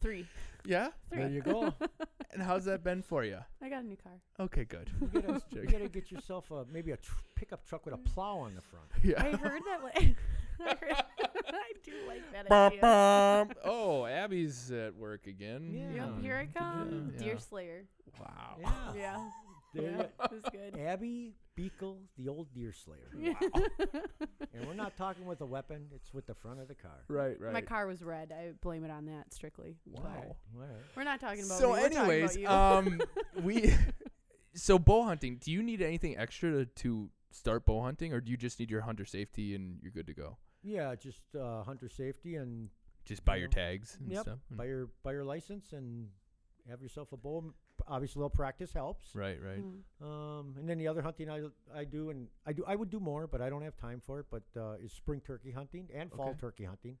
Three. 0.00 0.26
Yeah. 0.64 0.88
Three. 1.08 1.18
There 1.18 1.28
you 1.30 1.42
go. 1.42 1.74
And 2.32 2.40
how's 2.40 2.64
that 2.66 2.84
been 2.84 3.02
for 3.02 3.24
you? 3.24 3.38
I 3.60 3.68
got 3.68 3.82
a 3.82 3.86
new 3.88 3.96
car. 3.96 4.12
Okay. 4.38 4.62
Good. 4.64 4.88
you, 5.00 5.20
gotta, 5.20 5.42
you 5.50 5.66
gotta 5.66 5.88
get 5.88 6.12
yourself 6.12 6.48
a 6.52 6.64
maybe 6.72 6.92
a 6.92 6.96
tr- 6.96 7.12
pickup 7.34 7.66
truck 7.66 7.84
with 7.84 7.92
a 7.92 7.98
plow 7.98 8.36
on 8.38 8.54
the 8.54 8.60
front. 8.60 8.86
Yeah. 9.02 9.20
I 9.20 9.36
heard 9.36 9.62
that. 9.66 9.82
Like, 9.82 10.16
I, 10.64 10.76
heard, 10.86 11.02
I 11.54 11.72
do 11.84 11.92
like 12.06 12.32
that 12.32 12.50
idea. 12.50 13.56
oh, 13.64 14.06
Abby's 14.06 14.70
at 14.70 14.94
work 14.94 15.26
again. 15.26 15.70
Yeah. 15.72 16.06
Yep, 16.06 16.22
here 16.22 16.36
I 16.36 16.58
come. 16.58 17.12
Yeah. 17.14 17.24
Deer 17.24 17.38
Slayer. 17.38 17.84
Wow. 18.18 18.56
Yeah. 18.60 18.70
Yeah. 18.96 19.28
There 19.72 19.84
yeah. 19.84 20.02
It 20.24 20.32
was 20.32 20.42
good. 20.50 20.80
Abby 20.80 21.36
Beekle, 21.56 21.98
the 22.18 22.28
old 22.28 22.52
deer 22.52 22.72
slayer. 22.72 23.08
and 24.52 24.66
we're 24.66 24.74
not 24.74 24.96
talking 24.96 25.26
with 25.26 25.42
a 25.42 25.46
weapon; 25.46 25.86
it's 25.94 26.12
with 26.12 26.26
the 26.26 26.34
front 26.34 26.58
of 26.58 26.66
the 26.66 26.74
car. 26.74 27.04
Right. 27.06 27.40
Right. 27.40 27.52
My 27.52 27.60
car 27.60 27.86
was 27.86 28.02
red. 28.02 28.32
I 28.36 28.50
blame 28.62 28.84
it 28.84 28.90
on 28.90 29.06
that 29.06 29.32
strictly. 29.32 29.76
Wow. 29.86 30.02
All 30.16 30.36
right. 30.56 30.70
We're 30.96 31.04
not 31.04 31.20
talking 31.20 31.44
about 31.44 31.60
so, 31.60 31.74
me. 31.74 31.82
We're 31.82 31.86
about 31.86 31.98
anyways, 31.98 32.36
you. 32.36 32.48
um, 32.48 33.00
we. 33.42 33.72
So 34.54 34.78
bow 34.78 35.04
hunting. 35.04 35.38
Do 35.40 35.52
you 35.52 35.62
need 35.62 35.82
anything 35.82 36.18
extra 36.18 36.50
to, 36.50 36.64
to 36.64 37.10
start 37.30 37.64
bow 37.64 37.82
hunting, 37.82 38.12
or 38.12 38.20
do 38.20 38.30
you 38.30 38.36
just 38.36 38.58
need 38.58 38.70
your 38.70 38.80
hunter 38.80 39.04
safety 39.04 39.54
and 39.54 39.78
you're 39.82 39.92
good 39.92 40.06
to 40.08 40.14
go? 40.14 40.38
Yeah, 40.62 40.94
just 40.94 41.22
uh, 41.34 41.62
hunter 41.62 41.88
safety 41.88 42.36
and 42.36 42.68
Just 43.04 43.24
buy 43.24 43.36
You 43.36 43.40
your 43.40 43.48
know. 43.48 43.52
tags 43.54 43.96
and 44.00 44.10
Yep. 44.12 44.22
stuff. 44.22 44.38
buy 44.50 44.64
your 44.66 44.88
buy 45.02 45.12
your 45.12 45.24
license 45.24 45.72
and 45.72 46.08
have 46.68 46.82
yourself 46.82 47.12
a 47.12 47.16
bow. 47.16 47.54
Obviously, 47.88 48.20
a 48.20 48.22
little 48.22 48.30
practice 48.36 48.72
helps. 48.74 49.14
Right. 49.14 49.40
Right. 49.42 49.64
Mm. 49.64 50.04
Um, 50.06 50.54
and 50.58 50.68
then 50.68 50.76
the 50.78 50.86
other 50.86 51.00
hunting 51.02 51.30
I 51.30 51.46
I 51.74 51.84
do 51.84 52.10
and 52.10 52.28
I 52.46 52.52
do 52.52 52.62
I 52.66 52.76
would 52.76 52.90
do 52.90 53.00
more, 53.00 53.26
but 53.26 53.40
I 53.40 53.48
don't 53.48 53.62
have 53.62 53.76
time 53.76 54.00
for 54.04 54.20
it. 54.20 54.26
But 54.30 54.42
uh, 54.56 54.74
is 54.84 54.92
spring 54.92 55.20
turkey 55.20 55.50
hunting 55.50 55.88
and 55.94 56.12
fall 56.12 56.28
Okay. 56.30 56.38
turkey 56.40 56.64
hunting. 56.64 56.98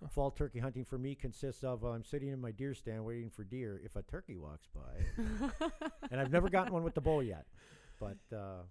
Huh. 0.00 0.08
Fall 0.08 0.30
turkey 0.32 0.58
hunting 0.58 0.84
for 0.84 0.98
me 0.98 1.14
consists 1.14 1.62
of 1.62 1.84
uh, 1.84 1.88
I'm 1.90 2.04
sitting 2.04 2.30
in 2.30 2.40
my 2.40 2.50
deer 2.52 2.74
stand 2.74 3.04
waiting 3.04 3.30
for 3.30 3.44
deer 3.44 3.80
if 3.84 3.94
a 3.96 4.02
turkey 4.02 4.36
walks 4.36 4.66
by, 4.74 5.04
and 6.10 6.20
I've 6.20 6.32
never 6.32 6.48
gotten 6.48 6.72
one 6.72 6.82
with 6.82 6.94
the 6.94 7.00
bow 7.00 7.20
yet, 7.20 7.46
but 8.00 8.16
uh, 8.36 8.62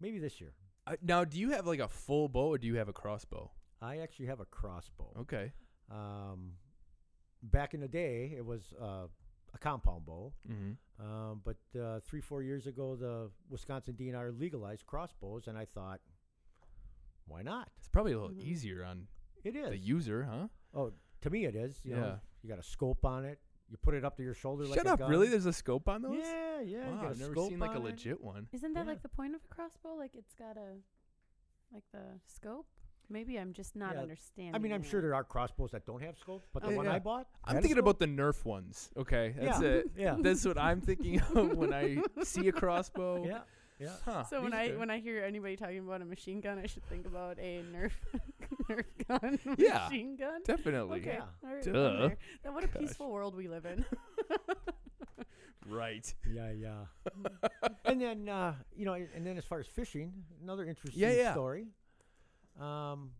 maybe 0.00 0.18
this 0.18 0.38
year. 0.40 0.52
Uh, 0.86 0.96
now, 1.02 1.24
do 1.24 1.38
you 1.38 1.50
have 1.52 1.66
like 1.66 1.80
a 1.80 1.88
full 1.88 2.28
bow, 2.28 2.48
or 2.48 2.58
do 2.58 2.66
you 2.66 2.74
have 2.76 2.88
a 2.88 2.92
crossbow? 2.92 3.50
I 3.80 3.98
actually 3.98 4.26
have 4.26 4.40
a 4.40 4.44
crossbow. 4.46 5.12
Okay. 5.20 5.52
Um, 5.90 6.52
back 7.42 7.74
in 7.74 7.80
the 7.80 7.88
day, 7.88 8.32
it 8.36 8.44
was 8.44 8.72
uh, 8.80 9.06
a 9.54 9.58
compound 9.58 10.06
bow. 10.06 10.32
Mm-hmm. 10.50 11.04
Um, 11.04 11.42
but 11.44 11.56
uh, 11.78 12.00
three, 12.00 12.20
four 12.20 12.42
years 12.42 12.66
ago, 12.66 12.96
the 12.96 13.30
Wisconsin 13.50 13.94
DNR 13.94 14.38
legalized 14.38 14.86
crossbows, 14.86 15.46
and 15.46 15.58
I 15.58 15.66
thought, 15.66 16.00
why 17.26 17.42
not? 17.42 17.68
It's 17.78 17.88
probably 17.88 18.12
a 18.12 18.18
little 18.20 18.34
Mhm. 18.34 18.40
easier 18.44 18.84
on 18.84 19.08
It 19.44 19.56
is. 19.56 19.68
the 19.68 19.76
user, 19.76 20.24
huh? 20.24 20.48
oh, 20.74 20.92
to 21.22 21.30
me, 21.30 21.44
it 21.44 21.54
is. 21.54 21.80
You 21.84 21.92
Yeah. 21.94 22.00
know, 22.00 22.20
you 22.42 22.48
got 22.48 22.58
a 22.58 22.62
scope 22.62 23.04
on 23.04 23.24
it. 23.24 23.40
You 23.68 23.76
put 23.76 23.94
it 23.94 24.04
up 24.04 24.16
to 24.16 24.22
your 24.22 24.32
shoulder 24.34 24.64
like 24.64 24.76
Shut 24.78 24.86
a 24.86 24.92
up! 24.92 25.00
gun. 25.00 25.10
Really? 25.10 25.28
There's 25.28 25.44
a 25.46 25.52
scope 25.52 25.88
on 25.88 26.00
those? 26.02 26.18
Yeah, 26.18 26.60
yeah. 26.60 26.86
you 26.86 26.94
Wow, 26.94 27.00
got 27.00 27.06
a 27.06 27.10
I've 27.10 27.18
never 27.18 27.32
scope 27.32 27.48
seen 27.50 27.58
like 27.58 27.72
a 27.72 27.74
on 27.74 27.80
it. 27.82 27.84
legit 27.90 28.20
one. 28.22 28.48
Isn't 28.52 28.72
that 28.74 28.84
Yeah. 28.86 28.92
like 28.92 29.02
the 29.02 29.08
point 29.08 29.34
of 29.34 29.44
a 29.44 29.48
crossbow? 29.48 29.94
Like 29.96 30.14
it's 30.14 30.34
got 30.34 30.56
a, 30.56 30.78
like 31.72 31.82
the 31.90 32.20
scope? 32.26 32.68
Maybe 33.08 33.38
I'm 33.38 33.52
just 33.52 33.76
not 33.76 33.94
Yeah. 33.94 34.02
understanding. 34.02 34.54
I 34.54 34.58
mean, 34.58 34.72
I'm 34.72 34.82
sure 34.82 35.00
that. 35.00 35.06
there 35.06 35.14
are 35.14 35.22
crossbows 35.24 35.70
that 35.70 35.86
don't 35.86 36.02
have 36.02 36.18
scopes, 36.18 36.48
but 36.52 36.62
the 36.62 36.68
Okay. 36.68 36.76
one 36.76 36.86
Yeah. 36.86 36.94
I 36.94 36.98
bought, 36.98 37.28
I'm 37.44 37.54
had 37.54 37.58
a 37.58 37.62
thinking 37.62 37.76
scope. 37.76 37.84
about 37.84 37.98
the 38.00 38.06
Nerf 38.06 38.44
ones. 38.44 38.90
Okay, 38.96 39.34
that's 39.38 39.60
Yeah. 39.62 39.68
it. 39.68 39.90
Yeah. 39.96 40.16
That's 40.20 40.44
what 40.44 40.58
I'm 40.58 40.80
thinking 40.80 41.20
of 41.20 41.56
when 41.56 41.72
I 41.72 41.98
see 42.24 42.48
a 42.48 42.52
crossbow. 42.52 43.24
Yeah, 43.24 43.42
yeah. 43.78 43.94
Huh. 44.04 44.24
So 44.24 44.42
when 44.42 44.52
I 44.52 44.70
are- 44.70 44.78
when 44.78 44.90
I 44.90 44.98
hear 44.98 45.22
anybody 45.22 45.56
talking 45.56 45.78
about 45.78 46.02
a 46.02 46.04
machine 46.04 46.40
gun, 46.40 46.58
I 46.58 46.66
should 46.66 46.84
think 46.86 47.06
about 47.06 47.38
a 47.38 47.62
Nerf 47.72 47.92
Nerf 48.68 48.84
gun 49.06 49.38
Yeah. 49.56 49.84
machine 49.86 50.16
gun. 50.16 50.42
definitely 50.44 51.00
Okay, 51.00 51.14
Yeah. 51.14 51.26
all 51.44 51.54
right, 51.54 51.62
Duh. 51.62 51.70
I'm 51.70 51.98
there. 52.08 52.16
Then 52.42 52.54
what 52.54 52.64
a 52.64 52.66
Gosh. 52.68 52.80
peaceful 52.80 53.10
world 53.12 53.36
we 53.36 53.46
live 53.46 53.66
in. 53.66 53.84
right. 55.66 56.12
Yeah, 56.28 56.50
yeah. 56.52 56.86
and 57.84 58.00
then 58.00 58.28
uh, 58.28 58.54
you 58.74 58.84
know, 58.84 58.94
and 58.94 59.24
then 59.26 59.36
as 59.38 59.44
far 59.44 59.60
as 59.60 59.66
fishing, 59.66 60.12
another 60.42 60.64
interesting 60.66 61.00
Yeah, 61.00 61.12
yeah. 61.12 61.32
story. 61.32 61.66
Um, 62.60 63.10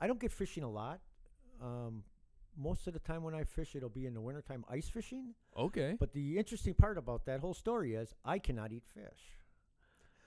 I 0.00 0.06
don't 0.06 0.20
get 0.20 0.32
fishing 0.32 0.62
a 0.62 0.70
lot. 0.70 1.00
Um, 1.62 2.04
most 2.56 2.86
of 2.86 2.92
the 2.92 2.98
time 2.98 3.22
when 3.22 3.34
I 3.34 3.44
fish, 3.44 3.74
it'll 3.76 3.88
be 3.88 4.06
in 4.06 4.14
the 4.14 4.20
wintertime 4.20 4.64
ice 4.68 4.88
fishing. 4.88 5.34
Okay. 5.56 5.96
But 5.98 6.12
the 6.12 6.38
interesting 6.38 6.74
part 6.74 6.98
about 6.98 7.24
that 7.26 7.40
whole 7.40 7.54
story 7.54 7.94
is 7.94 8.14
I 8.24 8.38
cannot 8.38 8.72
eat 8.72 8.84
fish. 8.94 9.20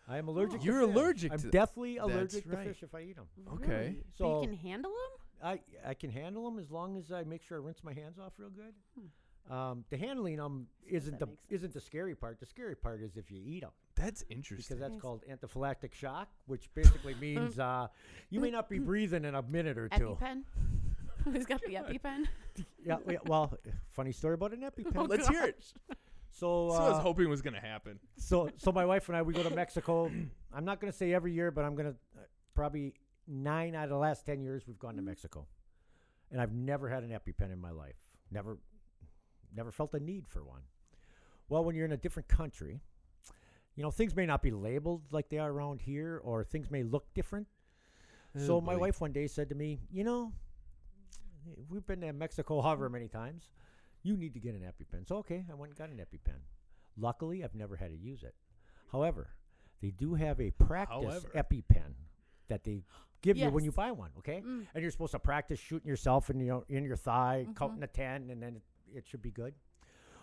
I 0.08 0.18
am 0.18 0.28
allergic. 0.28 0.60
to 0.62 0.66
You're 0.66 0.86
fish. 0.86 0.96
allergic 0.96 1.32
I'm 1.32 1.40
to- 1.40 1.50
definitely 1.52 1.96
That's 1.98 2.10
allergic 2.10 2.44
right. 2.48 2.64
to 2.66 2.74
fish 2.74 2.84
if 2.84 2.94
I 2.96 3.02
eat 3.02 3.16
them. 3.16 3.28
Okay. 3.54 3.68
Really? 3.72 4.04
But 4.06 4.16
So- 4.18 4.42
you 4.42 4.48
can 4.50 4.58
handle 4.58 4.92
them. 4.92 5.20
I 5.42 5.60
I 5.90 5.94
can 5.94 6.10
handle 6.10 6.44
them 6.50 6.58
as 6.60 6.72
long 6.72 6.98
as 6.98 7.12
I 7.12 7.24
make 7.24 7.42
sure 7.42 7.58
I 7.58 7.62
rinse 7.66 7.84
my 7.84 7.94
hands 7.94 8.18
off 8.20 8.34
real 8.38 8.50
good. 8.50 8.74
Um, 9.50 9.84
the 9.90 9.98
handling 9.98 10.38
them 10.38 10.68
isn't 10.88 11.20
the 11.20 11.26
sense. 11.26 11.38
isn't 11.50 11.74
the 11.74 11.82
scary 11.82 12.16
part. 12.16 12.40
The 12.40 12.46
scary 12.46 12.76
part 12.76 13.02
is 13.02 13.18
if 13.18 13.30
you 13.30 13.42
eat 13.46 13.62
them 13.62 13.72
That's 13.96 14.24
interesting 14.30 14.78
because 14.78 14.80
that's 14.80 15.02
called 15.02 15.24
anaphylactic 15.30 15.94
shock, 15.94 16.30
which 16.46 16.70
basically 16.74 17.16
means 17.16 17.60
uh, 17.60 17.88
you 18.30 18.40
may 18.40 18.52
not 18.52 18.70
be 18.70 18.80
breathing 18.92 19.26
in 19.26 19.36
a 19.36 19.42
minute 19.42 19.78
or 19.78 19.90
two. 19.90 20.18
EpiPen. 20.22 20.44
Who's 21.26 21.46
got 21.46 21.62
the 21.62 21.74
EpiPen? 21.76 22.26
Yeah, 22.86 22.98
yeah, 23.08 23.18
well, 23.26 23.58
funny 23.92 24.12
story 24.14 24.36
about 24.36 24.54
an 24.54 24.62
EpiPen. 24.62 24.94
Oh, 24.96 25.04
Let's 25.04 25.28
hear 25.28 25.44
it. 25.44 25.64
So, 26.32 26.68
That's 26.68 26.80
what 26.80 26.82
I 26.82 26.90
was 26.90 26.98
uh, 26.98 27.02
hoping 27.02 27.30
was 27.30 27.42
gonna 27.42 27.62
happen. 27.62 28.00
so, 28.18 28.50
so 28.58 28.72
my 28.72 28.86
wife 28.86 29.08
and 29.08 29.18
I 29.18 29.22
we 29.22 29.34
go 29.34 29.44
to 29.44 29.54
Mexico. 29.54 30.10
I'm 30.54 30.66
not 30.66 30.80
going 30.80 30.92
to 30.92 30.98
say 30.98 31.14
every 31.14 31.34
year, 31.34 31.52
but 31.52 31.66
I'm 31.66 31.76
going 31.76 31.92
to 31.92 31.98
uh, 32.18 32.22
probably 32.54 32.94
nine 33.28 33.76
out 33.76 33.86
of 33.86 33.90
the 33.90 33.98
last 33.98 34.26
ten 34.26 34.42
years 34.42 34.64
we've 34.68 34.80
gone 34.80 34.96
to 34.96 35.02
Mexico, 35.02 35.48
and 36.32 36.40
I've 36.40 36.54
never 36.54 36.90
had 36.90 37.04
an 37.04 37.10
EpiPen 37.10 37.52
in 37.52 37.60
my 37.60 37.72
life. 37.72 37.96
Never, 38.32 38.58
never 39.56 39.72
felt 39.72 39.94
a 39.94 40.00
need 40.00 40.28
for 40.28 40.44
one. 40.44 40.62
Well, 41.50 41.64
when 41.64 41.76
you're 41.76 41.86
in 41.86 41.92
a 41.92 41.98
different 41.98 42.28
country, 42.30 42.80
you 43.76 43.84
know 43.84 43.92
things 43.92 44.16
may 44.16 44.26
not 44.26 44.42
be 44.42 44.52
labeled 44.52 45.02
like 45.12 45.30
they 45.30 45.38
are 45.40 45.52
around 45.52 45.82
here, 45.82 46.20
or 46.24 46.44
things 46.44 46.70
may 46.72 46.84
look 46.84 47.14
different. 47.14 47.48
so 48.38 48.58
Oh, 48.58 48.62
my 48.62 48.76
wife 48.76 49.00
one 49.02 49.12
day 49.12 49.28
said 49.28 49.50
to 49.50 49.56
me, 49.56 49.80
"You 49.92 50.04
know, 50.04 50.34
we've 51.70 51.86
been 51.86 52.02
to 52.02 52.14
Mexico 52.14 52.62
however 52.62 52.90
many 52.90 53.08
times. 53.08 53.50
You 54.04 54.18
need 54.18 54.34
to 54.34 54.40
get 54.40 54.56
an 54.56 54.62
EpiPen." 54.62 55.08
So 55.08 55.18
okay, 55.18 55.46
I 55.50 55.54
went 55.54 55.72
and 55.72 55.78
got 55.78 55.90
an 55.90 55.98
EpiPen. 55.98 56.40
Luckily, 56.98 57.44
I've 57.44 57.56
never 57.56 57.76
had 57.76 57.90
to 57.92 57.98
use 57.98 58.24
it. 58.24 58.36
However, 58.92 59.30
they 59.82 59.92
do 59.92 60.14
have 60.14 60.40
a 60.40 60.52
practice 60.52 61.04
However. 61.04 61.30
EpiPen 61.36 61.94
that 62.48 62.64
they 62.64 62.84
give 63.22 63.38
you 63.38 63.50
when 63.50 63.64
you 63.64 63.72
Yes. 63.72 63.76
buy 63.76 63.92
one. 63.92 64.12
Okay, 64.20 64.42
Mm. 64.42 64.68
and 64.74 64.82
you're 64.82 64.92
supposed 64.92 65.12
to 65.14 65.20
practice 65.20 65.60
shooting 65.60 65.88
yourself 65.88 66.30
in 66.30 66.40
your 66.40 66.64
in 66.70 66.84
your 66.84 66.96
thigh, 66.98 67.48
counting 67.56 67.82
to 67.82 67.88
ten, 67.88 68.30
and 68.30 68.42
then 68.42 68.62
it, 68.94 68.98
it 68.98 69.04
should 69.08 69.22
be 69.22 69.32
good. 69.32 69.54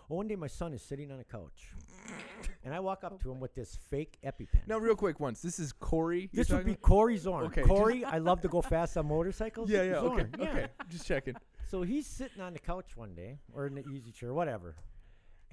Well, 0.09 0.17
one 0.17 0.27
day 0.27 0.35
my 0.35 0.47
son 0.47 0.73
is 0.73 0.81
sitting 0.81 1.11
on 1.11 1.19
a 1.19 1.23
couch, 1.23 1.73
and 2.65 2.73
I 2.73 2.79
walk 2.79 3.03
up 3.03 3.13
Oh 3.13 3.17
to 3.23 3.31
him 3.31 3.39
with 3.39 3.55
this 3.55 3.77
fake 3.89 4.17
EpiPen. 4.25 4.67
Now, 4.67 4.77
real 4.77 4.95
quick, 4.95 5.19
once 5.19 5.41
this 5.41 5.57
is 5.57 5.71
Corey. 5.71 6.29
This 6.33 6.49
would 6.49 6.65
be 6.65 6.75
Corey 6.75 7.17
Zorn. 7.17 7.45
Okay, 7.45 7.61
Corey, 7.61 8.03
I 8.03 8.17
love 8.17 8.41
to 8.41 8.49
go 8.49 8.61
fast 8.61 8.97
on 8.97 9.07
motorcycles. 9.07 9.69
about? 9.69 9.77
Yeah, 9.77 9.83
yeah. 9.83 9.97
Okay, 9.99 10.25
yeah. 10.37 10.49
okay. 10.49 10.67
Just 10.89 11.07
checking. 11.07 11.35
So 11.69 11.83
he's 11.83 12.05
sitting 12.05 12.41
on 12.41 12.51
the 12.51 12.59
couch 12.59 12.97
one 12.97 13.15
day, 13.15 13.37
or 13.53 13.67
in 13.67 13.75
the 13.75 13.85
easy 13.93 14.11
chair, 14.11 14.33
whatever. 14.33 14.75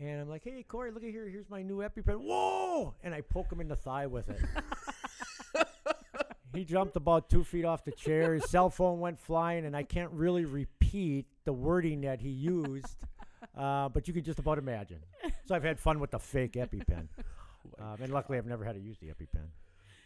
And 0.01 0.21
I'm 0.21 0.29
like, 0.29 0.45
hey, 0.45 0.65
Corey, 0.67 0.91
look 0.91 1.05
at 1.05 1.11
here. 1.11 1.29
Here's 1.29 1.49
my 1.51 1.63
new 1.63 1.79
EpiPen. 1.79 2.21
Whoa! 2.21 2.95
And 3.03 3.15
I 3.15 3.21
poke 3.21 3.53
him 3.53 3.61
in 3.61 3.69
the 3.69 3.77
thigh 3.77 4.07
with 4.07 4.29
it. 4.29 4.41
he 6.55 6.65
jumped 6.65 6.97
about 6.97 7.31
two 7.31 7.45
feet 7.45 7.65
off 7.65 7.85
the 7.85 7.93
chair. 7.93 8.35
His 8.35 8.49
cell 8.51 8.71
phone 8.71 9.01
went 9.01 9.19
flying, 9.19 9.65
and 9.65 9.77
I 9.77 9.83
can't 9.83 10.11
really 10.11 10.45
repeat 10.45 11.27
the 11.49 11.53
wording 11.55 12.03
that 12.03 12.21
he 12.21 12.29
used, 12.29 12.99
uh, 13.57 13.89
but 13.89 14.07
you 14.07 14.13
can 14.13 14.23
just 14.23 14.39
about 14.39 14.59
imagine. 14.59 15.01
So 15.47 15.55
I've 15.55 15.65
had 15.65 15.81
fun 15.81 15.99
with 15.99 16.11
the 16.11 16.19
fake 16.19 16.53
EpiPen. 16.53 17.09
Um, 17.79 17.97
and 18.01 18.13
luckily, 18.13 18.39
I've 18.39 18.47
never 18.47 18.65
had 18.65 18.77
to 18.77 18.81
use 18.81 18.97
the 18.99 19.09
EpiPen. 19.09 19.47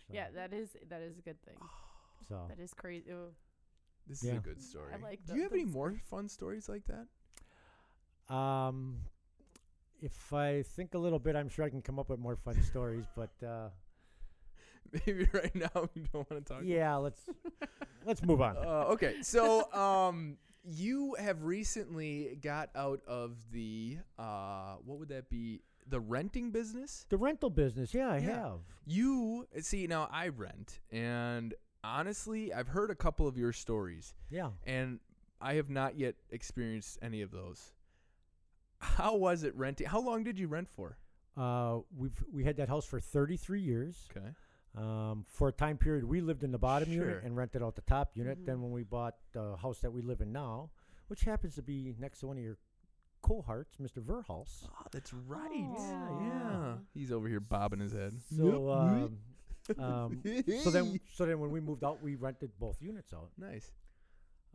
So, 0.06 0.14
Yeah, 0.18 0.26
that 0.34 0.52
is 0.52 0.70
that 0.88 1.00
is 1.00 1.18
a 1.18 1.22
good 1.22 1.40
thing. 1.42 1.58
So 2.28 2.36
That 2.48 2.58
is 2.58 2.72
crazy. 2.74 3.10
Ooh, 3.10 3.30
This 4.08 4.24
is 4.24 4.30
a 4.30 4.38
good 4.38 4.60
story. 4.60 4.92
like 5.02 5.20
Do 5.26 5.36
you 5.36 5.42
have 5.42 5.52
any 5.52 5.64
more 5.64 5.94
fun 6.10 6.28
stories 6.28 6.68
like 6.68 6.82
that? 6.92 7.06
Um, 8.34 8.96
if 10.00 10.32
I 10.32 10.62
think 10.62 10.94
a 10.94 10.98
little 10.98 11.18
bit, 11.18 11.36
I'm 11.36 11.48
sure 11.48 11.64
I 11.64 11.70
can 11.70 11.82
come 11.82 11.98
up 11.98 12.08
with 12.08 12.18
more 12.18 12.36
fun 12.36 12.60
stories. 12.62 13.04
But 13.20 13.34
uh, 13.46 13.68
Maybe 14.92 15.26
right 15.32 15.54
now 15.54 15.88
you 15.94 16.04
don't 16.12 16.28
want 16.30 16.44
to 16.44 16.52
talk. 16.54 16.62
yeah, 16.64 16.96
let's 16.96 17.22
let's 18.04 18.22
move 18.22 18.40
on. 18.40 18.56
Uh, 18.56 18.94
okay, 18.94 19.22
so 19.22 19.70
um, 19.72 20.36
you 20.64 21.16
have 21.18 21.42
recently 21.42 22.38
got 22.42 22.70
out 22.76 23.00
of 23.06 23.36
the 23.52 23.98
uh, 24.18 24.74
what 24.84 24.98
would 24.98 25.08
that 25.08 25.28
be? 25.28 25.60
The 25.88 25.98
renting 26.00 26.50
business. 26.52 27.06
The 27.08 27.16
rental 27.16 27.50
business, 27.50 27.92
yeah, 27.92 28.08
I 28.10 28.18
Yeah. 28.18 28.42
have. 28.42 28.60
You 28.86 29.48
see 29.60 29.86
now 29.88 30.08
I 30.12 30.28
rent, 30.28 30.78
and 30.90 31.54
honestly, 31.82 32.52
I've 32.54 32.68
heard 32.68 32.90
a 32.90 32.94
couple 32.94 33.26
of 33.26 33.36
your 33.36 33.52
stories, 33.52 34.14
Yeah. 34.30 34.50
and 34.64 35.00
I 35.40 35.54
have 35.54 35.68
not 35.70 35.96
yet 35.98 36.14
experienced 36.30 36.98
any 37.02 37.20
of 37.22 37.32
those. 37.32 37.72
How 38.78 39.16
was 39.16 39.42
it 39.42 39.54
renting? 39.56 39.86
How 39.88 40.00
long 40.00 40.22
did 40.22 40.38
you 40.38 40.46
rent 40.48 40.68
for? 40.68 40.98
Uh, 41.36 41.80
we've 41.96 42.22
we 42.32 42.44
had 42.44 42.56
that 42.58 42.68
house 42.68 42.84
for 42.84 43.00
33 43.00 43.60
years. 43.60 44.08
Okay. 44.16 44.28
Um, 44.74 45.26
for 45.28 45.48
a 45.48 45.52
time 45.52 45.76
period, 45.76 46.04
we 46.04 46.20
lived 46.20 46.42
in 46.44 46.50
the 46.52 46.58
bottom 46.58 46.88
Sure. 46.92 47.08
unit 47.08 47.24
and 47.24 47.36
rented 47.36 47.62
out 47.62 47.74
the 47.74 47.82
top 47.82 48.16
unit. 48.16 48.38
Mhm. 48.40 48.46
Then 48.46 48.62
when 48.62 48.72
we 48.72 48.82
bought 48.82 49.16
the 49.32 49.56
house 49.56 49.80
that 49.80 49.92
we 49.92 50.00
live 50.00 50.20
in 50.22 50.32
now, 50.32 50.70
which 51.08 51.22
happens 51.24 51.54
to 51.56 51.62
be 51.62 51.94
next 51.98 52.20
to 52.20 52.26
one 52.28 52.38
of 52.38 52.42
your 52.42 52.56
cohorts, 53.20 53.76
Mr. 53.76 54.02
Verhulst. 54.02 54.64
Oh, 54.68 54.86
that's 54.90 55.12
right. 55.12 55.50
Yeah, 55.52 56.20
yeah. 56.20 56.78
He's 56.94 57.12
over 57.12 57.28
here 57.28 57.38
bobbing 57.40 57.80
his 57.80 57.92
head. 57.92 58.14
So, 58.22 58.70
um, 58.70 59.18
um, 59.78 60.22
so 60.62 60.70
then, 60.70 60.98
so 61.12 61.26
then 61.26 61.38
when 61.38 61.50
we 61.50 61.60
moved 61.60 61.84
out, 61.84 62.02
we 62.02 62.14
rented 62.14 62.58
both 62.58 62.80
units 62.80 63.12
out. 63.12 63.30
nice. 63.36 63.72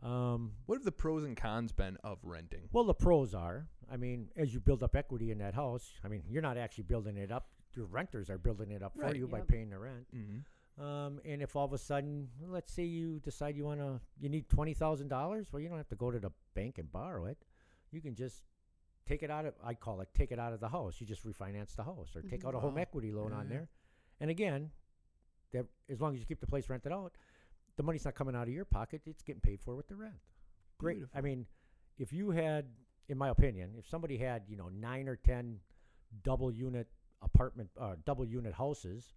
Um, 0.02 0.52
What 0.66 0.76
have 0.76 0.84
the 0.84 0.92
pros 0.92 1.24
and 1.24 1.36
cons 1.36 1.72
been 1.72 1.96
of 2.04 2.18
renting? 2.24 2.68
Well, 2.72 2.84
the 2.84 2.94
pros 2.94 3.34
are, 3.34 3.68
I 3.90 3.96
mean, 3.96 4.30
as 4.36 4.54
you 4.54 4.60
build 4.60 4.82
up 4.84 4.94
equity 4.94 5.30
in 5.32 5.38
that 5.38 5.54
house, 5.54 5.92
I 6.04 6.08
mean, 6.08 6.22
you're 6.28 6.42
not 6.42 6.56
actually 6.56 6.84
building 6.84 7.16
it 7.16 7.32
up. 7.32 7.48
Your 7.74 7.86
renters 7.86 8.30
are 8.30 8.38
building 8.38 8.70
it 8.70 8.82
up 8.82 8.94
for 8.94 9.02
Right. 9.02 9.16
you 9.16 9.26
by 9.28 9.38
Yep. 9.38 9.48
paying 9.48 9.70
the 9.70 9.78
rent. 9.78 10.06
Mm-hmm. 10.14 10.80
Um, 10.82 11.20
and 11.24 11.42
if 11.42 11.56
all 11.56 11.64
of 11.64 11.72
a 11.72 11.78
sudden, 11.78 12.30
let's 12.40 12.72
say 12.72 12.84
you 12.84 13.18
decide 13.20 13.56
you 13.56 13.64
want 13.64 13.80
to, 13.80 14.00
you 14.20 14.28
need 14.28 14.48
twenty 14.48 14.74
thousand 14.74 15.08
dollars, 15.08 15.52
well, 15.52 15.60
you 15.60 15.68
don't 15.68 15.76
have 15.78 15.88
to 15.88 15.96
go 15.96 16.10
to 16.10 16.18
the 16.20 16.30
bank 16.54 16.78
and 16.78 16.90
borrow 16.90 17.26
it. 17.26 17.38
You 17.90 18.00
can 18.00 18.14
just 18.14 18.44
take 19.06 19.22
it 19.22 19.30
out 19.30 19.44
of, 19.46 19.54
I 19.64 19.74
call 19.74 20.00
it, 20.02 20.08
take 20.14 20.30
it 20.32 20.38
out 20.38 20.52
of 20.52 20.60
the 20.60 20.68
house. 20.68 21.00
You 21.00 21.06
just 21.06 21.24
refinance 21.24 21.74
the 21.74 21.82
house 21.82 22.14
or 22.14 22.22
take 22.22 22.42
Mhm. 22.42 22.48
out 22.48 22.54
a 22.54 22.60
home 22.60 22.74
Wow. 22.74 22.82
equity 22.82 23.10
loan 23.10 23.32
on 23.32 23.44
Yeah. 23.46 23.50
there. 23.56 23.68
And 24.20 24.30
again, 24.30 24.70
that 25.52 25.66
as 25.88 26.00
long 26.00 26.14
as 26.14 26.20
you 26.20 26.26
keep 26.26 26.40
the 26.40 26.46
place 26.46 26.68
rented 26.68 26.92
out, 26.92 27.16
the 27.76 27.82
money's 27.82 28.04
not 28.04 28.14
coming 28.14 28.34
out 28.36 28.46
of 28.48 28.54
your 28.54 28.64
pocket; 28.64 29.02
it's 29.06 29.22
getting 29.22 29.40
paid 29.40 29.60
for 29.60 29.74
with 29.74 29.88
the 29.88 29.96
rent. 29.96 30.20
Great. 30.78 30.96
I 30.96 30.98
Beautiful. 30.98 31.22
mean, 31.22 31.46
if 31.96 32.12
you 32.12 32.30
had, 32.30 32.66
in 33.08 33.16
my 33.18 33.30
opinion, 33.30 33.74
if 33.76 33.86
somebody 33.88 34.18
had, 34.18 34.48
you 34.48 34.56
know, 34.56 34.68
nine 34.68 35.08
or 35.08 35.16
ten 35.16 35.60
double 36.22 36.52
unit 36.52 36.88
apartment, 37.22 37.70
uh, 37.80 37.94
double 38.04 38.24
unit 38.24 38.54
houses, 38.54 39.14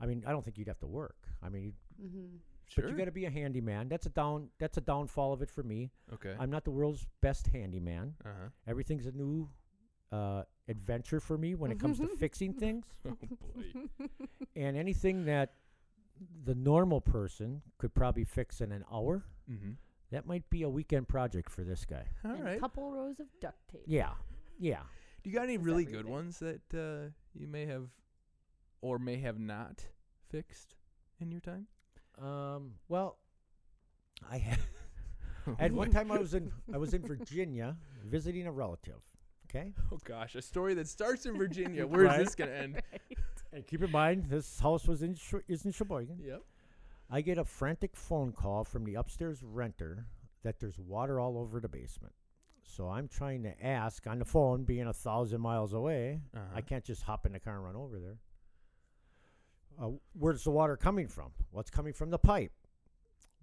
I 0.00 0.06
mean, 0.06 0.22
I 0.26 0.30
don't 0.30 0.44
think 0.44 0.58
you'd 0.58 0.68
have 0.68 0.78
to 0.80 0.86
work. 0.86 1.16
I 1.42 1.48
mean, 1.48 1.62
you'd, 1.64 1.74
Mm-hmm. 2.00 2.36
Sure. 2.68 2.84
but 2.84 2.90
you 2.92 2.96
got 2.98 3.06
to 3.06 3.10
be 3.10 3.24
a 3.24 3.30
handyman. 3.30 3.88
That's 3.88 4.06
a 4.06 4.10
down. 4.10 4.50
That's 4.60 4.76
a 4.76 4.80
downfall 4.80 5.32
of 5.32 5.42
it 5.42 5.50
for 5.50 5.62
me. 5.64 5.90
okay. 6.14 6.36
I'm 6.38 6.50
not 6.50 6.64
the 6.64 6.70
world's 6.70 7.06
best 7.22 7.48
handyman. 7.48 8.14
Uh 8.24 8.28
huh. 8.28 8.48
Everything's 8.68 9.06
a 9.06 9.10
new 9.12 9.48
uh, 10.12 10.42
adventure 10.68 11.18
for 11.18 11.36
me 11.38 11.54
when 11.54 11.72
it 11.72 11.80
comes 11.80 11.98
to 11.98 12.06
fixing 12.18 12.52
things. 12.52 12.84
Oh 13.06 13.16
boy. 13.20 14.06
And 14.56 14.76
anything 14.76 15.24
that 15.24 15.54
the 16.44 16.54
normal 16.54 17.00
person 17.00 17.62
could 17.78 17.94
probably 17.94 18.24
fix 18.24 18.60
in 18.60 18.70
an 18.72 18.84
hour, 18.92 19.24
mm-hmm. 19.50 19.70
that 20.12 20.26
might 20.26 20.48
be 20.50 20.62
a 20.62 20.68
weekend 20.68 21.08
project 21.08 21.50
for 21.50 21.62
this 21.62 21.84
guy. 21.84 22.04
All 22.24 22.32
and 22.32 22.44
right. 22.44 22.56
a 22.58 22.60
couple 22.60 22.90
rows 22.92 23.18
of 23.18 23.26
duct 23.40 23.56
tape. 23.72 23.82
Yeah, 23.86 24.10
yeah. 24.58 24.82
Do 25.22 25.30
you 25.30 25.36
got 25.36 25.44
any 25.44 25.54
is 25.54 25.62
really 25.62 25.84
good 25.84 26.06
ones 26.06 26.38
that 26.38 26.60
uh, 26.74 27.10
you 27.34 27.46
may 27.46 27.66
have, 27.66 27.88
or 28.80 28.98
may 28.98 29.18
have 29.18 29.38
not 29.38 29.84
fixed 30.30 30.74
in 31.20 31.30
your 31.30 31.40
time? 31.40 31.66
Um, 32.20 32.72
well, 32.88 33.18
I 34.30 34.38
had, 34.38 34.58
had 35.58 35.72
one 35.72 35.90
time 35.90 36.10
I 36.10 36.18
was 36.18 36.34
in 36.34 36.50
I 36.72 36.78
was 36.78 36.94
in 36.94 37.02
Virginia 37.02 37.76
visiting 38.04 38.46
a 38.46 38.52
relative. 38.52 39.00
Okay, 39.48 39.72
Oh 39.90 39.98
gosh, 40.04 40.34
a 40.34 40.42
story 40.42 40.74
that 40.74 40.88
starts 40.88 41.24
in 41.26 41.36
Virginia. 41.36 41.86
Where's 41.86 42.08
Right. 42.08 42.18
this 42.18 42.34
gonna 42.34 42.50
end? 42.52 42.82
and 43.52 43.66
keep 43.66 43.82
in 43.82 43.90
mind 43.90 44.26
this 44.28 44.58
house 44.60 44.86
was 44.86 45.02
in 45.02 45.16
is 45.48 45.64
in 45.64 45.72
Sheboygan. 45.72 46.18
Yep. 46.22 46.42
I 47.10 47.22
get 47.22 47.38
a 47.38 47.44
frantic 47.44 47.96
phone 47.96 48.32
call 48.32 48.64
from 48.64 48.84
the 48.84 48.96
upstairs 48.96 49.42
renter 49.42 50.04
that 50.42 50.60
there's 50.60 50.78
water 50.78 51.18
all 51.18 51.38
over 51.38 51.58
the 51.60 51.68
basement. 51.68 52.12
So 52.76 52.88
I'm 52.88 53.08
trying 53.08 53.42
to 53.44 53.64
ask 53.66 54.06
on 54.06 54.18
the 54.18 54.24
phone, 54.24 54.64
being 54.64 54.86
a 54.86 54.92
thousand 54.92 55.40
miles 55.40 55.72
away. 55.72 56.20
Uh-huh. 56.36 56.44
I 56.54 56.60
can't 56.60 56.84
just 56.84 57.02
hop 57.02 57.24
in 57.26 57.32
the 57.32 57.40
car 57.40 57.54
and 57.56 57.64
run 57.64 57.76
over 57.76 57.98
there. 57.98 58.18
Uh, 59.80 59.90
where's 60.12 60.44
the 60.44 60.50
water 60.50 60.76
coming 60.76 61.08
from? 61.08 61.30
What's 61.50 61.70
coming 61.70 61.92
from 61.92 62.10
the 62.10 62.18
pipe? 62.18 62.52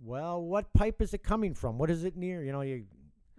Well, 0.03 0.43
what 0.43 0.73
pipe 0.73 1.01
is 1.01 1.13
it 1.13 1.23
coming 1.23 1.53
from? 1.53 1.77
What 1.77 1.89
is 1.89 2.03
it 2.03 2.15
near? 2.17 2.43
You 2.43 2.51
know, 2.51 2.61
you. 2.61 2.85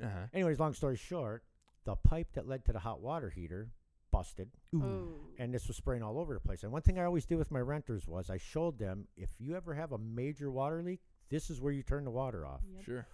Uh 0.02 0.06
huh. 0.06 0.26
Anyways, 0.34 0.58
long 0.58 0.72
story 0.74 0.96
short, 0.96 1.44
the 1.84 1.94
pipe 1.96 2.28
that 2.34 2.48
led 2.48 2.64
to 2.64 2.72
the 2.72 2.78
hot 2.78 3.00
water 3.00 3.30
heater 3.30 3.68
busted, 4.10 4.48
Oh. 4.74 5.08
and 5.38 5.52
this 5.52 5.68
was 5.68 5.76
spraying 5.76 6.02
all 6.02 6.18
over 6.18 6.32
the 6.34 6.40
place. 6.40 6.62
And 6.62 6.72
one 6.72 6.80
thing 6.82 6.98
I 6.98 7.04
always 7.04 7.26
did 7.26 7.36
with 7.38 7.50
my 7.50 7.60
renters 7.60 8.06
was 8.08 8.30
I 8.30 8.38
showed 8.38 8.78
them 8.78 9.06
if 9.16 9.28
you 9.38 9.54
ever 9.56 9.74
have 9.74 9.92
a 9.92 9.98
major 9.98 10.50
water 10.50 10.82
leak, 10.82 11.00
this 11.28 11.50
is 11.50 11.60
where 11.60 11.72
you 11.72 11.82
turn 11.82 12.04
the 12.04 12.10
water 12.10 12.46
off. 12.46 12.60
Yep. 12.76 12.84
Sure. 12.84 13.06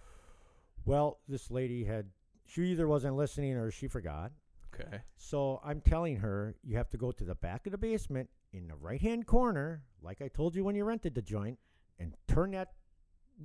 Well, 0.85 1.19
this 1.27 1.51
lady 1.51 1.83
had. 1.83 2.07
She 2.45 2.63
either 2.71 2.87
wasn't 2.87 3.15
listening 3.15 3.53
or 3.55 3.71
she 3.71 3.87
forgot. 3.87 4.31
Okay. 4.73 5.01
So 5.17 5.61
I'm 5.63 5.81
telling 5.81 6.17
her 6.17 6.55
you 6.63 6.77
have 6.77 6.89
to 6.91 6.97
go 6.97 7.11
to 7.11 7.23
the 7.23 7.35
back 7.35 7.65
of 7.67 7.71
the 7.71 7.77
basement 7.77 8.29
in 8.51 8.67
the 8.67 8.75
right 8.75 9.01
hand 9.01 9.25
corner, 9.27 9.83
like 10.01 10.21
I 10.21 10.27
told 10.27 10.55
you 10.55 10.63
when 10.63 10.75
you 10.75 10.83
rented 10.83 11.15
the 11.15 11.21
joint, 11.21 11.59
and 11.99 12.15
turn 12.27 12.51
that 12.51 12.73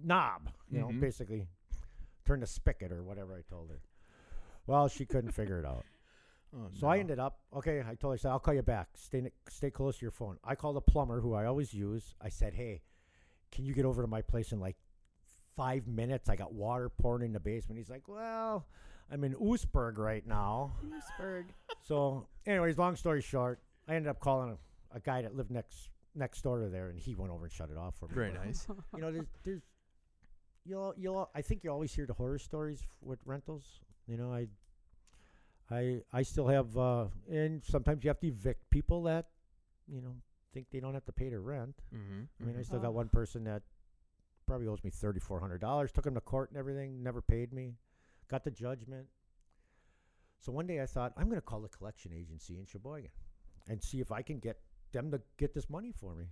knob. 0.03 0.51
You 0.71 0.81
Mhm. 0.81 0.95
know, 0.95 1.01
basically 1.01 1.49
turn 2.25 2.41
the 2.41 2.47
spigot 2.47 2.93
or 2.93 3.03
whatever 3.03 3.35
I 3.37 3.43
told 3.43 3.71
her. 3.71 3.81
Well, 4.67 4.89
she 4.89 5.07
couldn't 5.07 5.33
figure 5.33 5.59
it 5.59 5.65
out. 5.67 5.85
Oh, 6.57 6.71
So 6.73 6.87
I 6.87 6.99
ended 6.99 7.19
up 7.19 7.41
okay. 7.53 7.81
I 7.87 7.95
told 7.95 8.13
her, 8.13 8.15
I 8.15 8.17
said, 8.17 8.31
I'll 8.31 8.39
call 8.39 8.55
you 8.55 8.63
back. 8.63 8.89
Stay 8.95 9.21
ne- 9.21 9.33
stay 9.51 9.71
close 9.71 9.99
to 9.99 10.03
your 10.07 10.11
phone. 10.11 10.39
I 10.43 10.55
called 10.55 10.79
a 10.79 10.81
plumber 10.81 11.21
who 11.21 11.35
I 11.35 11.45
always 11.45 11.75
use. 11.75 12.15
I 12.23 12.31
said, 12.31 12.55
Hey, 12.55 12.81
can 13.53 13.67
you 13.67 13.75
get 13.75 13.85
over 13.85 14.01
to 14.01 14.09
my 14.09 14.23
place 14.23 14.51
in 14.51 14.59
like 14.59 14.77
five 15.57 15.87
minutes? 15.87 16.31
I 16.31 16.37
got 16.37 16.55
water 16.55 16.89
pouring 16.89 17.23
in 17.27 17.33
the 17.35 17.39
basement. 17.41 17.77
He's 17.77 17.91
like, 17.91 18.09
Well, 18.09 18.67
I'm 19.11 19.25
in 19.25 19.35
Oostburg 19.35 19.97
right 19.99 20.27
now. 20.27 20.73
Lewisburg. 20.83 21.47
So, 21.83 22.27
anyways, 22.47 22.77
long 22.77 22.95
story 22.97 23.23
short, 23.23 23.61
I 23.89 23.95
ended 23.95 24.11
up 24.11 24.21
calling 24.21 24.51
a, 24.93 24.97
a 24.97 25.01
guy 25.01 25.23
that 25.23 25.35
lived 25.35 25.51
next 25.51 25.89
next 26.15 26.43
door 26.43 26.61
to 26.61 26.69
there, 26.69 26.89
and 26.91 26.99
he 26.99 27.15
went 27.15 27.33
over 27.33 27.45
and 27.45 27.53
shut 27.53 27.71
it 27.71 27.77
off 27.79 27.95
for 27.97 28.07
me. 28.09 28.15
Very 28.15 28.31
But, 28.33 28.45
nice. 28.45 28.67
You 28.95 29.01
know, 29.01 29.13
there's, 29.13 29.27
there's 29.45 29.63
you'll 30.65 30.95
you'll 30.97 31.31
I 31.35 31.43
think 31.43 31.65
you 31.65 31.71
always 31.71 31.93
hear 31.95 32.07
the 32.07 32.13
horror 32.15 32.39
stories 32.39 32.81
f- 32.83 32.89
with 33.01 33.21
rentals. 33.25 33.65
You 34.07 34.17
know, 34.19 34.33
I 34.33 34.49
I 35.71 36.01
I 36.13 36.23
still 36.23 36.49
have, 36.49 36.77
uh, 36.77 37.07
and 37.31 37.63
sometimes 37.65 38.05
you 38.05 38.09
have 38.09 38.21
to 38.21 38.27
evict 38.29 38.69
people 38.71 39.03
that 39.05 39.27
you 39.87 40.01
know 40.03 40.15
think 40.53 40.67
they 40.73 40.81
don't 40.81 40.95
have 40.95 41.05
to 41.07 41.13
pay 41.13 41.29
their 41.29 41.41
rent. 41.41 41.77
Mm-hmm. 41.95 42.23
I 42.43 42.45
mean, 42.47 42.57
I 42.57 42.61
Oh. 42.61 42.63
still 42.63 42.79
got 42.81 42.95
one 42.95 43.09
person 43.09 43.45
that 43.45 43.63
probably 44.47 44.67
owes 44.67 44.83
me 44.85 44.91
thirty 44.91 45.21
four 45.21 45.41
hundred 45.41 45.61
dollars. 45.61 45.93
Took 45.93 46.07
him 46.07 46.15
to 46.15 46.21
court 46.21 46.51
and 46.51 46.59
everything. 46.59 47.03
Never 47.03 47.21
paid 47.23 47.53
me. 47.53 47.75
Got 48.29 48.45
the 48.45 48.51
judgment. 48.51 49.07
So 50.41 50.53
one 50.53 50.67
day 50.67 50.81
I 50.81 50.87
thought 50.87 51.13
I'm 51.17 51.29
going 51.29 51.41
to 51.41 51.47
call 51.47 51.61
the 51.61 51.69
collection 51.69 52.13
agency 52.13 52.59
in 52.59 52.67
Sheboygan 52.67 53.11
and 53.69 53.83
see 53.83 54.01
if 54.01 54.13
I 54.13 54.23
can 54.23 54.39
get 54.39 54.59
them 54.93 55.11
to 55.11 55.21
get 55.37 55.53
this 55.55 55.69
money 55.69 55.93
for 55.93 56.15
me. 56.15 56.27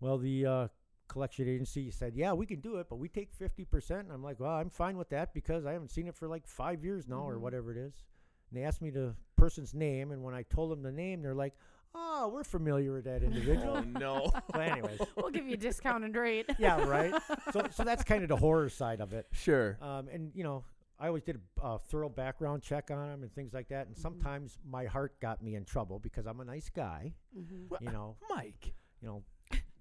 Well, 0.00 0.18
the 0.18 0.46
uh, 0.46 0.68
collection 1.08 1.48
agency 1.48 1.90
said, 1.90 2.14
"Yeah, 2.16 2.32
we 2.32 2.46
can 2.46 2.60
do 2.60 2.76
it, 2.76 2.88
but 2.88 2.96
we 2.96 3.08
take 3.08 3.32
fifty 3.32 3.64
percent." 3.64 4.02
And 4.04 4.12
I'm 4.12 4.22
like, 4.22 4.40
"Well, 4.40 4.52
I'm 4.52 4.70
fine 4.70 4.96
with 4.96 5.10
that 5.10 5.34
because 5.34 5.66
I 5.66 5.72
haven't 5.72 5.90
seen 5.90 6.08
it 6.08 6.14
for 6.14 6.26
like 6.26 6.46
five 6.46 6.82
years 6.84 7.06
now, 7.06 7.28
or 7.28 7.36
Mhm. 7.36 7.40
whatever 7.40 7.70
it 7.70 7.76
is." 7.76 8.04
And 8.50 8.58
they 8.58 8.64
asked 8.64 8.82
me 8.82 8.90
the 8.90 9.14
person's 9.36 9.74
name, 9.74 10.10
and 10.10 10.22
when 10.22 10.34
I 10.34 10.42
told 10.44 10.72
them 10.72 10.82
the 10.82 10.92
name, 10.92 11.22
they're 11.22 11.34
like, 11.34 11.54
"Oh, 11.94 12.30
we're 12.32 12.44
familiar 12.44 12.92
with 12.92 13.04
that 13.04 13.22
individual." 13.22 13.76
oh 13.76 13.80
no. 13.82 14.30
so, 14.54 14.60
anyways, 14.60 15.00
we'll 15.16 15.30
give 15.30 15.46
you 15.46 15.54
a 15.54 15.56
discounted 15.56 16.14
rate. 16.16 16.46
yeah, 16.58 16.84
right. 16.86 17.14
So, 17.52 17.66
so 17.72 17.82
that's 17.84 18.04
kind 18.04 18.22
of 18.22 18.28
the 18.28 18.36
horror 18.36 18.68
side 18.68 19.00
of 19.00 19.12
it. 19.12 19.26
Sure. 19.32 19.76
Um, 19.82 20.08
and 20.08 20.30
you 20.34 20.44
know, 20.44 20.64
I 20.98 21.08
always 21.08 21.22
did 21.24 21.40
a 21.60 21.64
uh, 21.66 21.78
thorough 21.78 22.08
background 22.08 22.62
check 22.62 22.90
on 22.90 23.08
them 23.08 23.22
and 23.22 23.32
things 23.34 23.52
like 23.54 23.68
that. 23.68 23.86
And 23.86 23.96
Mhm. 23.96 24.00
sometimes 24.02 24.58
my 24.64 24.84
heart 24.86 25.18
got 25.20 25.42
me 25.42 25.54
in 25.56 25.64
trouble 25.64 25.98
because 25.98 26.26
I'm 26.26 26.40
a 26.40 26.44
nice 26.44 26.68
guy, 26.68 27.14
Mm-hmm. 27.36 27.84
You 27.84 27.90
know. 27.92 28.16
Mike, 28.28 28.74
You 29.00 29.08
know, 29.08 29.22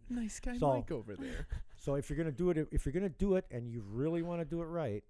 nice 0.10 0.40
guy 0.40 0.58
So- 0.58 0.70
Mike 0.74 0.92
over 0.92 1.16
there. 1.16 1.48
so 1.78 1.96
if 1.96 2.10
you're 2.10 2.18
gonna 2.18 2.32
do 2.32 2.50
it, 2.50 2.68
if 2.72 2.86
you're 2.86 2.94
gonna 2.94 3.10
do 3.10 3.36
it, 3.36 3.46
and 3.52 3.70
you 3.70 3.82
really 3.82 4.22
want 4.22 4.40
to 4.42 4.46
do 4.46 4.62
it 4.62 4.66
right, 4.66 5.04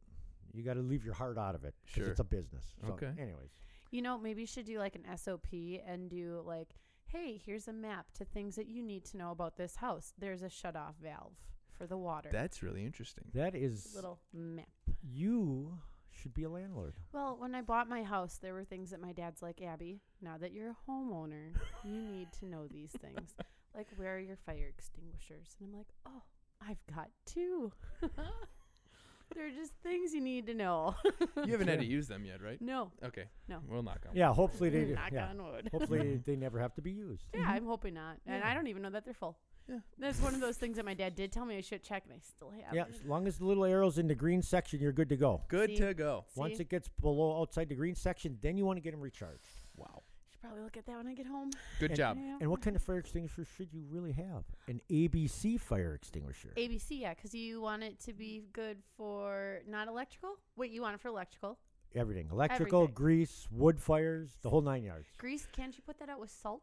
you 0.52 0.64
got 0.64 0.74
to 0.74 0.82
leave 0.82 1.06
your 1.06 1.14
heart 1.14 1.38
out 1.38 1.54
of 1.54 1.64
it 1.64 1.76
because 1.86 1.96
Sure. 2.04 2.10
it's 2.10 2.20
a 2.20 2.24
business. 2.24 2.74
So 2.82 2.94
Okay. 2.94 3.14
Anyways, 3.20 3.52
You 3.92 4.02
know, 4.02 4.18
maybe 4.18 4.42
you 4.42 4.48
should 4.48 4.66
do 4.66 4.78
like 4.80 4.96
an 4.96 5.06
SOP 5.16 5.80
and 5.86 6.10
do 6.10 6.42
like, 6.46 6.70
hey, 7.12 7.42
here's 7.44 7.68
a 7.68 7.74
map 7.74 8.08
to 8.14 8.26
things 8.26 8.56
that 8.56 8.68
you 8.68 8.84
need 8.84 9.04
to 9.06 9.18
know 9.18 9.32
about 9.32 9.58
this 9.58 9.78
house. 9.78 10.14
There's 10.18 10.42
a 10.42 10.50
shut 10.50 10.76
off 10.76 10.96
valve 11.02 11.34
for 11.78 11.88
the 11.88 11.98
water. 11.98 12.30
That's 12.32 12.62
really 12.62 12.86
interesting. 12.86 13.26
that 13.34 13.56
is 13.56 13.94
little 13.96 14.20
map. 14.34 14.68
you 15.02 15.80
should 16.12 16.34
be 16.34 16.44
a 16.44 16.50
landlord. 16.50 16.94
Well, 17.14 17.38
when 17.40 17.56
I 17.56 17.62
bought 17.62 17.88
my 17.90 18.04
house, 18.04 18.38
there 18.42 18.54
were 18.54 18.64
things 18.66 18.92
that 18.92 19.02
my 19.02 19.14
dad's 19.14 19.42
like, 19.42 19.62
Abby, 19.62 20.02
now 20.22 20.38
that 20.38 20.52
you're 20.52 20.72
a 20.72 20.92
homeowner, 20.92 21.54
you 21.84 22.02
need 22.12 22.28
to 22.40 22.46
know 22.46 22.68
these 22.68 22.92
things. 22.92 23.36
Like, 23.76 23.88
where 23.96 24.16
are 24.16 24.20
your 24.20 24.38
fire 24.46 24.68
extinguishers? 24.68 25.56
And 25.60 25.70
I'm 25.70 25.78
like, 25.78 25.88
oh, 26.06 26.24
I've 26.62 26.86
got 26.94 27.10
two. 27.26 27.72
They're 29.36 29.52
just 29.52 29.72
things 29.84 30.14
you 30.14 30.22
need 30.22 30.48
to 30.48 30.54
know. 30.54 30.96
You 31.46 31.54
haven't 31.54 31.70
had 31.70 31.80
to 31.80 31.86
use 31.86 32.08
them 32.08 32.26
yet, 32.26 32.42
right? 32.42 32.62
no. 32.62 32.92
Okay. 33.04 33.24
No. 33.48 33.60
We'll 33.68 33.82
knock 33.82 34.02
on. 34.08 34.16
Yeah. 34.16 34.34
Hopefully 34.34 34.70
they. 34.70 34.86
Knock 34.86 35.12
yeah. 35.12 35.30
on 35.30 35.44
wood. 35.44 35.70
Hopefully 35.72 36.20
they 36.26 36.36
never 36.36 36.60
have 36.60 36.76
to 36.76 36.82
be 36.82 36.92
used. 36.92 37.24
Yeah, 37.34 37.42
mm-hmm. 37.42 37.50
I'm 37.50 37.66
hoping 37.66 37.94
not. 37.94 38.18
And 38.28 38.42
Yeah. 38.42 38.50
I 38.50 38.54
don't 38.54 38.68
even 38.68 38.82
know 38.82 38.90
that 38.90 39.06
they're 39.06 39.14
full. 39.14 39.38
Yeah. 39.70 39.78
That's 39.98 40.20
one 40.22 40.34
of 40.34 40.42
those 40.42 40.58
things 40.58 40.78
that 40.78 40.86
my 40.86 40.96
dad 40.96 41.16
did 41.16 41.32
tell 41.32 41.46
me 41.46 41.58
I 41.58 41.62
should 41.62 41.84
check, 41.84 42.04
and 42.06 42.14
I 42.14 42.20
still 42.20 42.52
have. 42.52 42.74
Yeah, 42.74 42.86
as 42.90 43.06
long 43.06 43.28
as 43.28 43.38
the 43.38 43.46
little 43.46 43.66
arrows 43.66 44.00
in 44.00 44.08
the 44.08 44.16
green 44.16 44.42
section, 44.42 44.80
you're 44.82 44.92
good 44.92 45.10
to 45.10 45.16
go. 45.16 45.44
Good 45.48 45.70
See? 45.72 45.78
to 45.78 45.94
go. 45.94 46.26
Once 46.36 46.58
See? 46.58 46.64
it 46.64 46.70
gets 46.70 46.90
below 47.02 47.40
outside 47.42 47.70
the 47.70 47.76
green 47.76 47.96
section, 47.96 48.38
then 48.42 48.58
you 48.58 48.66
want 48.66 48.78
to 48.78 48.82
get 48.82 48.92
them 48.92 49.02
recharged. 49.02 49.46
Wow. 49.78 50.02
Should 50.40 50.48
probably 50.48 50.64
look 50.64 50.78
at 50.78 50.86
that 50.86 50.96
when 50.98 51.08
I 51.08 51.14
get 51.14 51.26
home. 51.26 51.52
Good 51.80 51.92
And- 51.92 51.98
job. 51.98 52.18
Yeah. 52.18 52.38
And 52.40 52.50
what 52.50 52.62
kind 52.62 52.74
of 52.76 52.82
fire 52.82 53.00
extinguisher 53.00 53.46
should 53.58 53.74
you 53.74 53.84
really 53.90 54.14
have? 54.14 54.46
An 54.68 54.80
ABC 54.90 55.58
fire 55.60 55.94
extinguisher. 55.96 56.54
ABC, 56.56 57.02
yeah, 57.02 57.14
because 57.14 57.34
you 57.36 57.60
want 57.60 57.84
it 57.84 58.00
to 58.02 58.14
be 58.14 58.46
good 58.54 58.78
for 58.96 59.60
not 59.68 59.88
electrical. 59.90 60.36
Wait, 60.56 60.72
you 60.72 60.82
want 60.82 60.96
it 60.96 61.02
for 61.02 61.10
electrical? 61.10 61.58
Everything. 61.94 62.30
Electrical, 62.32 62.84
Everything. 62.84 62.94
grease, 62.96 63.48
wood 63.52 63.82
fires, 63.82 64.38
the 64.42 64.50
whole 64.50 64.62
nine 64.62 64.84
yards. 64.84 65.08
Grease? 65.18 65.46
Can't 65.52 65.76
you 65.76 65.84
put 65.86 66.00
that 66.00 66.08
out 66.08 66.20
with 66.22 66.30
salt? 66.32 66.62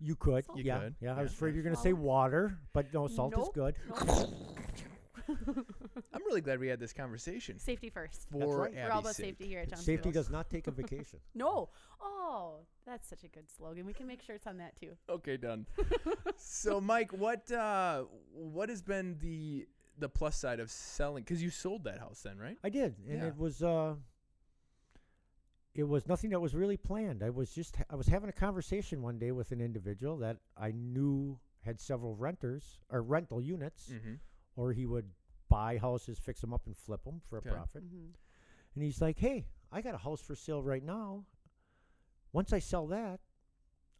You 0.00 0.16
could. 0.16 0.44
Salt? 0.46 0.58
You 0.58 0.64
yeah. 0.64 0.78
could, 0.80 0.94
Yeah. 1.00 1.12
I 1.12 1.16
yeah. 1.18 1.22
was 1.22 1.32
afraid 1.32 1.54
you're 1.54 1.62
going 1.62 1.76
to 1.76 1.80
say 1.80 1.92
water, 1.92 2.58
but 2.72 2.92
no, 2.92 3.06
salt 3.06 3.34
is 3.34 3.38
Nope. 3.38 3.54
good. 3.54 3.76
I'm 6.14 6.22
really 6.26 6.40
glad 6.40 6.58
we 6.60 6.68
had 6.68 6.80
this 6.80 6.92
conversation. 6.92 7.58
Safety 7.58 7.90
first. 7.90 8.26
For 8.30 8.62
right. 8.62 8.74
We're 8.74 8.90
all 8.90 9.00
about 9.00 9.14
sake. 9.14 9.26
safety 9.26 9.46
here 9.48 9.60
at 9.60 9.68
Johnson. 9.70 9.84
Safety 9.84 10.10
does 10.10 10.30
not 10.30 10.50
take 10.50 10.66
a 10.66 10.70
vacation. 10.82 11.18
No. 11.34 11.68
Oh, 12.00 12.56
that's 12.86 13.08
such 13.08 13.24
a 13.24 13.28
good 13.28 13.50
slogan. 13.50 13.86
We 13.86 13.92
can 13.92 14.06
make 14.06 14.22
shirts 14.22 14.46
on 14.46 14.58
that 14.58 14.76
too. 14.76 14.92
Okay, 15.08 15.36
done. 15.36 15.66
so, 16.36 16.80
Mike, 16.80 17.12
what 17.12 17.50
uh, 17.52 18.04
what 18.32 18.68
has 18.68 18.82
been 18.82 19.16
the 19.20 19.66
the 19.98 20.08
plus 20.08 20.36
side 20.36 20.60
of 20.60 20.70
selling? 20.70 21.22
Because 21.24 21.42
you 21.42 21.50
sold 21.50 21.84
that 21.84 21.98
house 21.98 22.20
then, 22.22 22.38
right? 22.38 22.58
I 22.64 22.68
did, 22.70 22.96
and 23.08 23.18
Yeah. 23.22 23.28
it 23.28 23.36
was 23.36 23.62
uh, 23.62 23.94
it 25.74 25.84
was 25.84 26.06
nothing 26.06 26.30
that 26.30 26.40
was 26.40 26.54
really 26.54 26.76
planned. 26.76 27.22
I 27.22 27.30
was 27.30 27.50
just 27.54 27.76
I 27.90 27.96
was 27.96 28.06
having 28.06 28.28
a 28.28 28.32
conversation 28.32 29.02
one 29.02 29.18
day 29.18 29.30
with 29.32 29.52
an 29.52 29.60
individual 29.60 30.16
that 30.18 30.38
I 30.56 30.72
knew 30.72 31.38
had 31.64 31.80
several 31.80 32.14
renters 32.16 32.80
or 32.90 33.02
rental 33.02 33.40
units, 33.40 33.88
Mm-hmm. 33.92 34.14
Or 34.56 34.72
he 34.72 34.86
would 34.86 35.10
buy 35.48 35.78
houses, 35.78 36.18
fix 36.18 36.40
them 36.40 36.52
up, 36.54 36.62
and 36.66 36.76
flip 36.76 37.04
them 37.04 37.20
for 37.28 37.36
a 37.36 37.40
Okay. 37.40 37.50
profit. 37.50 37.84
Mm-hmm. 37.84 38.10
And 38.74 38.84
he's 38.84 39.00
like, 39.00 39.18
"Hey, 39.18 39.46
I 39.70 39.82
got 39.82 39.94
a 39.94 39.98
house 39.98 40.20
for 40.20 40.34
sale 40.34 40.62
right 40.62 40.82
now. 40.82 41.24
Once 42.32 42.52
I 42.52 42.58
sell 42.58 42.86
that, 42.88 43.20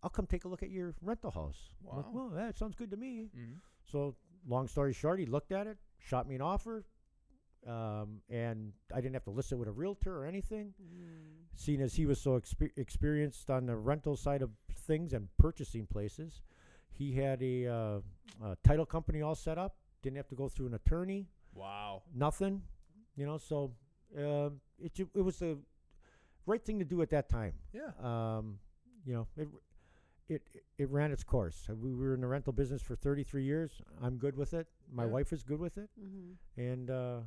I'll 0.03 0.11
come 0.11 0.27
take 0.27 0.45
a 0.45 0.49
look 0.49 0.63
at 0.63 0.71
your 0.71 0.95
rental 1.03 1.31
house." 1.31 1.75
I'm 1.91 1.97
like, 1.97 2.07
Wow. 2.07 2.13
well, 2.13 2.29
that 2.31 2.57
sounds 2.57 2.75
good 2.75 2.91
to 2.91 2.97
me. 2.97 3.31
Mm-hmm. 3.37 3.55
So, 3.91 4.17
long 4.47 4.67
story 4.69 4.93
short, 4.93 5.19
he 5.21 5.27
looked 5.27 5.53
at 5.53 5.67
it, 5.67 5.77
shot 5.99 6.27
me 6.29 6.35
an 6.37 6.41
offer, 6.41 6.85
um, 7.67 8.23
and 8.31 8.73
I 8.93 8.97
didn't 8.97 9.15
have 9.15 9.25
to 9.25 9.31
list 9.31 9.53
it 9.53 9.57
with 9.57 9.69
a 9.69 9.73
realtor 9.73 10.17
or 10.17 10.25
anything. 10.27 10.73
Mm. 10.83 11.45
Seeing 11.55 11.81
as 11.83 11.95
he 11.95 12.07
was 12.07 12.21
so 12.21 12.41
expe- 12.41 12.77
experienced 12.77 13.51
on 13.51 13.67
the 13.67 13.77
rental 13.77 14.17
side 14.17 14.43
of 14.43 14.51
things 14.87 15.13
and 15.13 15.29
purchasing 15.39 15.87
places, 15.87 16.41
he 16.91 17.13
had 17.13 17.41
a, 17.43 17.67
uh, 17.67 18.01
a 18.45 18.57
title 18.65 18.87
company 18.87 19.21
all 19.23 19.35
set 19.35 19.59
up. 19.59 19.77
Didn't 20.03 20.17
have 20.17 20.29
to 20.29 20.35
go 20.35 20.49
through 20.49 20.67
an 20.67 20.75
attorney. 20.75 21.29
Wow. 21.55 22.03
Nothing, 22.15 22.63
you 23.17 23.27
know. 23.27 23.39
So 23.39 23.73
um, 24.17 24.61
it 24.79 24.95
ju- 24.95 25.11
it 25.15 25.21
was 25.23 25.39
the 25.39 25.59
right 26.47 26.65
thing 26.65 26.79
to 26.79 26.85
do 26.85 27.03
at 27.03 27.11
that 27.11 27.29
time. 27.29 27.53
Yeah. 27.73 27.91
Um, 28.03 28.59
you 29.05 29.15
know, 29.15 29.27
it, 29.37 29.49
it 30.29 30.43
it 30.79 30.91
ran 30.91 31.13
its 31.13 31.23
course. 31.25 31.67
Uh, 31.71 31.75
We 31.75 31.93
were 31.95 32.15
in 32.15 32.21
the 32.21 32.27
rental 32.27 32.53
business 32.53 32.83
for 32.83 32.97
33 32.97 33.45
years. 33.45 33.81
I'm 34.03 34.17
good 34.17 34.37
with 34.37 34.55
it. 34.55 34.67
My 34.93 35.05
Yeah. 35.05 35.11
wife 35.11 35.33
is 35.33 35.43
good 35.43 35.61
with 35.61 35.79
it, 35.79 35.91
Mm-hmm. 36.01 36.61
and 36.61 36.91
uh, 36.91 37.21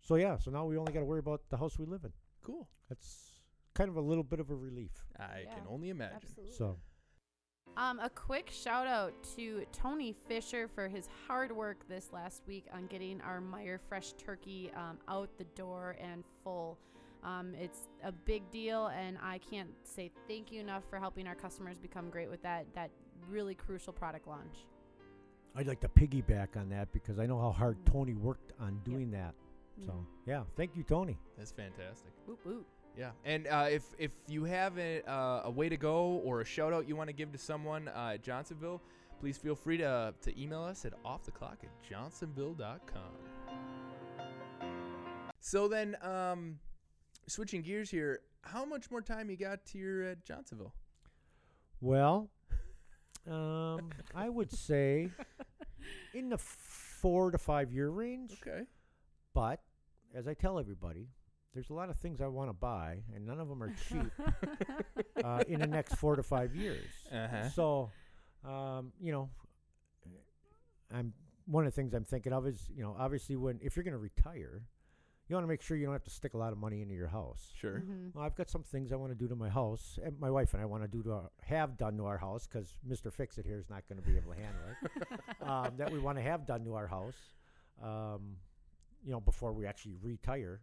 so 0.00 0.14
yeah. 0.16 0.38
So 0.38 0.50
now 0.50 0.64
we 0.64 0.76
only 0.78 0.92
got 0.92 1.00
to 1.00 1.04
worry 1.06 1.20
about 1.20 1.42
the 1.50 1.56
house 1.56 1.78
we 1.78 1.86
live 1.86 2.04
in. 2.04 2.12
Cool. 2.42 2.68
That's 2.88 3.32
kind 3.74 3.88
of 3.90 3.96
a 3.96 4.00
little 4.00 4.24
bit 4.24 4.40
of 4.40 4.50
a 4.50 4.54
relief. 4.54 4.90
I 5.18 5.44
Yeah, 5.44 5.54
can 5.54 5.64
only 5.68 5.88
imagine. 5.90 6.16
Absolutely. 6.22 6.54
So 6.54 6.78
Um, 7.76 7.98
a 8.00 8.10
quick 8.10 8.50
shout 8.52 8.86
out 8.86 9.14
to 9.36 9.64
Tony 9.72 10.14
Fisher 10.28 10.68
for 10.68 10.88
his 10.88 11.08
hard 11.26 11.50
work 11.50 11.78
this 11.88 12.08
last 12.12 12.42
week 12.46 12.66
on 12.72 12.86
getting 12.86 13.20
our 13.22 13.40
Meyer 13.40 13.80
Fresh 13.88 14.12
Turkey 14.14 14.70
um, 14.76 14.98
out 15.08 15.30
the 15.38 15.44
door 15.56 15.96
and 15.98 16.22
full. 16.44 16.78
Um, 17.24 17.54
it's 17.58 17.88
a 18.04 18.12
big 18.12 18.50
deal, 18.50 18.88
and 18.88 19.16
I 19.22 19.38
can't 19.38 19.70
say 19.84 20.10
thank 20.28 20.52
you 20.52 20.60
enough 20.60 20.82
for 20.90 20.98
helping 20.98 21.26
our 21.26 21.34
customers 21.34 21.78
become 21.78 22.10
great 22.10 22.28
with 22.28 22.42
that 22.42 22.66
that 22.74 22.90
really 23.30 23.54
crucial 23.54 23.92
product 23.92 24.26
launch. 24.26 24.66
I'd 25.54 25.66
like 25.66 25.80
to 25.80 25.88
piggyback 25.88 26.56
on 26.56 26.68
that 26.70 26.92
because 26.92 27.18
I 27.18 27.26
know 27.26 27.40
how 27.40 27.52
hard 27.52 27.78
Mm. 27.84 27.92
Tony 27.92 28.14
worked 28.14 28.52
on 28.60 28.80
doing 28.84 29.10
that. 29.12 29.34
So 29.86 29.92
Mm. 29.92 30.04
yeah, 30.26 30.44
thank 30.56 30.76
you, 30.76 30.82
Tony. 30.82 31.16
That's 31.38 31.52
fantastic. 31.52 32.12
Woot 32.26 32.38
woot. 32.44 32.66
Yeah, 32.96 33.10
and 33.24 33.46
uh, 33.46 33.66
if 33.70 33.84
if 33.98 34.12
you 34.28 34.44
have 34.44 34.78
a, 34.78 35.02
uh, 35.10 35.42
a 35.44 35.50
way 35.50 35.68
to 35.68 35.76
go 35.76 36.20
or 36.24 36.42
a 36.42 36.44
shout 36.44 36.72
out 36.72 36.86
you 36.86 36.94
want 36.94 37.08
to 37.08 37.14
give 37.14 37.32
to 37.32 37.38
someone 37.38 37.88
uh, 37.88 38.12
at 38.14 38.22
Johnsonville, 38.22 38.82
please 39.18 39.38
feel 39.38 39.54
free 39.54 39.78
to 39.78 40.12
to 40.20 40.40
email 40.40 40.62
us 40.62 40.84
at 40.84 40.92
offtheclock 41.02 41.64
at 41.64 41.82
johnsonville.com. 41.88 43.02
So 45.40 45.68
then, 45.68 45.96
um, 46.02 46.58
switching 47.26 47.62
gears 47.62 47.90
here, 47.90 48.20
how 48.42 48.64
much 48.64 48.90
more 48.90 49.00
time 49.00 49.28
you 49.30 49.36
got 49.36 49.64
to 49.66 49.78
your 49.78 50.04
at 50.04 50.24
Johnsonville? 50.24 50.72
Well, 51.80 52.30
um, 53.28 53.90
I 54.14 54.28
would 54.28 54.52
say 54.52 55.08
in 56.14 56.28
the 56.28 56.38
four 56.38 57.30
to 57.30 57.38
five 57.38 57.72
year 57.72 57.90
range. 57.90 58.32
Okay. 58.46 58.62
But 59.34 59.60
as 60.14 60.28
I 60.28 60.34
tell 60.34 60.58
everybody, 60.58 61.08
there's 61.54 61.70
a 61.70 61.74
lot 61.74 61.90
of 61.90 61.96
things 61.96 62.20
I 62.20 62.26
want 62.28 62.48
to 62.48 62.54
buy, 62.54 62.98
and 63.14 63.26
none 63.26 63.38
of 63.40 63.48
them 63.48 63.62
are 63.62 63.72
cheap 63.88 64.10
uh, 65.24 65.44
in 65.48 65.60
the 65.60 65.66
next 65.66 65.96
four 65.96 66.16
to 66.16 66.22
five 66.22 66.54
years. 66.54 66.86
Uh-huh. 67.12 67.48
So, 67.50 67.90
um, 68.48 68.92
you 69.00 69.12
know, 69.12 69.28
I'm 70.92 71.12
one 71.46 71.66
of 71.66 71.72
the 71.72 71.76
things 71.76 71.92
I'm 71.94 72.04
thinking 72.04 72.32
of 72.32 72.46
is 72.46 72.70
you 72.74 72.82
know 72.82 72.94
obviously 72.98 73.36
when 73.36 73.58
if 73.62 73.76
you're 73.76 73.84
going 73.84 73.92
to 73.92 73.98
retire, 73.98 74.62
you 75.28 75.34
want 75.34 75.44
to 75.44 75.48
make 75.48 75.62
sure 75.62 75.76
you 75.76 75.84
don't 75.84 75.94
have 75.94 76.04
to 76.04 76.10
stick 76.10 76.34
a 76.34 76.38
lot 76.38 76.52
of 76.52 76.58
money 76.58 76.82
into 76.82 76.94
your 76.94 77.08
house. 77.08 77.50
Sure. 77.58 77.80
Mhm. 77.80 78.14
Well, 78.14 78.24
I've 78.24 78.34
got 78.36 78.50
some 78.50 78.62
things 78.62 78.92
I 78.92 78.96
want 78.96 79.12
to 79.12 79.18
do 79.18 79.28
to 79.28 79.36
my 79.36 79.48
house, 79.48 79.98
and 80.02 80.18
my 80.20 80.30
wife 80.30 80.54
and 80.54 80.62
I 80.62 80.66
want 80.66 80.82
to 80.82 80.88
do 80.88 81.02
to 81.04 81.12
our, 81.12 81.30
have 81.42 81.76
done 81.76 81.96
to 81.98 82.06
our 82.06 82.18
house 82.18 82.46
because 82.46 82.76
Mr. 82.88 83.12
Fix 83.12 83.38
It 83.38 83.46
here 83.46 83.58
is 83.58 83.68
not 83.70 83.82
going 83.88 84.00
to 84.02 84.08
be 84.08 84.16
able 84.16 84.32
to 84.32 84.38
handle 84.40 84.62
it. 84.70 85.20
um, 85.48 85.76
that 85.76 85.90
we 85.92 85.98
want 85.98 86.18
to 86.18 86.22
have 86.22 86.46
done 86.46 86.64
to 86.64 86.74
our 86.74 86.86
house, 86.86 87.16
um, 87.82 88.36
you 89.04 89.12
know, 89.12 89.20
before 89.20 89.52
we 89.52 89.66
actually 89.66 89.96
retire. 90.02 90.60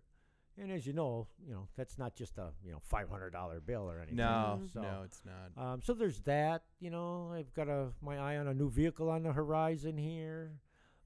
And 0.62 0.72
as 0.72 0.86
you 0.86 0.94
know, 0.94 1.28
you 1.46 1.54
know 1.54 1.68
that's 1.78 1.98
not 1.98 2.16
just 2.16 2.38
a 2.38 2.50
you 2.66 2.72
know 2.72 2.80
five 2.82 3.10
hundred 3.10 3.32
dollar 3.32 3.60
bill 3.62 3.90
or 3.90 3.98
anything. 4.00 4.18
No. 4.18 4.62
So, 4.74 4.82
no, 4.82 5.02
it's 5.06 5.22
not. 5.26 5.64
um, 5.74 5.82
so 5.82 5.94
there's 5.94 6.20
that. 6.22 6.64
You 6.80 6.90
know, 6.90 7.32
I've 7.34 7.54
got 7.54 7.68
a 7.70 7.90
my 8.02 8.18
eye 8.18 8.38
on 8.38 8.48
a 8.48 8.54
new 8.54 8.70
vehicle 8.70 9.10
on 9.10 9.24
the 9.24 9.32
horizon 9.34 9.98
here. 9.98 10.52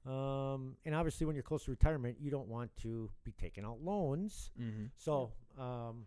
Um, 0.06 0.76
and 0.84 0.94
obviously, 0.94 1.26
when 1.26 1.34
you're 1.34 1.42
close 1.42 1.64
to 1.64 1.70
retirement, 1.70 2.18
you 2.20 2.30
don't 2.30 2.48
want 2.48 2.70
to 2.82 3.10
be 3.24 3.32
taking 3.32 3.64
out 3.64 3.78
loans. 3.82 4.50
Mm-hmm. 4.60 4.86
So, 4.96 5.32
um, 5.58 6.04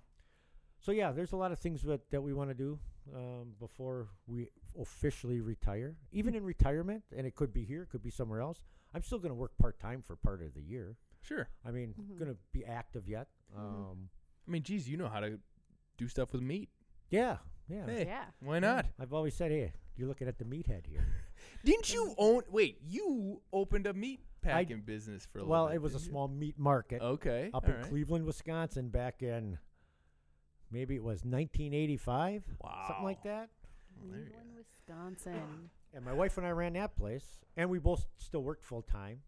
so 0.79 0.91
yeah, 0.91 1.11
there's 1.11 1.31
a 1.31 1.35
lot 1.37 1.51
of 1.51 1.57
things 1.59 1.81
that, 1.83 2.09
that 2.11 2.21
we 2.21 2.31
want 2.33 2.49
to 2.51 2.53
do 2.53 2.77
um, 3.15 3.53
before 3.59 4.09
we 4.27 4.49
officially 4.79 5.41
retire. 5.41 5.95
Even 6.11 6.35
in 6.35 6.43
retirement, 6.43 7.03
and 7.15 7.25
it 7.25 7.35
could 7.35 7.51
be 7.51 7.63
here, 7.65 7.83
it 7.83 7.89
could 7.89 8.03
be 8.03 8.11
somewhere 8.11 8.39
else. 8.41 8.61
I'm 8.93 9.01
still 9.01 9.17
going 9.17 9.31
to 9.31 9.35
work 9.35 9.57
part 9.57 9.79
time 9.79 10.03
for 10.05 10.15
part 10.15 10.43
of 10.43 10.53
the 10.53 10.61
year. 10.61 10.95
Sure. 11.23 11.49
I 11.65 11.71
mean, 11.71 11.95
Mhm. 11.99 12.19
going 12.19 12.31
to 12.31 12.37
be 12.51 12.63
active 12.65 13.07
yet. 13.07 13.27
Mhm. 13.55 13.59
Um, 13.59 14.09
I 14.47 14.51
mean, 14.51 14.63
geez, 14.63 14.87
you 14.89 14.97
know 14.97 15.07
how 15.09 15.19
to 15.19 15.39
do 15.97 16.07
stuff 16.07 16.31
with 16.33 16.41
meat. 16.41 16.69
yeah, 17.09 17.37
yeah. 17.67 17.85
Hey, 17.85 18.05
Yeah. 18.05 18.25
why 18.39 18.59
not? 18.59 18.85
I've 18.99 19.13
always 19.13 19.35
said, 19.35 19.51
hey, 19.51 19.73
You're 19.95 20.07
looking 20.07 20.27
at 20.27 20.37
the 20.37 20.45
meathead 20.45 20.85
here. 20.85 21.03
Didn't 21.65 21.91
you 21.91 22.13
own? 22.19 22.43
Wait, 22.51 22.77
you 22.85 23.41
opened 23.51 23.87
a 23.87 23.93
meat 23.95 24.19
packing 24.41 24.81
business 24.81 25.25
for 25.25 25.39
a 25.39 25.41
little 25.41 25.51
well, 25.51 25.67
bit, 25.67 25.75
it 25.75 25.81
was 25.81 25.93
a 25.93 25.97
didn't 25.97 26.05
you? 26.05 26.11
small 26.11 26.27
meat 26.27 26.59
market 26.59 27.01
Okay. 27.01 27.49
up 27.53 27.63
all 27.63 27.69
in 27.71 27.77
right. 27.81 27.89
Cleveland, 27.89 28.25
Wisconsin, 28.25 28.89
back 28.89 29.23
in 29.23 29.57
maybe 30.69 30.95
it 30.95 31.03
was 31.03 31.23
1985, 31.25 32.43
something 32.87 33.03
like 33.03 33.23
that. 33.23 33.49
there 34.03 34.19
Cleveland, 34.21 34.49
Wisconsin. 34.55 35.69
And 35.93 36.05
my 36.05 36.13
wife 36.13 36.37
and 36.37 36.45
I 36.45 36.51
ran 36.51 36.73
that 36.73 36.95
place, 36.95 37.39
and 37.55 37.69
we 37.71 37.79
both 37.79 38.05
still 38.19 38.43
worked 38.43 38.65
full 38.65 38.83
time. 38.83 39.21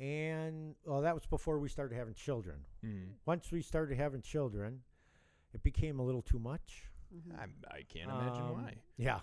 And 0.00 0.74
well, 0.84 1.02
that 1.02 1.14
was 1.14 1.24
before 1.26 1.58
we 1.58 1.68
started 1.68 1.96
having 1.96 2.14
children. 2.14 2.56
Mm. 2.84 3.06
Once 3.26 3.52
we 3.52 3.62
started 3.62 3.96
having 3.96 4.22
children, 4.22 4.80
it 5.52 5.62
became 5.62 6.00
a 6.00 6.02
little 6.04 6.22
too 6.22 6.38
much. 6.38 6.84
Mhm. 7.14 7.38
I, 7.38 7.44
I 7.76 7.82
can't 7.82 8.10
imagine 8.10 8.42
Um, 8.42 8.52
why. 8.54 8.74
Yeah, 8.96 9.20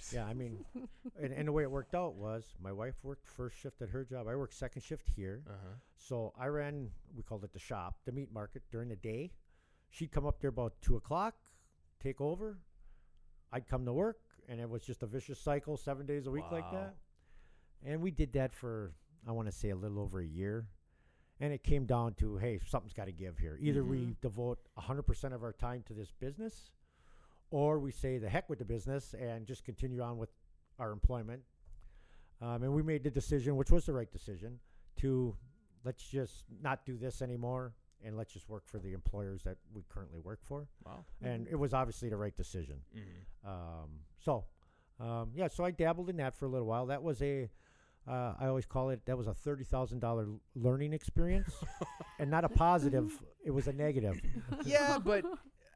Jeez. 0.00 0.12
yeah. 0.14 0.24
I 0.26 0.34
mean, 0.34 0.64
and, 1.22 1.32
and 1.32 1.46
the 1.46 1.52
way 1.52 1.62
it 1.62 1.70
worked 1.70 1.94
out 1.94 2.14
was 2.16 2.52
my 2.60 2.72
wife 2.72 2.96
worked 3.04 3.28
first 3.28 3.56
shift 3.58 3.80
at 3.80 3.90
her 3.90 4.04
job. 4.04 4.26
I 4.26 4.34
worked 4.34 4.54
second 4.54 4.82
shift 4.82 5.08
here. 5.14 5.42
Uh-huh. 5.46 5.74
So 5.96 6.32
I 6.36 6.46
ran, 6.46 6.90
we 7.16 7.22
called 7.22 7.44
it 7.44 7.52
the 7.52 7.58
shop, 7.60 7.98
the 8.06 8.12
meat 8.12 8.32
market 8.32 8.62
during 8.72 8.88
the 8.88 8.96
day. 8.96 9.30
She'd 9.90 10.10
come 10.10 10.26
up 10.26 10.40
there 10.40 10.50
about 10.50 10.74
two 10.82 10.96
o'clock, 10.96 11.36
take 12.02 12.20
over. 12.20 12.58
I'd 13.52 13.68
come 13.68 13.84
to 13.86 13.92
work, 13.92 14.18
and 14.48 14.60
it 14.60 14.68
was 14.68 14.82
just 14.82 15.02
a 15.04 15.06
vicious 15.06 15.38
cycle, 15.40 15.76
seven 15.76 16.06
days 16.06 16.26
a 16.26 16.30
week 16.30 16.44
like 16.50 16.68
that. 16.72 16.96
And 17.84 18.02
we 18.02 18.10
did 18.10 18.32
that 18.32 18.52
for, 18.52 18.92
I 19.26 19.32
want 19.32 19.48
to 19.48 19.52
say, 19.52 19.70
a 19.70 19.76
little 19.76 19.98
over 20.00 20.20
a 20.20 20.26
year. 20.26 20.66
And 21.40 21.52
it 21.52 21.62
came 21.62 21.86
down 21.86 22.14
to, 22.14 22.36
hey, 22.36 22.58
something's 22.66 22.92
got 22.94 23.04
to 23.06 23.12
give 23.12 23.38
here. 23.38 23.56
Either 23.60 23.84
we 23.84 23.98
Mhm. 23.98 24.20
devote 24.20 24.58
100% 24.76 25.32
of 25.32 25.42
our 25.44 25.52
time 25.52 25.82
to 25.84 25.94
this 25.94 26.10
business, 26.10 26.72
or 27.50 27.78
we 27.78 27.92
say 27.92 28.18
the 28.18 28.28
heck 28.28 28.48
with 28.48 28.58
the 28.58 28.64
business 28.64 29.14
and 29.14 29.46
just 29.46 29.64
continue 29.64 30.00
on 30.02 30.18
with 30.18 30.30
our 30.78 30.90
employment. 30.90 31.42
Um, 32.40 32.62
and 32.64 32.74
we 32.74 32.82
made 32.82 33.02
the 33.04 33.10
decision, 33.10 33.56
which 33.56 33.70
was 33.70 33.86
the 33.86 33.92
right 33.92 34.10
decision, 34.10 34.58
to 34.96 35.36
let's 35.84 36.02
just 36.08 36.44
not 36.60 36.84
do 36.84 36.96
this 36.96 37.22
anymore 37.22 37.72
and 38.02 38.16
let's 38.16 38.32
just 38.32 38.48
work 38.48 38.66
for 38.66 38.78
the 38.78 38.92
employers 38.92 39.42
that 39.44 39.58
we 39.72 39.82
currently 39.88 40.18
work 40.20 40.40
for. 40.42 40.68
Wow. 40.84 41.04
And 41.20 41.46
it 41.48 41.56
was 41.56 41.72
obviously 41.74 42.08
the 42.08 42.16
right 42.16 42.36
decision. 42.36 42.80
Mm-hmm. 42.94 43.48
Um, 43.48 44.00
so, 44.18 44.44
um, 45.00 45.30
yeah, 45.34 45.48
so 45.48 45.64
I 45.64 45.70
dabbled 45.70 46.10
in 46.10 46.16
that 46.16 46.34
for 46.36 46.46
a 46.46 46.48
little 46.48 46.66
while. 46.66 46.86
That 46.86 47.02
was 47.02 47.22
a, 47.22 47.48
uh, 48.08 48.34
I 48.40 48.46
always 48.46 48.66
call 48.66 48.90
it, 48.90 49.04
that 49.06 49.16
was 49.18 49.26
a 49.26 49.32
$30,000 49.32 50.38
learning 50.54 50.92
experience 50.92 51.52
and 52.18 52.30
not 52.30 52.44
a 52.44 52.48
positive, 52.48 53.12
it 53.44 53.50
was 53.50 53.66
a 53.68 53.72
negative. 53.72 54.20
yeah, 54.64 54.98
but 54.98 55.24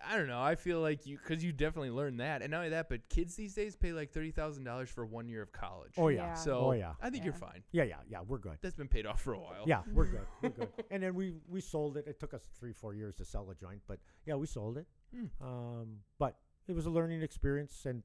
I 0.09 0.17
don't 0.17 0.27
know. 0.27 0.43
I 0.43 0.55
feel 0.57 0.81
like 0.81 1.07
you, 1.07 1.17
because 1.19 1.45
you 1.45 1.53
definitely 1.53 1.91
learned 1.91 2.19
that, 2.21 2.43
and 2.43 2.51
not 2.51 2.59
only 2.59 2.71
that, 2.71 2.89
but 2.89 3.09
kids 3.09 3.37
these 3.37 3.55
days 3.55 3.77
pay 3.77 3.93
like 3.93 4.11
thirty 4.11 4.33
thousand 4.33 4.65
dollars 4.65 4.91
for 4.91 5.07
one 5.07 5.29
year 5.29 5.43
of 5.43 5.53
college. 5.53 5.93
Oh, 5.97 6.09
yeah. 6.09 6.27
Yeah. 6.29 6.35
So 6.35 6.59
Oh, 6.59 6.73
yeah. 6.73 6.95
I 7.01 7.09
think 7.11 7.25
you're 7.25 7.35
Yeah. 7.35 7.39
fine. 7.39 7.63
Yeah, 7.71 7.85
yeah, 7.85 7.97
yeah, 8.09 8.19
we're 8.27 8.39
good. 8.39 8.59
That's 8.63 8.75
been 8.75 8.89
paid 8.89 9.07
off 9.07 9.21
for 9.23 9.35
a 9.35 9.39
while. 9.39 9.63
Yeah, 9.65 9.83
we're 9.93 10.07
good. 10.07 10.27
We're 10.43 10.49
good. 10.51 10.69
And 10.91 11.03
then 11.05 11.15
we 11.15 11.35
we 11.49 11.61
sold 11.61 11.97
it. 11.97 12.09
It 12.09 12.19
took 12.19 12.35
us 12.35 12.43
three 12.59 12.73
four 12.73 12.95
years 12.95 13.15
to 13.17 13.25
sell 13.25 13.45
the 13.45 13.55
joint, 13.55 13.81
but 13.87 14.01
yeah, 14.27 14.35
we 14.35 14.47
sold 14.47 14.77
it. 14.79 14.87
Hmm. 15.15 15.27
Um, 15.47 15.87
but 16.19 16.37
it 16.67 16.73
was 16.75 16.87
a 16.87 16.91
learning 16.91 17.23
experience, 17.23 17.87
and 17.87 18.03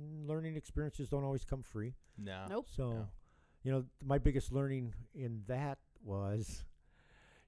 mm, 0.00 0.26
learning 0.26 0.56
experiences 0.56 1.10
don't 1.10 1.24
always 1.24 1.44
come 1.44 1.62
free. 1.62 1.92
No. 2.16 2.46
Nope. 2.48 2.68
So, 2.74 2.88
No. 2.90 3.08
You 3.64 3.72
know, 3.72 3.84
my 4.04 4.18
biggest 4.18 4.52
learning 4.52 4.94
in 5.14 5.42
that 5.48 5.78
was 6.04 6.64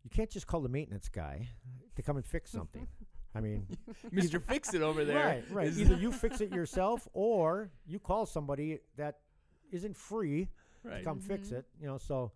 you 0.03 0.11
can't 0.11 0.31
just 0.31 0.47
call 0.47 0.61
the 0.61 0.69
maintenance 0.69 1.09
guy 1.09 1.49
to 1.95 2.03
come 2.03 2.17
and 2.17 2.27
fix 2.27 2.51
something. 2.59 2.87
I 3.35 3.41
mean, 3.41 3.67
Mr. 4.14 4.43
Fix 4.43 4.73
It 4.75 4.81
over 4.83 5.05
there. 5.05 5.27
right, 5.27 5.45
right. 5.51 5.73
Either 5.77 5.95
you 6.01 6.11
fix 6.11 6.41
it 6.41 6.51
yourself, 6.53 7.07
or 7.12 7.71
you 7.87 7.99
call 7.99 8.25
somebody 8.27 8.81
that 8.97 9.19
isn't 9.71 9.97
free 9.97 10.49
to 10.89 11.03
come 11.03 11.21
fix 11.21 11.49
Mhm. 11.49 11.59
it. 11.59 11.67
You 11.81 11.87
know, 11.87 11.99
so 11.99 12.33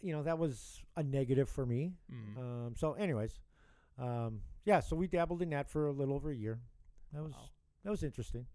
you 0.00 0.12
know 0.12 0.22
that 0.22 0.38
was 0.38 0.82
a 0.96 1.02
negative 1.02 1.48
for 1.48 1.66
me. 1.66 1.94
Mm. 2.12 2.38
Um, 2.38 2.74
so, 2.76 2.92
anyways, 2.92 3.40
um, 3.98 4.40
yeah. 4.64 4.78
So 4.80 4.94
we 4.94 5.08
dabbled 5.08 5.42
in 5.42 5.50
that 5.50 5.68
for 5.68 5.88
a 5.88 5.92
little 5.92 6.14
over 6.14 6.30
a 6.30 6.36
year. 6.36 6.60
That 7.12 7.22
was 7.24 7.32
Wow. 7.32 7.48
that 7.82 7.90
was 7.90 8.02
interesting. 8.04 8.46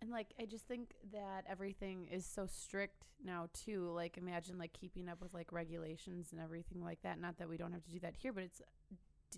And 0.00 0.10
like 0.10 0.28
I 0.40 0.44
just 0.44 0.66
think 0.68 0.94
that 1.12 1.44
everything 1.48 2.06
is 2.08 2.24
so 2.24 2.46
strict 2.46 3.06
now 3.24 3.48
too. 3.52 3.90
Like 3.94 4.16
imagine 4.16 4.58
like 4.58 4.72
keeping 4.72 5.08
up 5.08 5.20
with 5.20 5.34
like 5.34 5.50
regulations 5.52 6.28
and 6.32 6.40
everything 6.40 6.82
like 6.82 7.02
that. 7.02 7.20
Not 7.20 7.38
that 7.38 7.48
we 7.48 7.56
don't 7.56 7.72
have 7.72 7.82
to 7.84 7.90
do 7.90 7.98
that 8.00 8.14
here, 8.16 8.32
but 8.32 8.44
it's 8.44 8.62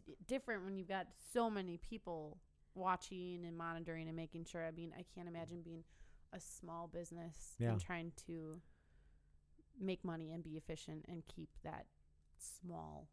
d- 0.06 0.14
different 0.26 0.64
when 0.64 0.76
you've 0.76 0.88
got 0.88 1.06
so 1.32 1.48
many 1.48 1.78
people 1.78 2.38
watching 2.74 3.44
and 3.46 3.56
monitoring 3.56 4.06
and 4.06 4.16
making 4.16 4.44
sure. 4.44 4.64
I 4.66 4.70
mean, 4.70 4.92
I 4.98 5.04
can't 5.14 5.28
imagine 5.28 5.62
being 5.62 5.82
a 6.32 6.40
small 6.40 6.86
business 6.88 7.56
Yeah. 7.58 7.70
and 7.70 7.80
trying 7.80 8.12
to 8.26 8.60
make 9.80 10.04
money 10.04 10.30
and 10.32 10.44
be 10.44 10.56
efficient 10.58 11.06
and 11.08 11.22
keep 11.26 11.48
that 11.64 11.86
small 12.38 13.08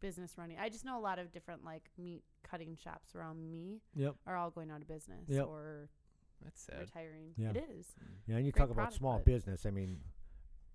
business 0.00 0.34
running. 0.36 0.58
I 0.58 0.68
just 0.68 0.84
know 0.84 0.98
a 0.98 1.00
lot 1.00 1.18
of 1.18 1.30
different 1.32 1.64
like 1.64 1.90
meat 1.96 2.24
cutting 2.42 2.76
shops 2.76 3.14
around 3.14 3.40
me 3.50 3.80
Yep. 3.94 4.16
are 4.26 4.36
all 4.36 4.50
going 4.50 4.70
out 4.70 4.82
of 4.82 4.88
business 4.88 5.28
Yep. 5.28 5.46
or 5.46 5.88
That's 6.44 6.62
sad. 6.62 6.80
retiring. 6.80 7.32
Yeah. 7.36 7.50
It 7.50 7.68
is. 7.78 7.86
Yeah, 8.26 8.36
and 8.36 8.46
you 8.46 8.52
Great 8.52 8.60
talk 8.60 8.70
about 8.70 8.74
product, 8.76 8.96
small 8.98 9.16
but- 9.18 9.24
business. 9.24 9.66
I 9.66 9.70
mean, 9.70 10.00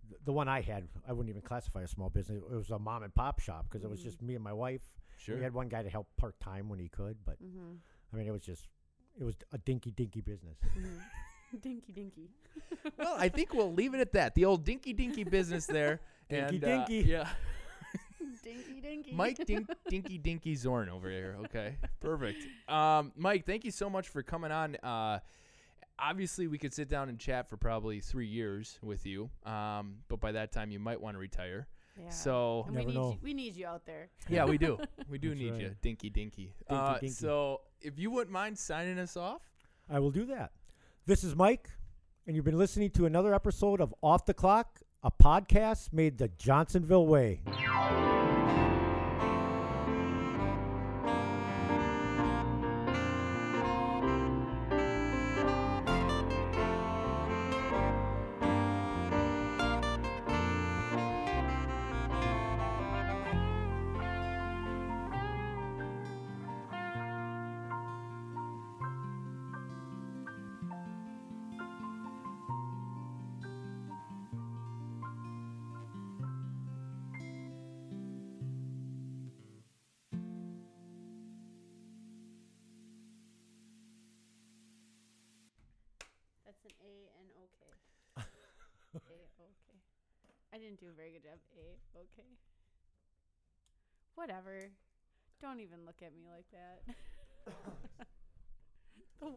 th- 0.10 0.22
the 0.26 0.34
one 0.34 0.48
I 0.48 0.62
had, 0.62 0.88
I 1.08 1.14
wouldn't 1.14 1.30
even 1.30 1.42
classify 1.42 1.84
as 1.84 1.92
small 1.92 2.10
business. 2.10 2.42
It 2.44 2.56
was 2.56 2.70
a 2.70 2.80
mom 2.80 3.04
and 3.04 3.14
pop 3.14 3.40
shop 3.40 3.66
because 3.70 3.84
it 3.84 3.90
was 3.90 4.00
Mhm. 4.02 4.04
just 4.04 4.22
me 4.22 4.36
and 4.36 4.44
my 4.44 4.54
wife. 4.54 4.84
Sure. 5.18 5.38
We 5.38 5.44
had 5.44 5.54
one 5.54 5.70
guy 5.70 5.82
to 5.84 5.90
help 5.90 6.08
part 6.18 6.40
time 6.40 6.70
when 6.70 6.78
he 6.80 6.90
could, 6.90 7.18
but 7.26 7.42
Mm-hmm. 7.42 7.76
I 8.14 8.16
mean, 8.18 8.28
it 8.28 8.32
was 8.32 8.42
just 8.42 8.68
it 9.18 9.24
was 9.24 9.36
a 9.54 9.58
dinky 9.58 9.92
dinky 9.92 10.20
business. 10.22 10.58
mm-hmm. 10.78 11.58
dinky 11.62 11.92
dinky. 11.94 12.30
well, 12.98 13.16
I 13.18 13.30
think 13.30 13.54
we'll 13.54 13.74
leave 13.74 13.94
it 13.94 14.02
at 14.02 14.12
that. 14.14 14.36
The 14.36 14.44
old 14.46 14.66
dinky 14.66 14.92
dinky 14.94 15.24
business 15.24 15.66
there. 15.66 16.02
Dinky 16.30 16.56
and, 16.56 16.64
uh, 16.64 16.68
dinky. 16.86 17.08
yeah. 17.10 17.30
dinky 18.44 18.82
dinky. 18.82 19.12
Mike 19.14 19.46
Dink, 19.46 19.70
Dinky 19.90 20.18
Dinky 20.18 20.56
Zorn 20.56 20.90
over 20.90 21.10
here. 21.10 21.38
Okay, 21.46 21.78
perfect. 22.00 22.40
Um, 22.68 23.12
Mike, 23.16 23.46
thank 23.46 23.64
you 23.64 23.72
so 23.72 23.90
much 23.90 24.10
for 24.10 24.24
coming 24.24 24.52
on. 24.52 24.76
Uh, 24.84 25.20
obviously, 26.00 26.48
we 26.48 26.58
could 26.58 26.74
sit 26.74 26.90
down 26.90 27.10
and 27.10 27.20
chat 27.20 27.50
for 27.50 27.58
probably 27.58 28.00
three 28.00 28.28
years 28.28 28.78
with 28.82 29.06
you, 29.06 29.30
um, 29.46 29.98
but 30.08 30.20
by 30.20 30.32
that 30.34 30.52
time, 30.52 30.72
you 30.72 30.80
might 30.80 31.00
want 31.00 31.16
to 31.16 31.20
retire. 31.20 31.68
Yeah. 32.02 32.10
So, 32.10 32.68
we 32.70 32.84
need 32.86 32.94
you, 32.94 33.18
we 33.22 33.34
need 33.34 33.56
you 33.56 33.68
out 33.68 33.86
there. 33.86 34.10
yeah, 34.28 34.46
we 34.46 34.58
do. 34.58 34.78
We 35.10 35.18
do 35.18 35.30
That's 35.30 35.40
need 35.40 35.62
you. 35.62 35.76
Dinky 35.82 36.10
Dinky. 36.10 36.44
Dinky 36.44 36.54
uh, 36.70 36.94
dinky. 36.94 37.10
So, 37.10 37.62
if 37.82 37.98
you 37.98 38.12
wouldn't 38.12 38.34
mind 38.34 38.58
signing 38.58 39.00
us 39.00 39.16
off. 39.16 39.42
I 39.90 40.00
will 40.00 40.12
do 40.12 40.26
that. 40.26 40.52
This 41.06 41.24
is 41.24 41.36
Mike, 41.36 41.70
and 42.28 42.36
you've 42.36 42.46
been 42.46 42.58
listening 42.58 42.90
to 42.92 43.06
another 43.06 43.34
episode 43.34 43.80
of 43.80 43.94
Off 44.02 44.26
the 44.26 44.34
Clock, 44.34 44.82
a 45.04 45.12
podcast 45.12 45.94
made 45.94 46.18
the 46.18 46.30
Johnsonville 46.38 47.06
way. 47.06 47.42
Don't 95.56 95.64
even 95.64 95.86
look 95.86 96.02
at 96.02 96.12
me 96.14 96.26
like 96.30 96.44
that. 96.52 96.82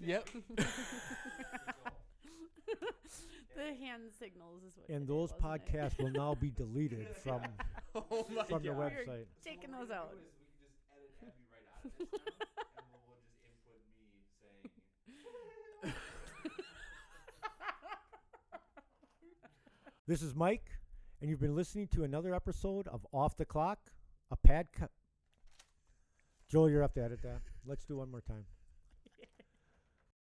Yep. 0.00 0.28
the 3.54 3.74
hand 3.78 4.04
signals 4.18 4.62
is 4.62 4.72
what. 4.76 4.88
And 4.88 5.00
you 5.00 5.06
did, 5.06 5.08
those 5.08 5.32
wasn't 5.42 5.64
it? 5.64 5.76
podcasts 5.76 5.98
will 6.02 6.12
now 6.12 6.34
be 6.34 6.50
deleted 6.50 7.08
from 7.22 7.42
oh 7.94 8.26
my 8.34 8.44
from 8.44 8.62
the 8.62 8.70
God. 8.70 8.78
We're 8.78 8.90
website. 8.90 9.26
Taking 9.44 9.72
those 9.72 9.90
out. 9.90 10.14
This 20.06 20.22
is 20.22 20.34
Mike, 20.34 20.70
and 21.20 21.28
you've 21.28 21.40
been 21.40 21.54
listening 21.54 21.88
to 21.88 22.04
another 22.04 22.34
episode 22.34 22.88
of 22.88 23.06
Off 23.12 23.36
the 23.36 23.44
Clock, 23.44 23.78
a 24.30 24.36
pad. 24.36 24.68
Joel, 26.50 26.70
you're 26.70 26.82
up 26.82 26.94
to 26.94 27.04
edit 27.04 27.20
that. 27.22 27.42
Let's 27.66 27.84
do 27.84 27.98
one 27.98 28.10
more 28.10 28.22
time. 28.22 28.46